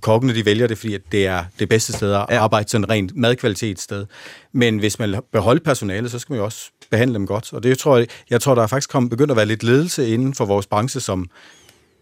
kokkene 0.00 0.34
de 0.34 0.44
vælger 0.44 0.66
det, 0.66 0.78
fordi 0.78 0.94
at 0.94 1.00
det 1.12 1.26
er 1.26 1.44
det 1.58 1.68
bedste 1.68 1.92
sted 1.92 2.12
at 2.12 2.26
arbejde 2.30 2.68
sådan 2.68 2.90
rent 2.90 3.16
madkvalitetssted. 3.16 4.06
Men 4.52 4.78
hvis 4.78 4.98
man 4.98 5.22
beholder 5.32 5.62
personale, 5.64 6.08
så 6.08 6.18
skal 6.18 6.32
man 6.32 6.38
jo 6.38 6.44
også 6.44 6.70
behandle 6.90 7.14
dem 7.14 7.26
godt. 7.26 7.52
Og 7.52 7.62
det 7.62 7.78
tror 7.78 7.96
jeg, 7.96 8.06
jeg 8.30 8.40
tror, 8.40 8.54
der 8.54 8.62
er 8.62 8.66
faktisk 8.66 8.90
kommet, 8.90 9.10
begyndt 9.10 9.30
at 9.30 9.36
være 9.36 9.46
lidt 9.46 9.62
ledelse 9.62 10.08
inden 10.08 10.34
for 10.34 10.44
vores 10.44 10.66
branche, 10.66 11.00
som 11.00 11.30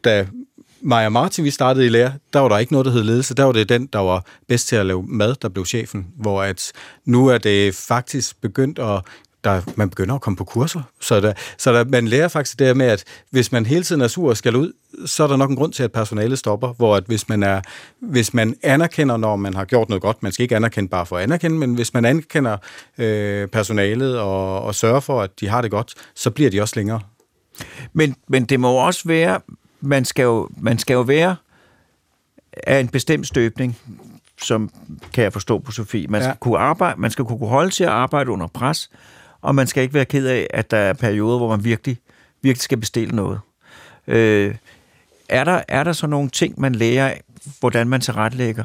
da 0.05 0.27
Maja 0.87 1.09
Martin, 1.09 1.45
vi 1.45 1.51
startede 1.51 1.87
i 1.87 1.89
lære, 1.89 2.13
der 2.33 2.41
var 2.41 2.49
der 2.49 2.59
ikke 2.59 2.73
noget, 2.73 2.87
der 2.87 2.93
hed 2.93 3.03
ledelse. 3.03 3.35
Der 3.35 3.45
var 3.45 3.53
det 3.53 3.69
den, 3.69 3.87
der 3.87 3.99
var 3.99 4.25
bedst 4.49 4.69
til 4.69 4.77
at 4.77 4.87
lave 4.87 5.03
mad, 5.03 5.35
der 5.43 5.49
blev 5.49 5.67
chefen. 5.67 6.07
Hvor 6.17 6.43
at 6.43 6.73
nu 7.05 7.27
er 7.27 7.39
det 7.39 7.75
faktisk 7.75 8.41
begyndt 8.41 8.79
at 8.79 9.03
der, 9.45 9.63
man 9.77 9.91
begynder 9.91 10.15
at 10.15 10.21
komme 10.21 10.37
på 10.37 10.45
kurser. 10.45 10.83
Så, 11.01 11.21
der, 11.21 11.33
så 11.59 11.73
der, 11.73 11.85
man 11.85 12.09
lærer 12.09 12.29
faktisk 12.29 12.59
det 12.59 12.77
med, 12.77 12.87
at 12.87 13.05
hvis 13.31 13.53
man 13.53 13.67
hele 13.67 13.83
tiden 13.83 14.01
er 14.01 14.09
sur 14.09 14.29
og 14.29 14.37
skal 14.37 14.57
ud, 14.57 14.73
så 15.07 15.23
er 15.23 15.27
der 15.27 15.37
nok 15.37 15.51
en 15.51 15.57
grund 15.57 15.73
til, 15.73 15.83
at 15.83 15.93
personalet 15.93 16.39
stopper. 16.39 16.73
Hvor 16.73 16.97
at 16.97 17.05
hvis, 17.07 17.29
man 17.29 17.43
er, 17.43 17.61
hvis 18.01 18.35
man 18.35 18.57
anerkender, 18.63 19.17
når 19.17 19.37
man 19.37 19.55
har 19.55 19.65
gjort 19.65 19.89
noget 19.89 20.03
godt, 20.03 20.23
man 20.23 20.33
skal 20.33 20.43
ikke 20.43 20.57
anerkende 20.57 20.89
bare 20.89 21.07
for 21.07 21.17
at 21.17 21.23
anerkende, 21.23 21.59
men 21.59 21.75
hvis 21.75 21.95
man 21.95 22.05
anerkender 22.05 22.57
øh, 22.99 23.49
personalet 23.49 24.19
og, 24.19 24.63
og 24.63 24.75
sørger 24.75 25.01
for, 25.01 25.23
at 25.23 25.31
de 25.41 25.49
har 25.49 25.63
det 25.63 25.71
godt, 25.71 25.95
så 26.15 26.31
bliver 26.31 26.51
de 26.51 26.61
også 26.61 26.77
længere. 26.77 27.01
Men, 27.93 28.17
men 28.29 28.45
det 28.45 28.61
må 28.61 28.73
også 28.73 29.03
være, 29.05 29.41
man 29.87 30.05
skal 30.05 30.23
jo, 30.23 30.49
man 30.57 30.79
skal 30.79 30.95
jo 30.95 31.01
være 31.01 31.37
af 32.67 32.81
en 32.81 32.89
bestemt 32.89 33.27
støbning, 33.27 33.79
som 34.43 34.71
kan 35.13 35.25
jeg 35.25 35.33
forstå 35.33 35.59
på 35.59 35.73
Sofie. 35.73 36.07
Man 36.07 36.23
skal, 36.23 36.29
ja. 36.29 36.37
kunne 36.41 36.59
arbejde, 36.59 37.01
man 37.01 37.11
skal 37.11 37.25
kunne 37.25 37.49
holde 37.49 37.71
til 37.71 37.85
at 37.85 37.91
arbejde 37.91 38.31
under 38.31 38.47
pres, 38.47 38.91
og 39.43 39.55
man 39.55 39.67
skal 39.67 39.83
ikke 39.83 39.95
være 39.95 40.05
ked 40.05 40.27
af, 40.27 40.47
at 40.51 40.71
der 40.71 40.77
er 40.77 40.93
perioder, 40.93 41.39
hvor 41.39 41.49
man 41.49 41.65
virkelig, 41.65 41.99
virkelig 42.43 42.63
skal 42.63 42.79
bestille 42.79 43.17
noget. 43.17 43.41
Øh, 44.07 44.55
er, 45.29 45.45
der, 45.45 45.63
er 45.69 45.85
der 45.85 45.93
så 45.93 46.07
nogle 46.07 46.31
ting, 46.31 46.61
man 46.61 46.75
lærer 46.75 47.09
af, 47.09 47.23
hvordan 47.61 47.89
man 47.89 48.01
tilrettelægger 48.01 48.65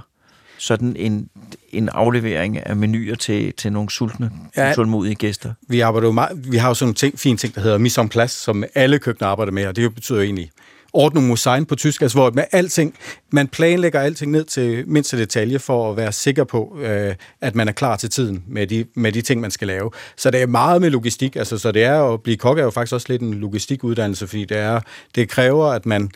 sådan 0.58 0.96
en, 0.96 1.30
en 1.70 1.90
aflevering 1.90 2.68
af 2.68 2.76
menuer 2.76 3.16
til, 3.16 3.54
til 3.54 3.74
nogle 3.74 3.90
sultne, 3.90 4.32
ja, 4.58 4.74
sultmodige 4.74 5.16
gæster? 5.16 5.54
Vi, 5.68 5.80
arbejder 5.80 6.08
jo 6.08 6.12
meget, 6.12 6.52
vi 6.52 6.58
har 6.58 6.68
jo 6.68 6.74
sådan 6.74 6.90
en 6.90 6.96
ting, 6.96 7.20
fin 7.20 7.38
ting, 7.38 7.56
der 7.56 7.62
hedder 7.62 7.78
mise 7.78 8.02
en 8.02 8.10
place, 8.10 8.38
som 8.38 8.64
alle 8.76 9.00
køkkener 9.00 9.30
arbejder 9.30 9.52
med, 9.52 9.68
og 9.68 9.76
det 9.76 9.96
betyder 9.96 10.18
jo 10.18 10.24
egentlig 10.24 10.52
Ordnung 10.94 11.28
Mosein 11.28 11.66
på 11.66 11.76
tysk, 11.76 12.02
altså 12.02 12.18
hvor 12.18 12.32
med 12.32 12.44
alting, 12.52 12.96
man 13.32 13.48
planlægger 13.48 14.00
alting 14.00 14.32
ned 14.32 14.44
til 14.44 14.84
mindste 14.88 15.18
detalje 15.18 15.60
for 15.60 15.92
at 15.92 15.98
være 15.98 16.12
sikker 16.12 16.44
på, 16.44 16.78
øh, 16.82 17.16
at 17.42 17.56
man 17.56 17.68
er 17.68 17.72
klar 17.72 17.96
til 17.96 18.10
tiden 18.10 18.44
med 18.48 18.68
de, 18.68 18.86
med 18.96 19.12
de 19.12 19.22
ting, 19.22 19.42
man 19.42 19.52
skal 19.52 19.68
lave. 19.68 19.92
Så 20.18 20.32
det 20.32 20.42
er 20.42 20.48
meget 20.48 20.82
med 20.82 20.90
logistik, 20.90 21.36
altså 21.36 21.58
så 21.58 21.72
det 21.72 21.84
er 21.84 22.14
at 22.14 22.22
blive 22.24 22.38
kok 22.38 22.60
er 22.60 22.64
jo 22.64 22.70
faktisk 22.70 22.94
også 22.94 23.08
lidt 23.10 23.22
en 23.22 23.34
logistikuddannelse, 23.34 24.28
fordi 24.28 24.46
det, 24.46 24.58
er, 24.58 24.80
det 25.16 25.30
kræver, 25.30 25.66
at 25.68 25.86
man 25.86 26.12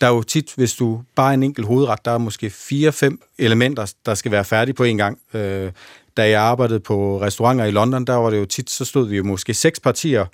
der 0.00 0.06
er 0.06 0.14
jo 0.14 0.22
tit, 0.22 0.52
hvis 0.56 0.74
du 0.74 1.02
bare 1.16 1.30
er 1.30 1.34
en 1.34 1.42
enkelt 1.42 1.66
hovedret, 1.66 2.04
der 2.04 2.10
er 2.10 2.18
måske 2.18 2.50
fire-fem 2.50 3.20
elementer, 3.38 3.92
der 4.06 4.14
skal 4.14 4.32
være 4.32 4.44
færdige 4.44 4.74
på 4.74 4.84
en 4.84 4.96
gang. 4.96 5.18
Øh, 5.34 5.72
da 6.16 6.30
jeg 6.30 6.42
arbejdede 6.42 6.80
på 6.80 7.20
restauranter 7.20 7.64
i 7.64 7.70
London, 7.70 8.04
der 8.04 8.14
var 8.14 8.30
det 8.30 8.38
jo 8.38 8.44
tit, 8.44 8.70
så 8.70 8.84
stod 8.84 9.08
vi 9.08 9.16
jo 9.16 9.24
måske 9.24 9.54
seks 9.54 9.80
partier, 9.80 10.26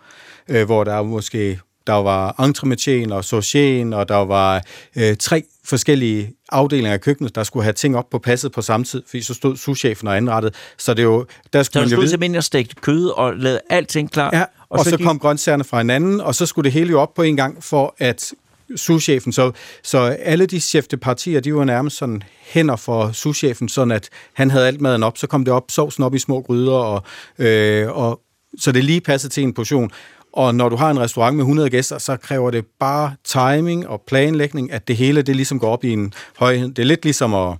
øh, 0.49 0.67
hvor 0.67 0.85
der 0.85 0.95
er 0.95 1.03
måske 1.03 1.61
der 1.91 2.03
var 2.03 2.45
entremetien 2.45 3.13
og 3.13 3.25
saucien, 3.25 3.93
og 3.93 4.09
der 4.09 4.17
var 4.17 4.63
øh, 4.97 5.17
tre 5.17 5.43
forskellige 5.65 6.33
afdelinger 6.49 6.93
af 6.93 7.01
køkkenet, 7.01 7.35
der 7.35 7.43
skulle 7.43 7.63
have 7.63 7.73
ting 7.73 7.97
op 7.97 8.11
på 8.11 8.19
passet 8.19 8.53
på 8.53 8.63
samme 8.63 8.85
tid, 8.85 9.03
fordi 9.07 9.23
så 9.23 9.35
stod 9.35 9.57
souschefen 9.57 10.09
og 10.09 10.17
anrettet. 10.17 10.55
Så 10.79 10.95
det 10.95 11.03
jo, 11.03 11.27
der 11.53 11.63
skulle 11.63 11.73
så 11.73 11.81
man 11.81 11.89
stod 11.89 12.09
simpelthen 12.09 12.37
og 12.37 12.45
stegte 12.45 12.75
kød 12.75 13.07
og 13.07 13.37
lavede 13.37 13.61
alting 13.71 14.11
klar? 14.11 14.31
Ja, 14.33 14.41
og, 14.43 14.49
og 14.69 14.85
så, 14.85 14.91
så 14.91 14.97
gik... 14.97 15.07
kom 15.07 15.19
grøntsagerne 15.19 15.65
fra 15.65 15.79
hinanden, 15.79 16.21
og 16.21 16.35
så 16.35 16.47
skulle 16.47 16.65
det 16.65 16.73
hele 16.73 16.91
jo 16.91 17.01
op 17.01 17.15
på 17.15 17.23
en 17.23 17.37
gang, 17.37 17.65
for 17.65 17.95
at 17.99 18.33
souschefen, 18.77 19.33
så, 19.33 19.53
så 19.83 19.99
alle 19.99 20.47
de 20.47 20.61
chefte 20.61 20.97
partier, 20.97 21.41
de 21.41 21.55
var 21.55 21.65
nærmest 21.65 21.97
sådan 21.97 22.23
hænder 22.41 22.77
for 22.77 23.13
souschefen, 23.13 23.69
sådan 23.69 23.93
at 23.93 24.09
han 24.33 24.51
havde 24.51 24.67
alt 24.67 24.81
maden 24.81 25.03
op, 25.03 25.19
så 25.19 25.27
kom 25.27 25.45
det 25.45 25.55
op, 25.55 25.71
sovsen 25.71 26.05
op 26.05 26.15
i 26.15 26.19
små 26.19 26.41
gryder, 26.41 26.73
og, 26.73 27.03
øh, 27.39 27.89
og 27.91 28.21
så 28.59 28.73
det 28.73 28.85
lige 28.85 29.01
passede 29.01 29.33
til 29.33 29.43
en 29.43 29.55
portion. 29.55 29.91
Og 30.33 30.55
når 30.55 30.69
du 30.69 30.77
har 30.77 30.91
en 30.91 31.01
restaurant 31.01 31.37
med 31.37 31.43
100 31.43 31.71
gæster, 31.71 31.99
så 31.99 32.17
kræver 32.17 32.51
det 32.51 32.65
bare 32.81 33.15
timing 33.25 33.89
og 33.89 34.03
planlægning, 34.07 34.73
at 34.73 34.89
det 34.89 34.97
hele 34.97 35.23
det 35.23 35.37
ligesom 35.37 35.59
går 35.59 35.71
op 35.71 35.85
i 35.85 35.91
en 35.93 36.13
højhed. 36.39 36.69
Det 36.69 36.79
er 36.79 36.87
lidt 36.87 37.05
ligesom 37.05 37.35
at, 37.35 37.57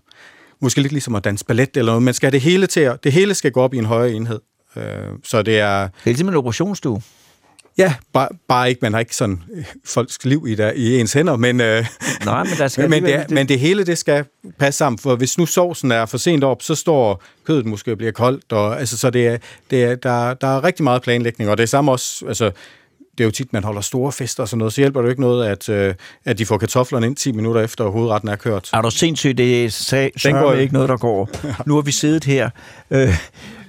måske 0.61 0.81
lidt 0.81 0.93
ligesom 0.93 1.15
at 1.15 1.25
danse 1.25 1.45
ballet 1.45 1.77
eller 1.77 1.93
noget. 1.93 2.03
Man 2.03 2.15
skal 2.15 2.33
det 2.33 2.41
hele 2.41 2.67
til 2.67 2.81
at, 2.81 3.05
det 3.05 3.13
hele 3.13 3.35
skal 3.35 3.53
gå 3.53 3.61
op 3.61 3.75
i 3.75 3.79
en 3.79 3.85
højere 3.85 4.13
enhed. 4.13 4.41
Øh, 4.77 4.85
så 5.25 5.43
det 5.43 5.59
er... 5.59 5.81
Det 5.83 5.87
er 5.87 5.91
ligesom 6.05 6.29
en 6.29 6.35
operationsstue. 6.35 7.03
Ja, 7.79 7.95
bare, 8.13 8.29
bare 8.49 8.69
ikke, 8.69 8.79
man 8.83 8.93
har 8.93 9.01
ikke 9.01 9.17
sådan 9.17 9.43
øh, 9.55 9.65
folks 9.85 10.25
liv 10.25 10.47
i, 10.49 10.55
der, 10.55 10.73
i 10.73 11.01
ens 11.01 11.13
hænder, 11.13 11.37
men, 11.37 11.61
øh, 11.61 11.87
Nej, 12.25 12.45
men, 12.45 12.53
der 12.59 12.69
skal 12.69 12.91
men, 12.91 13.05
det, 13.05 13.31
men 13.31 13.49
det 13.49 13.61
hele 13.61 13.85
det 13.85 13.99
skal 13.99 14.25
passe 14.59 14.79
sammen, 14.79 14.99
for 14.99 15.17
hvis 15.17 15.39
nu 15.39 15.47
sovsen 15.47 15.93
er 15.93 16.07
for 16.07 16.19
sent 16.19 16.45
op, 16.45 16.63
så 16.63 16.75
står 16.75 17.23
kødet 17.45 17.67
måske 17.67 17.97
bliver 17.97 18.13
koldt, 18.13 18.53
og, 18.53 18.81
altså, 18.81 18.97
så 18.97 19.11
det 19.11 19.27
er, 19.27 19.39
det 19.71 19.85
er, 19.85 19.95
der, 19.95 20.35
der 20.35 20.47
er 20.47 20.65
rigtig 20.65 20.85
meget 20.85 21.03
planlægning, 21.03 21.51
og 21.51 21.57
det 21.57 21.63
er 21.63 21.67
samme 21.67 21.93
også, 21.93 22.27
altså, 22.27 22.51
det 23.19 23.25
er 23.25 23.29
jo 23.29 23.31
tit, 23.31 23.53
man 23.53 23.65
holder 23.65 23.81
store 23.81 24.13
fester 24.13 24.43
og 24.43 24.49
sådan 24.49 24.59
noget, 24.59 24.73
så 24.73 24.81
hjælper 24.81 25.01
det 25.01 25.07
jo 25.07 25.11
ikke 25.11 25.21
noget, 25.21 25.47
at, 25.47 25.69
øh, 25.69 25.95
at 26.25 26.39
de 26.39 26.47
får 26.47 26.59
kartoflerne 26.59 27.07
ind 27.07 27.17
10 27.17 27.33
minutter 27.33 27.61
efter 27.61 27.85
hovedretten 27.89 28.29
er 28.29 28.37
kørt. 28.37 28.71
Er 28.73 28.81
du 28.81 28.91
sindssygt? 28.91 29.39
Det 29.39 29.65
er 29.65 29.69
sag, 29.69 30.13
går 30.25 30.53
ikke 30.53 30.73
noget, 30.73 30.89
der 30.89 30.97
går. 30.97 31.31
Nu 31.67 31.75
har 31.75 31.83
vi 31.83 31.93
siddet 31.93 32.25
her. 32.25 32.51
Øh, 32.91 33.15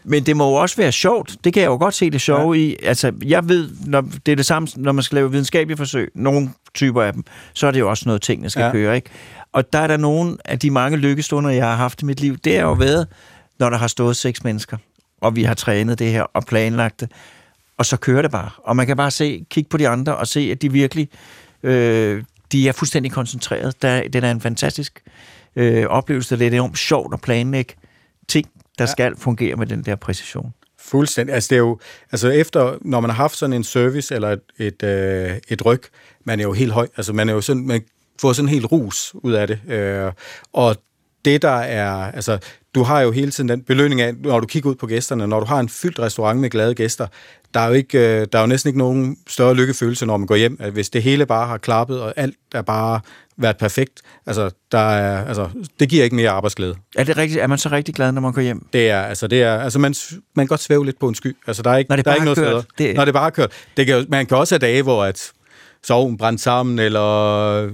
Men 0.04 0.26
det 0.26 0.38
må 0.38 0.50
jo 0.50 0.54
også 0.54 0.76
være 0.76 0.92
sjovt. 0.92 1.36
Det 1.44 1.54
kan 1.54 1.62
jeg 1.62 1.68
jo 1.68 1.78
godt 1.78 1.94
se 1.94 2.10
det 2.10 2.22
sjove 2.22 2.54
ja. 2.54 2.60
i. 2.60 2.76
Altså, 2.84 3.12
jeg 3.26 3.50
ved, 3.50 3.70
når 3.86 4.04
det 4.26 4.32
er 4.32 4.36
det 4.36 4.46
samme, 4.46 4.68
når 4.76 4.92
man 4.92 5.04
skal 5.04 5.16
lave 5.16 5.32
videnskabelige 5.32 5.78
forsøg, 5.78 6.12
nogle 6.16 6.50
typer 6.74 7.02
af 7.02 7.14
dem, 7.14 7.24
så 7.54 7.68
er 7.68 7.72
det 7.72 7.80
jo 7.80 7.90
også 7.90 8.04
noget, 8.06 8.22
tingene 8.22 8.50
skal 8.50 8.64
ja. 8.64 8.72
køre, 8.72 8.96
ikke? 8.96 9.10
Og 9.54 9.74
der 9.74 9.80
er 9.80 9.88
der 9.88 9.98
nogle 9.98 10.38
af 10.46 10.60
de 10.60 10.72
mange 10.72 10.98
lykkestunder, 10.98 11.50
jeg 11.50 11.66
har 11.66 11.76
haft 11.76 12.02
i 12.02 12.06
mit 12.06 12.22
liv, 12.22 12.38
det 12.38 12.56
har 12.56 12.62
jo 12.62 12.74
været, 12.74 13.08
når 13.60 13.70
der 13.70 13.78
har 13.78 13.88
stået 13.88 14.18
seks 14.18 14.44
mennesker, 14.44 14.78
og 15.22 15.36
vi 15.36 15.44
har 15.44 15.54
trænet 15.54 16.00
det 16.00 16.12
her 16.12 16.24
og 16.24 16.46
planlagt 16.46 17.00
det, 17.00 17.12
og 17.78 17.86
så 17.86 17.98
kører 17.98 18.22
det 18.22 18.32
bare. 18.32 18.50
Og 18.58 18.76
man 18.76 18.88
kan 18.88 18.98
bare 18.98 19.12
se, 19.12 19.46
kigge 19.50 19.70
på 19.70 19.78
de 19.78 19.88
andre 19.88 20.18
og 20.18 20.28
se, 20.28 20.40
at 20.52 20.62
de 20.62 20.72
virkelig, 20.72 21.10
øh, 21.64 22.24
de 22.52 22.68
er 22.68 22.72
fuldstændig 22.72 23.12
koncentreret. 23.12 23.82
Der, 23.82 24.08
det 24.08 24.24
er 24.24 24.32
en 24.32 24.42
fantastisk 24.42 25.04
øh, 25.56 25.86
oplevelse. 25.86 26.40
Det 26.40 26.48
er 26.48 26.52
enormt 26.52 26.78
sjovt 26.78 27.14
at 27.14 27.22
planlægge 27.22 27.74
ting, 28.28 28.48
der 28.82 28.88
ja. 28.88 28.92
skal 28.92 29.18
fungere 29.18 29.56
med 29.56 29.68
den 29.68 29.84
der 29.84 29.96
præcision. 29.96 30.54
Fuldstændig. 30.80 31.36
Altså, 31.36 31.48
det 31.50 31.56
er 31.56 31.60
jo, 31.60 31.80
altså 32.12 32.30
efter, 32.30 32.78
når 32.82 33.00
man 33.00 33.10
har 33.10 33.18
haft 33.18 33.38
sådan 33.38 33.54
en 33.54 33.64
service 33.64 34.16
eller 34.16 34.30
et, 34.30 34.42
et, 34.58 34.84
øh, 34.84 35.38
et 35.48 35.66
ryg, 35.66 35.82
man 36.24 36.40
er 36.40 36.44
jo 36.44 36.54
helt 36.54 36.72
høj. 36.72 36.88
Altså, 36.98 37.14
man 37.14 37.30
er 37.30 37.34
jo 37.34 37.42
sådan, 37.42 37.68
man 37.68 37.82
får 38.22 38.34
sådan 38.34 38.50
en 38.50 38.54
helt 38.54 38.72
rus 38.72 39.12
ud 39.14 39.34
af 39.34 39.48
det. 39.48 39.60
Øh, 39.68 40.12
og 40.54 40.76
det, 41.26 41.42
der 41.42 41.50
er, 41.50 41.92
altså, 42.12 42.38
du 42.76 42.84
har 42.84 43.02
jo 43.02 43.12
hele 43.12 43.32
tiden 43.32 43.50
den 43.50 43.62
belønning 43.62 44.02
af, 44.02 44.16
når 44.16 44.40
du 44.40 44.48
kigger 44.48 44.70
ud 44.70 44.76
på 44.76 44.88
gæsterne, 44.88 45.28
når 45.28 45.40
du 45.40 45.46
har 45.46 45.60
en 45.60 45.70
fyldt 45.70 46.00
restaurant 46.00 46.40
med 46.40 46.50
glade 46.50 46.76
gæster, 46.76 47.08
der 47.54 47.60
er 47.60 47.68
jo, 47.68 47.74
ikke, 47.74 48.00
øh, 48.00 48.28
der 48.32 48.38
er 48.38 48.42
jo 48.42 48.48
næsten 48.48 48.68
ikke 48.68 48.80
nogen 48.80 49.18
større 49.28 49.54
lykkefølelse, 49.54 50.06
når 50.06 50.18
man 50.18 50.28
går 50.28 50.36
hjem. 50.36 50.58
At 50.60 50.72
hvis 50.72 50.90
det 50.90 51.04
hele 51.04 51.26
bare 51.26 51.48
har 51.48 51.58
klappet, 51.58 52.02
og 52.02 52.14
alt 52.16 52.36
er 52.54 52.62
bare 52.62 53.00
været 53.42 53.58
perfekt, 53.58 54.02
altså, 54.26 54.50
der 54.72 54.78
er, 54.78 55.26
altså, 55.26 55.50
det 55.80 55.90
giver 55.90 56.04
ikke 56.04 56.16
mere 56.16 56.30
arbejdsglæde. 56.30 56.76
Er, 56.96 57.04
det 57.04 57.18
rigtigt, 57.18 57.42
er 57.42 57.48
man 57.48 57.58
så 57.58 57.70
rigtig 57.70 57.96
glad, 57.96 58.12
når 58.12 58.22
man 58.22 58.34
går 58.34 58.42
hjem? 58.42 58.68
Det 58.74 58.90
er, 58.90 59.02
altså, 59.02 59.28
det 59.28 59.44
er, 59.44 59.58
altså 59.58 59.80
man, 59.80 59.96
man 60.36 60.46
kan 60.46 60.48
godt 60.48 60.62
svæve 60.62 60.86
lidt 60.86 61.00
på 61.00 61.08
en 61.08 61.16
sky. 61.16 61.38
Altså, 61.48 61.64
der 61.64 61.72
er 61.72 61.78
ikke, 61.78 61.90
når 61.90 61.96
det 61.96 62.06
der 62.06 62.12
er 62.12 62.16
ikke 62.16 62.26
noget 62.26 62.38
kørt, 62.38 62.66
det... 62.78 62.96
Når 62.96 63.06
det 63.06 63.14
bare 63.14 63.26
er 63.26 63.30
kørt. 63.30 63.52
Det 63.78 63.88
kan, 63.88 64.06
man 64.10 64.26
kan 64.26 64.38
også 64.38 64.56
have 64.56 64.60
dage, 64.60 64.84
hvor 64.84 65.04
at 65.04 65.32
soven 65.84 66.18
brændt 66.18 66.42
sammen, 66.42 66.80
eller 66.80 67.02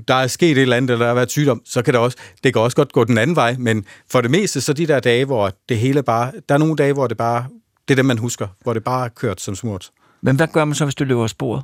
der 0.08 0.14
er 0.14 0.28
sket 0.28 0.52
et 0.52 0.62
eller 0.62 0.78
andet, 0.78 0.90
eller 0.90 1.06
der 1.06 1.08
har 1.08 1.16
været 1.16 1.32
sygdom, 1.32 1.62
så 1.66 1.82
kan 1.82 1.94
det 1.94 2.02
også, 2.02 2.18
det 2.44 2.54
kan 2.54 2.62
også 2.62 2.78
godt 2.78 2.92
gå 2.92 3.04
den 3.04 3.18
anden 3.18 3.36
vej, 3.36 3.56
men 3.60 3.86
for 4.12 4.22
det 4.22 4.32
meste, 4.32 4.62
så 4.62 4.74
de 4.74 4.88
der 4.88 5.00
dage, 5.00 5.26
hvor 5.26 5.52
det 5.70 5.78
hele 5.78 6.04
bare, 6.04 6.32
der 6.50 6.56
er 6.56 6.60
nogle 6.60 6.76
dage, 6.76 6.94
hvor 6.94 7.08
det 7.08 7.18
bare, 7.18 7.46
det 7.88 7.94
er 7.94 7.96
det, 7.96 8.06
man 8.06 8.18
husker, 8.18 8.48
hvor 8.64 8.74
det 8.74 8.84
bare 8.84 9.06
er 9.06 9.10
kørt 9.10 9.42
som 9.42 9.56
smurt. 9.56 9.90
Men 10.22 10.36
hvad 10.36 10.48
gør 10.48 10.66
man 10.66 10.76
så, 10.76 10.86
hvis 10.86 10.96
du 10.96 11.04
løber 11.04 11.28
sporet? 11.28 11.64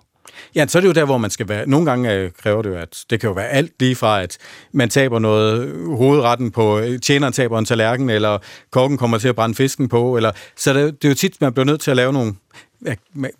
Ja, 0.55 0.67
så 0.67 0.77
er 0.77 0.81
det 0.81 0.87
jo 0.87 0.93
der, 0.93 1.05
hvor 1.05 1.17
man 1.17 1.29
skal 1.29 1.49
være. 1.49 1.69
Nogle 1.69 1.85
gange 1.85 2.13
øh, 2.13 2.31
kræver 2.31 2.61
det 2.61 2.69
jo, 2.69 2.75
at 2.75 2.97
det 3.09 3.19
kan 3.19 3.27
jo 3.27 3.33
være 3.33 3.47
alt 3.47 3.71
lige 3.79 3.95
fra, 3.95 4.21
at 4.21 4.37
man 4.71 4.89
taber 4.89 5.19
noget 5.19 5.67
øh, 5.67 5.89
hovedretten 5.89 6.51
på, 6.51 6.79
øh, 6.79 6.99
tjeneren 6.99 7.33
taber 7.33 7.59
en 7.59 7.65
tallerken, 7.65 8.09
eller 8.09 8.37
kokken 8.71 8.97
kommer 8.97 9.17
til 9.17 9.27
at 9.27 9.35
brænde 9.35 9.55
fisken 9.55 9.89
på, 9.89 10.17
eller, 10.17 10.31
så 10.57 10.73
det, 10.73 11.01
det 11.01 11.07
er 11.07 11.09
jo 11.09 11.15
tit, 11.15 11.41
man 11.41 11.53
bliver 11.53 11.65
nødt 11.65 11.81
til 11.81 11.91
at 11.91 11.97
lave 11.97 12.13
nogle, 12.13 12.33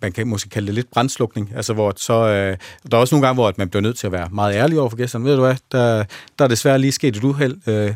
man 0.00 0.12
kan 0.12 0.26
måske 0.26 0.48
kalde 0.48 0.66
det 0.66 0.74
lidt 0.74 0.90
brandslukning, 0.90 1.52
altså 1.56 1.72
hvor 1.72 1.92
så, 1.96 2.12
øh, 2.12 2.56
der 2.90 2.96
er 2.96 3.00
også 3.00 3.14
nogle 3.14 3.26
gange, 3.26 3.34
hvor 3.34 3.52
man 3.56 3.68
bliver 3.68 3.82
nødt 3.82 3.98
til 3.98 4.06
at 4.06 4.12
være 4.12 4.28
meget 4.32 4.54
ærlig 4.54 4.80
over 4.80 4.90
for 4.90 4.96
gæsterne. 4.96 5.24
Ved 5.24 5.36
du 5.36 5.42
hvad, 5.42 5.56
der, 5.72 6.04
der 6.38 6.44
er 6.44 6.48
desværre 6.48 6.78
lige 6.78 6.92
sket 6.92 7.16
et 7.16 7.24
uheld. 7.24 7.68
Øh, 7.68 7.94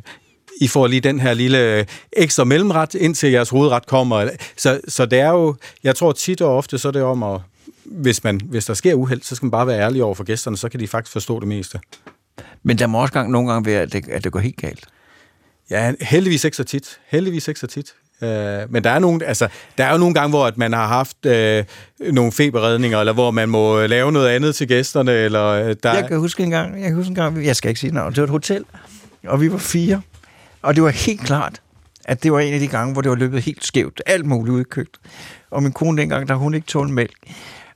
I 0.61 0.69
får 0.69 0.87
lige 0.87 1.01
den 1.01 1.21
her 1.21 1.35
lille 1.35 1.87
ekstra 2.13 2.45
mellemret, 2.45 2.95
indtil 2.95 3.31
jeres 3.31 3.51
hovedret 3.51 3.87
kommer. 3.87 4.29
Så, 4.57 4.81
så 4.89 5.07
det 5.07 5.19
er 5.21 5.31
jo, 5.31 5.55
jeg 5.85 5.97
tror 5.97 6.13
tit 6.13 6.41
og 6.41 6.57
ofte, 6.57 6.79
så 6.79 6.89
er 6.89 6.93
det 6.93 7.03
om 7.03 7.23
at 7.23 7.41
hvis, 7.91 8.25
man, 8.25 8.41
hvis 8.45 8.65
der 8.65 8.75
sker 8.75 8.95
uheld, 8.95 9.23
så 9.23 9.35
skal 9.35 9.47
man 9.47 9.51
bare 9.51 9.67
være 9.67 9.81
ærlig 9.81 10.03
over 10.03 10.15
for 10.15 10.25
gæsterne, 10.25 10.57
så 10.57 10.69
kan 10.69 10.81
de 10.81 10.89
faktisk 10.89 11.13
forstå 11.13 11.41
det 11.41 11.49
meste. 11.49 11.81
Men 12.63 12.79
der 12.79 12.87
må 12.87 13.01
også 13.01 13.13
gang, 13.13 13.31
nogle 13.31 13.53
gange 13.53 13.67
være, 13.67 13.83
at 13.83 13.93
det, 13.93 14.09
at 14.09 14.25
det 14.25 14.33
går 14.33 14.41
helt 14.41 14.57
galt. 14.57 14.87
Ja, 15.71 15.93
heldigvis 16.01 16.45
ikke 16.45 16.57
så 16.57 16.65
tit. 16.65 17.01
Heldigvis 17.07 17.49
ikke 17.49 17.61
så 17.61 17.67
tit. 17.67 17.95
Uh, 18.23 18.29
men 18.73 18.85
der 18.85 18.91
er, 18.91 18.99
nogle, 18.99 19.25
altså, 19.27 19.49
der 19.79 19.85
er 19.85 19.93
jo 19.93 19.99
nogle 19.99 20.15
gange, 20.15 20.29
hvor 20.29 20.47
at 20.47 20.59
man 20.59 20.73
har 20.73 20.87
haft 20.87 21.17
uh, 21.27 22.13
nogle 22.15 22.33
feberredninger, 22.33 22.99
eller 23.01 23.13
hvor 23.13 23.31
man 23.31 23.49
må 23.49 23.87
lave 23.87 24.13
noget 24.13 24.29
andet 24.29 24.55
til 24.55 24.69
gæsterne. 24.69 25.13
Eller, 25.13 25.65
uh, 25.65 25.75
der... 25.83 25.95
Jeg 25.95 26.09
kan 26.09 26.19
huske 26.19 26.43
en 26.43 26.51
gang, 26.51 26.81
jeg 26.81 26.89
kan 26.89 26.95
huske 26.95 27.09
en 27.09 27.15
gang, 27.15 27.45
jeg 27.45 27.57
skal 27.57 27.69
ikke 27.69 27.81
sige 27.81 27.95
navn, 27.95 28.11
det 28.13 28.19
var 28.19 28.25
et 28.25 28.31
hotel, 28.31 28.65
og 29.27 29.41
vi 29.41 29.53
var 29.53 29.59
fire, 29.59 30.01
og 30.63 30.75
det 30.75 30.83
var 30.83 30.91
helt 30.91 31.21
klart, 31.21 31.61
at 32.05 32.23
det 32.23 32.33
var 32.33 32.41
en 32.41 32.55
af 32.55 32.61
de 32.61 32.69
gange, 32.69 32.93
hvor 32.93 33.03
det 33.03 33.11
var 33.11 33.17
løbet 33.17 33.43
helt 33.43 33.65
skævt. 33.65 34.03
Alt 34.07 34.27
muligt 34.27 34.53
udkøbt. 34.53 34.99
Og 35.51 35.63
min 35.63 35.73
kone 35.73 36.01
dengang, 36.03 36.29
der 36.29 36.35
hun 36.35 36.55
ikke 36.55 36.67
tålte 36.67 36.93
mælk 36.93 37.17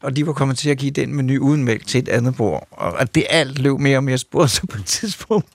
og 0.03 0.17
de 0.17 0.27
var 0.27 0.33
kommet 0.33 0.59
til 0.59 0.71
at 0.71 0.79
give 0.79 0.91
den 0.91 1.15
menu 1.15 1.45
uden 1.45 1.65
mælk 1.65 1.87
til 1.87 1.99
et 1.99 2.09
andet 2.09 2.37
bord. 2.37 2.69
Og 2.71 3.01
at 3.01 3.15
det 3.15 3.25
alt 3.31 3.59
løb 3.59 3.79
mere 3.79 3.97
og 3.97 4.05
mere 4.05 4.19
spurgt, 4.19 4.51
så 4.51 4.67
på 4.67 4.79
et 4.79 4.85
tidspunkt, 4.87 5.47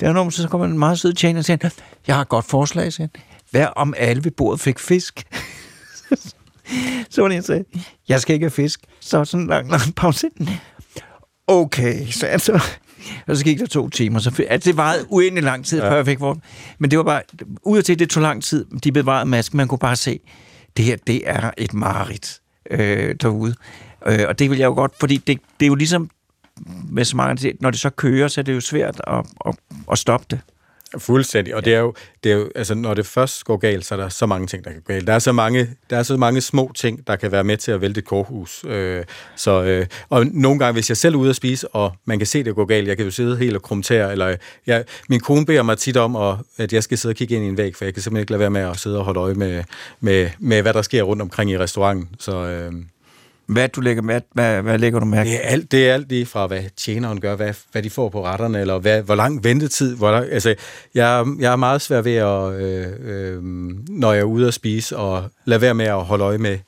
der 0.00 0.12
når 0.12 0.30
så 0.30 0.48
kommer 0.48 0.66
en 0.66 0.78
meget 0.78 0.98
sød 0.98 1.12
tjener 1.12 1.38
og 1.38 1.44
siger, 1.44 1.70
jeg 2.06 2.14
har 2.14 2.22
et 2.22 2.28
godt 2.28 2.44
forslag, 2.44 2.92
siger 2.92 3.08
Hvad 3.50 3.66
om 3.76 3.94
alle 3.96 4.24
ved 4.24 4.30
bordet 4.30 4.60
fik 4.60 4.78
fisk? 4.78 5.26
så 7.10 7.22
var 7.22 7.28
det, 7.28 7.34
jeg 7.34 7.44
sagde, 7.44 7.64
jeg 8.08 8.20
skal 8.20 8.34
ikke 8.34 8.44
have 8.44 8.50
fisk. 8.50 8.80
Så 9.00 9.24
sådan 9.24 9.42
en 9.42 9.48
lang, 9.48 9.70
lang 9.70 9.94
pause. 9.94 10.26
Okay, 11.46 12.06
så 12.06 12.26
altså, 12.26 12.62
og 13.26 13.36
så 13.36 13.44
gik 13.44 13.58
der 13.58 13.66
to 13.66 13.88
timer. 13.88 14.18
Så, 14.18 14.44
altså, 14.48 14.70
det 14.70 14.76
var 14.76 14.96
uendelig 15.08 15.44
lang 15.44 15.64
tid, 15.64 15.82
ja. 15.82 15.90
før 15.90 15.96
jeg 15.96 16.06
fik 16.06 16.20
vores. 16.20 16.38
Men 16.78 16.90
det 16.90 16.98
var 16.98 17.04
bare, 17.04 17.22
ud 17.62 17.82
til 17.82 17.98
det 17.98 18.10
tog 18.10 18.22
lang 18.22 18.42
tid. 18.42 18.66
De 18.84 18.92
bevarede 18.92 19.28
masken. 19.28 19.56
Man 19.56 19.68
kunne 19.68 19.78
bare 19.78 19.96
se, 19.96 20.20
det 20.76 20.84
her, 20.84 20.96
det 21.06 21.22
er 21.24 21.50
et 21.58 21.74
mareridt 21.74 22.39
øh, 22.70 23.14
derude. 23.14 23.54
Øh, 24.06 24.24
og 24.28 24.38
det 24.38 24.50
vil 24.50 24.58
jeg 24.58 24.66
jo 24.66 24.74
godt, 24.74 24.92
fordi 25.00 25.16
det, 25.16 25.40
det 25.60 25.66
er 25.66 25.68
jo 25.68 25.74
ligesom 25.74 26.10
med 26.90 27.04
så 27.04 27.16
mange, 27.16 27.54
når 27.60 27.70
det 27.70 27.80
så 27.80 27.90
kører, 27.90 28.28
så 28.28 28.40
er 28.40 28.42
det 28.42 28.54
jo 28.54 28.60
svært 28.60 29.00
at, 29.06 29.26
at, 29.46 29.54
at 29.92 29.98
stoppe 29.98 30.26
det. 30.30 30.40
Fuldstændig, 30.98 31.54
og 31.54 31.64
det 31.64 31.74
er, 31.74 31.78
jo, 31.78 31.94
det 32.24 32.32
er 32.32 32.36
jo, 32.36 32.50
altså 32.54 32.74
når 32.74 32.94
det 32.94 33.06
først 33.06 33.44
går 33.44 33.56
galt, 33.56 33.86
så 33.86 33.94
er 33.94 33.98
der 33.98 34.08
så 34.08 34.26
mange 34.26 34.46
ting, 34.46 34.64
der 34.64 34.70
kan 34.70 34.80
gå 34.80 34.92
galt. 34.92 35.06
Der 35.06 35.12
er 35.12 35.18
så 35.18 35.32
mange, 35.32 35.70
der 35.90 35.96
er 35.96 36.02
så 36.02 36.16
mange 36.16 36.40
små 36.40 36.72
ting, 36.74 37.06
der 37.06 37.16
kan 37.16 37.32
være 37.32 37.44
med 37.44 37.56
til 37.56 37.72
at 37.72 37.80
vælte 37.80 37.98
et 37.98 38.04
korhus. 38.04 38.64
Øh, 38.64 39.04
så, 39.36 39.62
øh, 39.62 39.86
og 40.08 40.26
nogle 40.26 40.58
gange, 40.58 40.72
hvis 40.72 40.88
jeg 40.88 40.96
selv 40.96 41.14
er 41.14 41.18
ude 41.18 41.30
at 41.30 41.36
spise, 41.36 41.68
og 41.68 41.92
man 42.04 42.18
kan 42.18 42.26
se, 42.26 42.44
det 42.44 42.54
går 42.54 42.64
galt, 42.64 42.88
jeg 42.88 42.96
kan 42.96 43.04
jo 43.04 43.10
sidde 43.10 43.36
helt 43.36 43.56
og 43.56 43.62
krumtere, 43.62 44.12
eller 44.12 44.36
jeg, 44.66 44.84
min 45.08 45.20
kone 45.20 45.46
beder 45.46 45.62
mig 45.62 45.78
tit 45.78 45.96
om, 45.96 46.16
at, 46.16 46.36
at 46.56 46.72
jeg 46.72 46.82
skal 46.82 46.98
sidde 46.98 47.12
og 47.12 47.16
kigge 47.16 47.34
ind 47.34 47.44
i 47.44 47.48
en 47.48 47.56
væg, 47.56 47.76
for 47.76 47.84
jeg 47.84 47.94
kan 47.94 48.02
simpelthen 48.02 48.22
ikke 48.22 48.32
lade 48.32 48.40
være 48.40 48.50
med 48.50 48.60
at 48.60 48.78
sidde 48.78 48.98
og 48.98 49.04
holde 49.04 49.20
øje 49.20 49.34
med, 49.34 49.64
med, 50.00 50.30
med 50.38 50.62
hvad 50.62 50.74
der 50.74 50.82
sker 50.82 51.02
rundt 51.02 51.22
omkring 51.22 51.50
i 51.50 51.58
restauranten. 51.58 52.08
Så, 52.18 52.36
øh, 52.36 52.72
hvad, 53.52 53.68
du 53.68 53.80
lægger, 53.80 54.02
hvad, 54.02 54.20
hvad, 54.32 54.62
hvad 54.62 54.78
lægger 54.78 55.00
du 55.00 55.06
mærke? 55.06 55.30
Det 55.30 55.36
er 55.36 55.48
alt, 55.48 55.72
det 55.72 55.88
er 55.88 55.94
alt 55.94 56.08
lige 56.08 56.26
fra, 56.26 56.46
hvad 56.46 56.62
tjeneren 56.76 57.20
gør, 57.20 57.36
hvad, 57.36 57.54
hvad 57.72 57.82
de 57.82 57.90
får 57.90 58.08
på 58.08 58.24
retterne, 58.24 58.60
eller 58.60 58.78
hvad, 58.78 59.02
hvor 59.02 59.14
lang 59.14 59.44
ventetid. 59.44 59.96
Hvor 59.96 60.10
der, 60.10 60.20
altså, 60.20 60.54
jeg, 60.94 61.26
jeg 61.38 61.52
er 61.52 61.56
meget 61.56 61.82
svær 61.82 62.00
ved, 62.00 62.14
at, 62.14 62.52
øh, 62.52 62.86
øh, 63.00 63.42
når 63.88 64.12
jeg 64.12 64.20
er 64.20 64.24
ude 64.24 64.48
at 64.48 64.54
spise, 64.54 64.96
og 64.96 65.30
lade 65.44 65.60
være 65.60 65.74
med 65.74 65.86
at 65.86 66.04
holde 66.04 66.24
øje 66.24 66.38
med 66.38 66.58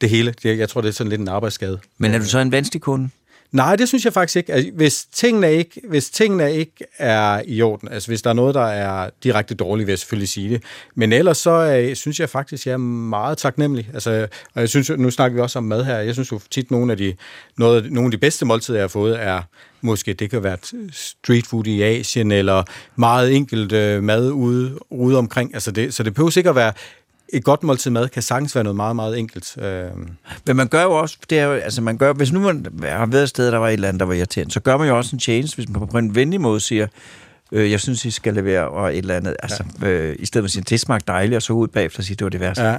det 0.00 0.10
hele. 0.10 0.34
Jeg 0.44 0.68
tror, 0.68 0.80
det 0.80 0.88
er 0.88 0.92
sådan 0.92 1.10
lidt 1.10 1.20
en 1.20 1.28
arbejdsskade. 1.28 1.78
Men 1.98 2.14
er 2.14 2.18
du 2.18 2.24
så 2.24 2.38
en 2.38 2.52
vanskelig 2.52 2.82
kunde? 2.82 3.08
Nej, 3.54 3.76
det 3.76 3.88
synes 3.88 4.04
jeg 4.04 4.12
faktisk 4.12 4.36
ikke. 4.36 4.52
Altså, 4.52 4.70
hvis, 4.74 5.06
tingene 5.12 5.52
ikke. 5.52 5.80
hvis 5.88 6.10
tingene 6.10 6.54
ikke 6.56 6.84
er 6.98 7.42
i 7.46 7.62
orden, 7.62 7.88
altså 7.88 8.08
hvis 8.08 8.22
der 8.22 8.30
er 8.30 8.34
noget, 8.34 8.54
der 8.54 8.64
er 8.64 9.10
direkte 9.24 9.54
dårligt, 9.54 9.86
vil 9.86 9.92
jeg 9.92 9.98
selvfølgelig 9.98 10.28
sige 10.28 10.48
det. 10.48 10.62
Men 10.94 11.12
ellers 11.12 11.38
så 11.38 11.50
øh, 11.50 11.96
synes 11.96 12.20
jeg 12.20 12.28
faktisk, 12.28 12.66
jeg 12.66 12.72
er 12.72 12.76
meget 12.76 13.38
taknemmelig. 13.38 13.90
Altså, 13.94 14.26
og 14.54 14.60
jeg 14.60 14.68
synes, 14.68 14.90
nu 14.90 15.10
snakker 15.10 15.34
vi 15.34 15.40
også 15.40 15.58
om 15.58 15.64
mad 15.64 15.84
her. 15.84 15.98
Jeg 15.98 16.14
synes 16.14 16.32
jo 16.32 16.40
tit, 16.50 16.70
nogle 16.70 16.92
af 16.92 16.98
de, 16.98 17.14
noget, 17.58 17.92
nogle 17.92 18.06
af 18.06 18.10
de 18.10 18.18
bedste 18.18 18.44
måltider, 18.46 18.78
jeg 18.78 18.82
har 18.82 18.88
fået, 18.88 19.22
er 19.22 19.42
måske, 19.80 20.12
det 20.12 20.30
kan 20.30 20.42
være 20.42 20.56
street 20.92 21.46
food 21.46 21.66
i 21.66 21.82
Asien, 21.82 22.32
eller 22.32 22.62
meget 22.96 23.36
enkelt 23.36 23.72
øh, 23.72 24.02
mad 24.02 24.30
ude, 24.30 24.78
ude 24.90 25.18
omkring. 25.18 25.54
Altså 25.54 25.70
det, 25.70 25.94
så 25.94 26.02
det 26.02 26.14
behøver 26.14 26.30
sikkert 26.30 26.52
at 26.52 26.56
være 26.56 26.72
et 27.28 27.44
godt 27.44 27.62
måltid 27.62 27.90
mad 27.90 28.08
kan 28.08 28.22
sagtens 28.22 28.54
være 28.54 28.64
noget 28.64 28.76
meget, 28.76 28.96
meget 28.96 29.18
enkelt. 29.18 29.56
Øh. 29.58 29.90
Men 30.46 30.56
man 30.56 30.68
gør 30.68 30.82
jo 30.82 30.92
også, 30.92 31.18
det 31.30 31.38
er 31.38 31.44
jo, 31.44 31.52
altså 31.52 31.82
man 31.82 31.98
gør, 31.98 32.12
hvis 32.12 32.32
nu 32.32 32.40
man 32.40 32.66
har 32.82 33.06
været 33.06 33.22
et 33.22 33.28
sted, 33.28 33.52
der 33.52 33.58
var 33.58 33.68
et 33.68 33.72
eller 33.72 33.88
andet, 33.88 34.00
der 34.00 34.06
var 34.06 34.14
irriterende, 34.14 34.52
så 34.52 34.60
gør 34.60 34.76
man 34.76 34.88
jo 34.88 34.96
også 34.96 35.16
en 35.16 35.20
tjeneste, 35.20 35.56
hvis 35.56 35.68
man 35.68 35.88
på 35.88 35.98
en 35.98 36.14
venlig 36.14 36.40
måde 36.40 36.60
siger, 36.60 36.86
øh, 37.52 37.70
jeg 37.70 37.80
synes, 37.80 38.04
I 38.04 38.10
skal 38.10 38.34
levere, 38.34 38.68
og 38.68 38.92
et 38.92 38.98
eller 38.98 39.16
andet, 39.16 39.36
altså, 39.42 39.64
ja. 39.82 39.88
øh, 39.88 40.16
i 40.18 40.26
stedet 40.26 40.42
for 40.42 40.46
at 40.46 40.50
sige, 40.50 40.64
det 40.68 40.80
smagte 40.80 41.06
dejligt, 41.06 41.36
og 41.36 41.42
så 41.42 41.52
ud 41.52 41.68
bagefter 41.68 42.00
og 42.00 42.04
sige, 42.04 42.16
det 42.16 42.24
var 42.24 42.30
det 42.30 42.40
værste. 42.40 42.64
Ja. 42.64 42.78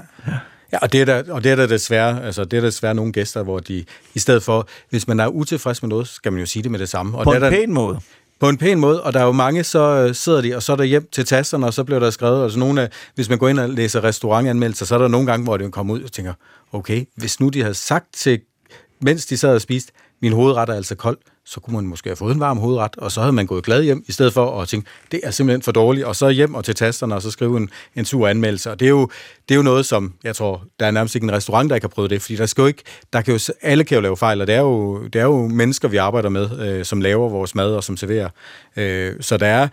ja. 0.73 0.77
Og 0.81 0.91
det 0.91 1.01
er 1.01 1.05
der, 1.05 1.33
og 1.33 1.43
det 1.43 1.51
er 1.51 1.55
der 1.55 1.67
desværre, 1.67 2.23
altså 2.23 2.45
det 2.45 2.57
er 2.57 2.61
der 2.61 2.67
desværre 2.67 2.95
nogle 2.95 3.11
gæster, 3.11 3.43
hvor 3.43 3.59
de, 3.59 3.85
i 4.13 4.19
stedet 4.19 4.43
for, 4.43 4.67
hvis 4.89 5.07
man 5.07 5.19
er 5.19 5.27
utilfreds 5.27 5.81
med 5.81 5.89
noget, 5.89 6.07
skal 6.07 6.31
man 6.31 6.39
jo 6.39 6.45
sige 6.45 6.63
det 6.63 6.71
med 6.71 6.79
det 6.79 6.89
samme. 6.89 7.17
Og 7.17 7.23
på 7.23 7.33
en 7.33 7.41
der, 7.41 7.49
pæn 7.49 7.73
måde 7.73 7.99
på 8.39 8.49
en 8.49 8.57
pæn 8.57 8.79
måde, 8.79 9.03
og 9.03 9.13
der 9.13 9.19
er 9.19 9.25
jo 9.25 9.31
mange, 9.31 9.63
så 9.63 9.79
øh, 9.79 10.15
sidder 10.15 10.41
de, 10.41 10.55
og 10.55 10.63
så 10.63 10.71
er 10.71 10.75
der 10.75 10.83
hjem 10.83 11.07
til 11.11 11.25
tasterne, 11.25 11.65
og 11.65 11.73
så 11.73 11.83
bliver 11.83 11.99
der 11.99 12.09
skrevet, 12.09 12.43
altså 12.43 12.59
nogle 12.59 12.81
af, 12.81 12.89
hvis 13.15 13.29
man 13.29 13.37
går 13.37 13.47
ind 13.49 13.59
og 13.59 13.69
læser 13.69 14.03
restaurantanmeldelser, 14.03 14.85
så 14.85 14.95
er 14.95 14.99
der 14.99 15.07
nogle 15.07 15.27
gange, 15.27 15.43
hvor 15.43 15.57
det 15.57 15.71
kommer 15.71 15.93
ud 15.93 16.01
og 16.01 16.11
tænker, 16.11 16.33
okay, 16.73 17.05
hvis 17.15 17.39
nu 17.39 17.49
de 17.49 17.61
havde 17.61 17.73
sagt 17.73 18.13
til, 18.13 18.41
mens 19.01 19.25
de 19.25 19.37
sad 19.37 19.55
og 19.55 19.61
spiste, 19.61 19.91
min 20.21 20.33
hovedret 20.33 20.69
er 20.69 20.73
altså 20.73 20.95
kold, 20.95 21.17
så 21.45 21.59
kunne 21.59 21.75
man 21.75 21.87
måske 21.87 22.09
have 22.09 22.15
fået 22.15 22.33
en 22.33 22.39
varm 22.39 22.57
hovedret, 22.57 22.95
og 22.97 23.11
så 23.11 23.21
havde 23.21 23.33
man 23.33 23.45
gået 23.45 23.63
glad 23.63 23.83
hjem, 23.83 24.03
i 24.07 24.11
stedet 24.11 24.33
for 24.33 24.61
at 24.61 24.67
tænke, 24.67 24.89
det 25.11 25.19
er 25.23 25.31
simpelthen 25.31 25.61
for 25.61 25.71
dårligt, 25.71 26.05
og 26.05 26.15
så 26.15 26.29
hjem 26.29 26.55
og 26.55 26.65
til 26.65 26.75
tasterne, 26.75 27.15
og 27.15 27.21
så 27.21 27.31
skrive 27.31 27.57
en, 27.57 27.69
en 27.95 28.05
sur 28.05 28.27
anmeldelse. 28.27 28.71
Og 28.71 28.79
det 28.79 28.85
er, 28.85 28.89
jo, 28.89 29.09
det 29.49 29.55
er 29.55 29.57
jo 29.57 29.61
noget, 29.61 29.85
som 29.85 30.13
jeg 30.23 30.35
tror, 30.35 30.63
der 30.79 30.85
er 30.85 30.91
nærmest 30.91 31.15
ikke 31.15 31.25
en 31.25 31.31
restaurant, 31.31 31.69
der 31.69 31.75
ikke 31.75 31.85
har 31.85 31.89
prøvet 31.89 32.09
det, 32.09 32.21
fordi 32.21 32.35
der 32.35 32.45
skal 32.45 32.61
jo 32.61 32.67
ikke, 32.67 32.83
der 33.13 33.21
kan 33.21 33.33
jo, 33.33 33.53
alle 33.61 33.83
kan 33.83 33.95
jo 33.95 34.01
lave 34.01 34.17
fejl, 34.17 34.41
og 34.41 34.47
det 34.47 34.55
er 34.55 34.61
jo, 34.61 35.03
det 35.03 35.21
er 35.21 35.25
jo 35.25 35.47
mennesker, 35.47 35.87
vi 35.87 35.97
arbejder 35.97 36.29
med, 36.29 36.59
øh, 36.59 36.85
som 36.85 37.01
laver 37.01 37.29
vores 37.29 37.55
mad 37.55 37.75
og 37.75 37.83
som 37.83 37.97
serverer. 37.97 38.29
Øh, 38.75 39.13
så 39.21 39.37
der 39.37 39.47
er... 39.47 39.67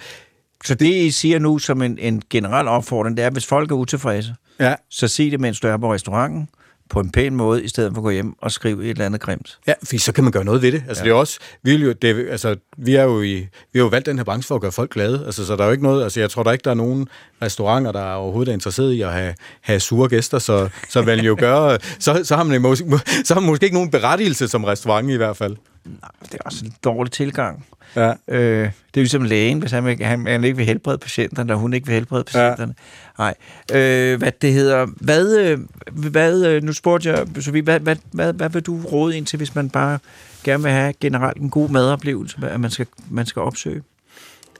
Så 0.65 0.75
det, 0.75 0.87
I 0.87 1.11
siger 1.11 1.39
nu 1.39 1.59
som 1.59 1.83
en, 1.83 1.99
en 1.99 2.23
generel 2.31 2.69
opfordring, 2.69 3.17
det 3.17 3.25
er, 3.25 3.31
hvis 3.31 3.47
folk 3.47 3.71
er 3.71 3.75
utilfredse, 3.75 4.35
Ja. 4.61 4.75
Så 4.91 5.09
sig 5.09 5.31
det, 5.31 5.41
mens 5.41 5.61
du 5.61 5.69
er 5.69 5.77
på 5.77 5.95
restauranten, 5.95 6.49
på 6.93 7.01
en 7.01 7.11
pæn 7.11 7.37
måde, 7.37 7.65
i 7.65 7.69
stedet 7.69 7.93
for 7.93 8.01
at 8.01 8.03
gå 8.03 8.11
hjem 8.11 8.35
og 8.41 8.53
skrive 8.53 8.85
et 8.85 8.91
eller 8.91 9.07
andet 9.07 9.21
grimt. 9.21 9.59
Ja, 9.67 9.73
fordi 9.85 9.99
så 9.99 10.13
kan 10.13 10.25
man 10.25 10.33
gøre 10.33 10.45
noget 10.45 10.63
ved 10.63 10.73
det. 10.73 10.85
Altså, 10.89 11.03
ja. 11.03 11.09
det 11.09 11.15
er 11.15 11.19
også, 11.19 11.39
vi, 11.63 11.71
vil 11.71 11.83
jo, 11.83 11.93
det, 11.93 12.27
altså, 12.31 12.57
vi, 12.77 12.95
er 12.95 13.03
jo 13.03 13.23
i, 13.23 13.35
vi 13.73 13.79
har 13.79 13.81
jo 13.81 13.87
valgt 13.87 14.07
den 14.07 14.17
her 14.17 14.25
branche 14.25 14.49
for 14.49 14.55
at 14.55 14.61
gøre 14.61 14.73
folk 14.73 14.91
glade. 14.91 15.23
Altså, 15.27 15.47
så 15.47 15.57
der 15.57 15.63
er 15.63 15.67
jo 15.67 15.73
ikke 15.73 15.85
noget, 15.85 16.03
altså, 16.03 16.21
jeg 16.21 16.31
tror 16.31 16.43
der 16.43 16.53
ikke, 16.53 16.65
der 16.65 16.71
er 16.71 16.75
nogen 16.75 17.09
restauranter, 17.43 17.93
der 17.93 18.01
er 18.01 18.15
overhovedet 18.15 18.51
er 18.51 18.55
interesseret 18.55 18.93
i 18.93 19.03
at 19.03 19.13
have, 19.13 19.35
have 19.61 19.81
sure 19.81 20.09
gæster, 20.09 20.39
så, 20.39 20.69
så 20.89 21.03
vil 21.03 21.25
jo 21.25 21.37
gøre, 21.39 21.79
så, 21.99 22.21
så, 22.25 22.37
har 22.37 22.43
man 22.43 22.63
måske, 22.63 22.85
så 23.25 23.35
har 23.35 23.41
man 23.41 23.51
måske 23.51 23.65
ikke 23.65 23.77
nogen 23.77 23.91
berettigelse 23.91 24.49
som 24.49 24.65
restaurant 24.65 25.11
i 25.11 25.17
hvert 25.17 25.37
fald. 25.37 25.57
Nej, 25.85 26.11
det 26.23 26.35
er 26.35 26.39
også 26.45 26.65
en 26.65 26.73
dårlig 26.85 27.13
tilgang. 27.13 27.67
Ja. 27.97 28.13
Øh, 28.29 28.65
det 28.65 28.71
er 28.95 29.01
ligesom 29.01 29.23
lægen, 29.23 29.59
hvis 29.59 29.71
han, 29.71 29.87
ikke, 29.87 30.05
han, 30.05 30.27
han 30.27 30.45
ikke 30.45 30.57
vil 30.57 30.67
helbrede 30.67 30.99
patienterne, 30.99 31.53
og 31.53 31.59
hun 31.59 31.73
ikke 31.73 31.87
vil 31.87 31.95
helbrede 31.95 32.25
patienterne. 32.25 32.75
Ja. 33.19 33.23
Nej. 33.23 33.35
Øh, 33.83 34.19
hvad 34.19 34.33
det 34.33 34.53
hedder, 34.53 34.87
hvad, 34.87 35.39
øh, 35.39 35.59
hvad 35.93 36.45
øh, 36.47 36.63
nu 36.63 36.73
spurgte 36.73 37.11
jeg, 37.11 37.27
Sofie, 37.41 37.63
hvad, 37.63 37.81
hvad, 37.81 37.97
hvad, 38.11 38.33
hvad 38.33 38.51
vil 38.51 38.63
du 38.63 38.81
råde 38.81 39.17
ind 39.17 39.27
til, 39.27 39.37
hvis 39.37 39.55
man 39.55 39.71
bare 39.71 39.99
gerne 40.45 40.63
vil 40.63 40.73
have 40.73 40.93
generelt 41.01 41.37
en 41.37 41.51
god 41.51 41.69
madoplevelse, 41.69 42.37
at 42.43 42.61
man 42.61 42.71
skal, 42.71 42.87
man 43.11 43.27
skal 43.27 43.43
opsøge? 43.43 43.83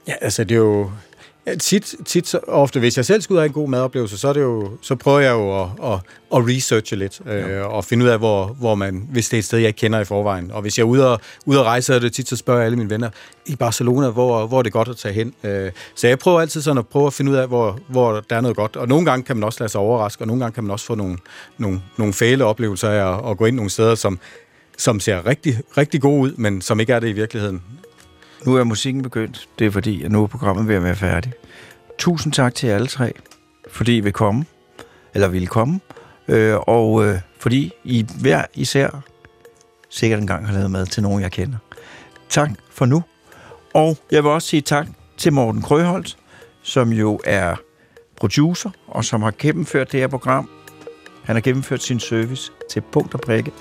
Ja, 0.07 0.13
altså 0.21 0.43
det 0.43 0.55
er 0.55 0.59
jo... 0.59 0.91
Tit, 1.59 1.95
tit 2.05 2.27
så 2.27 2.39
ofte, 2.47 2.79
hvis 2.79 2.97
jeg 2.97 3.05
selv 3.05 3.21
skal 3.21 3.33
ud 3.33 3.39
af 3.39 3.45
en 3.45 3.51
god 3.51 3.69
madoplevelse, 3.69 4.17
så, 4.17 4.27
er 4.27 4.33
det 4.33 4.41
jo, 4.41 4.71
så 4.81 4.95
prøver 4.95 5.19
jeg 5.19 5.31
jo 5.31 5.61
at, 5.61 5.67
at, 5.83 5.99
at 6.35 6.47
researche 6.47 6.97
lidt, 6.97 7.21
øh, 7.25 7.65
og 7.65 7.85
finde 7.85 8.05
ud 8.05 8.09
af, 8.09 8.17
hvor, 8.17 8.45
hvor 8.45 8.75
man, 8.75 9.07
hvis 9.11 9.29
det 9.29 9.37
er 9.37 9.39
et 9.39 9.45
sted, 9.45 9.59
jeg 9.59 9.67
ikke 9.67 9.77
kender 9.77 9.99
i 9.99 10.05
forvejen. 10.05 10.51
Og 10.51 10.61
hvis 10.61 10.77
jeg 10.77 10.83
er 10.83 10.87
ude 10.87 11.11
og, 11.11 11.21
ude 11.45 11.59
og 11.59 11.65
rejse, 11.65 11.85
så 11.85 11.93
er 11.93 11.99
det 11.99 12.13
tit, 12.13 12.29
så 12.29 12.35
spørger 12.35 12.59
jeg 12.59 12.65
alle 12.65 12.77
mine 12.77 12.89
venner 12.89 13.09
i 13.45 13.55
Barcelona, 13.55 14.09
hvor, 14.09 14.47
hvor 14.47 14.59
er 14.59 14.63
det 14.63 14.71
godt 14.71 14.87
at 14.87 14.97
tage 14.97 15.13
hen. 15.13 15.33
Øh, 15.43 15.71
så 15.95 16.07
jeg 16.07 16.19
prøver 16.19 16.41
altid 16.41 16.61
sådan 16.61 16.77
at 16.77 16.87
prøve 16.87 17.07
at 17.07 17.13
finde 17.13 17.31
ud 17.31 17.35
af, 17.35 17.47
hvor, 17.47 17.79
hvor 17.87 18.23
der 18.29 18.35
er 18.35 18.41
noget 18.41 18.57
godt. 18.57 18.75
Og 18.75 18.87
nogle 18.87 19.05
gange 19.05 19.23
kan 19.23 19.35
man 19.35 19.43
også 19.43 19.59
lade 19.59 19.71
sig 19.71 19.81
overraske, 19.81 20.23
og 20.23 20.27
nogle 20.27 20.43
gange 20.43 20.53
kan 20.53 20.63
man 20.63 20.71
også 20.71 20.85
få 20.85 20.95
nogle, 20.95 21.17
nogle, 21.57 21.81
nogle 21.97 22.13
fæle 22.13 22.45
oplevelser 22.45 22.89
af 22.89 23.13
at, 23.13 23.31
at 23.31 23.37
gå 23.37 23.45
ind 23.45 23.55
nogle 23.55 23.69
steder, 23.69 23.95
som, 23.95 24.19
som 24.77 24.99
ser 24.99 25.25
rigtig, 25.25 25.57
rigtig 25.77 26.01
gode 26.01 26.21
ud, 26.21 26.31
men 26.37 26.61
som 26.61 26.79
ikke 26.79 26.93
er 26.93 26.99
det 26.99 27.07
i 27.09 27.13
virkeligheden. 27.13 27.61
Nu 28.45 28.55
er 28.55 28.63
musikken 28.63 29.03
begyndt. 29.03 29.49
Det 29.59 29.67
er 29.67 29.71
fordi, 29.71 30.03
at 30.03 30.11
nu 30.11 30.23
er 30.23 30.27
programmet 30.27 30.67
ved 30.67 30.75
at 30.75 30.83
være 30.83 30.95
færdigt. 30.95 31.35
Tusind 31.97 32.33
tak 32.33 32.55
til 32.55 32.67
alle 32.67 32.87
tre, 32.87 33.13
fordi 33.71 33.97
I 33.97 33.99
vil 33.99 34.13
komme, 34.13 34.45
eller 35.13 35.27
ville 35.27 35.47
komme, 35.47 35.79
øh, 36.27 36.55
og 36.57 37.05
øh, 37.05 37.19
fordi 37.39 37.71
I 37.83 38.05
hver 38.21 38.45
især 38.53 39.03
sikkert 39.89 40.19
engang 40.19 40.47
har 40.47 40.53
lavet 40.53 40.71
mad 40.71 40.85
til 40.85 41.03
nogen, 41.03 41.21
jeg 41.21 41.31
kender. 41.31 41.57
Tak 42.29 42.49
for 42.71 42.85
nu. 42.85 43.03
Og 43.73 43.97
jeg 44.11 44.23
vil 44.23 44.31
også 44.31 44.47
sige 44.47 44.61
tak 44.61 44.87
til 45.17 45.33
Morten 45.33 45.61
Krøholt, 45.61 46.17
som 46.61 46.89
jo 46.91 47.19
er 47.25 47.55
producer, 48.15 48.69
og 48.87 49.05
som 49.05 49.21
har 49.21 49.33
gennemført 49.39 49.91
det 49.91 49.99
her 49.99 50.07
program. 50.07 50.49
Han 51.23 51.35
har 51.35 51.41
gennemført 51.41 51.83
sin 51.83 51.99
service 51.99 52.51
til 52.71 52.81
punkt 52.81 53.13
og 53.13 53.21
prikke. 53.21 53.51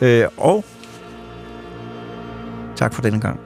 Øh, 0.00 0.24
og 0.36 0.64
tak 2.76 2.94
for 2.94 3.02
denne 3.02 3.20
gang. 3.20 3.45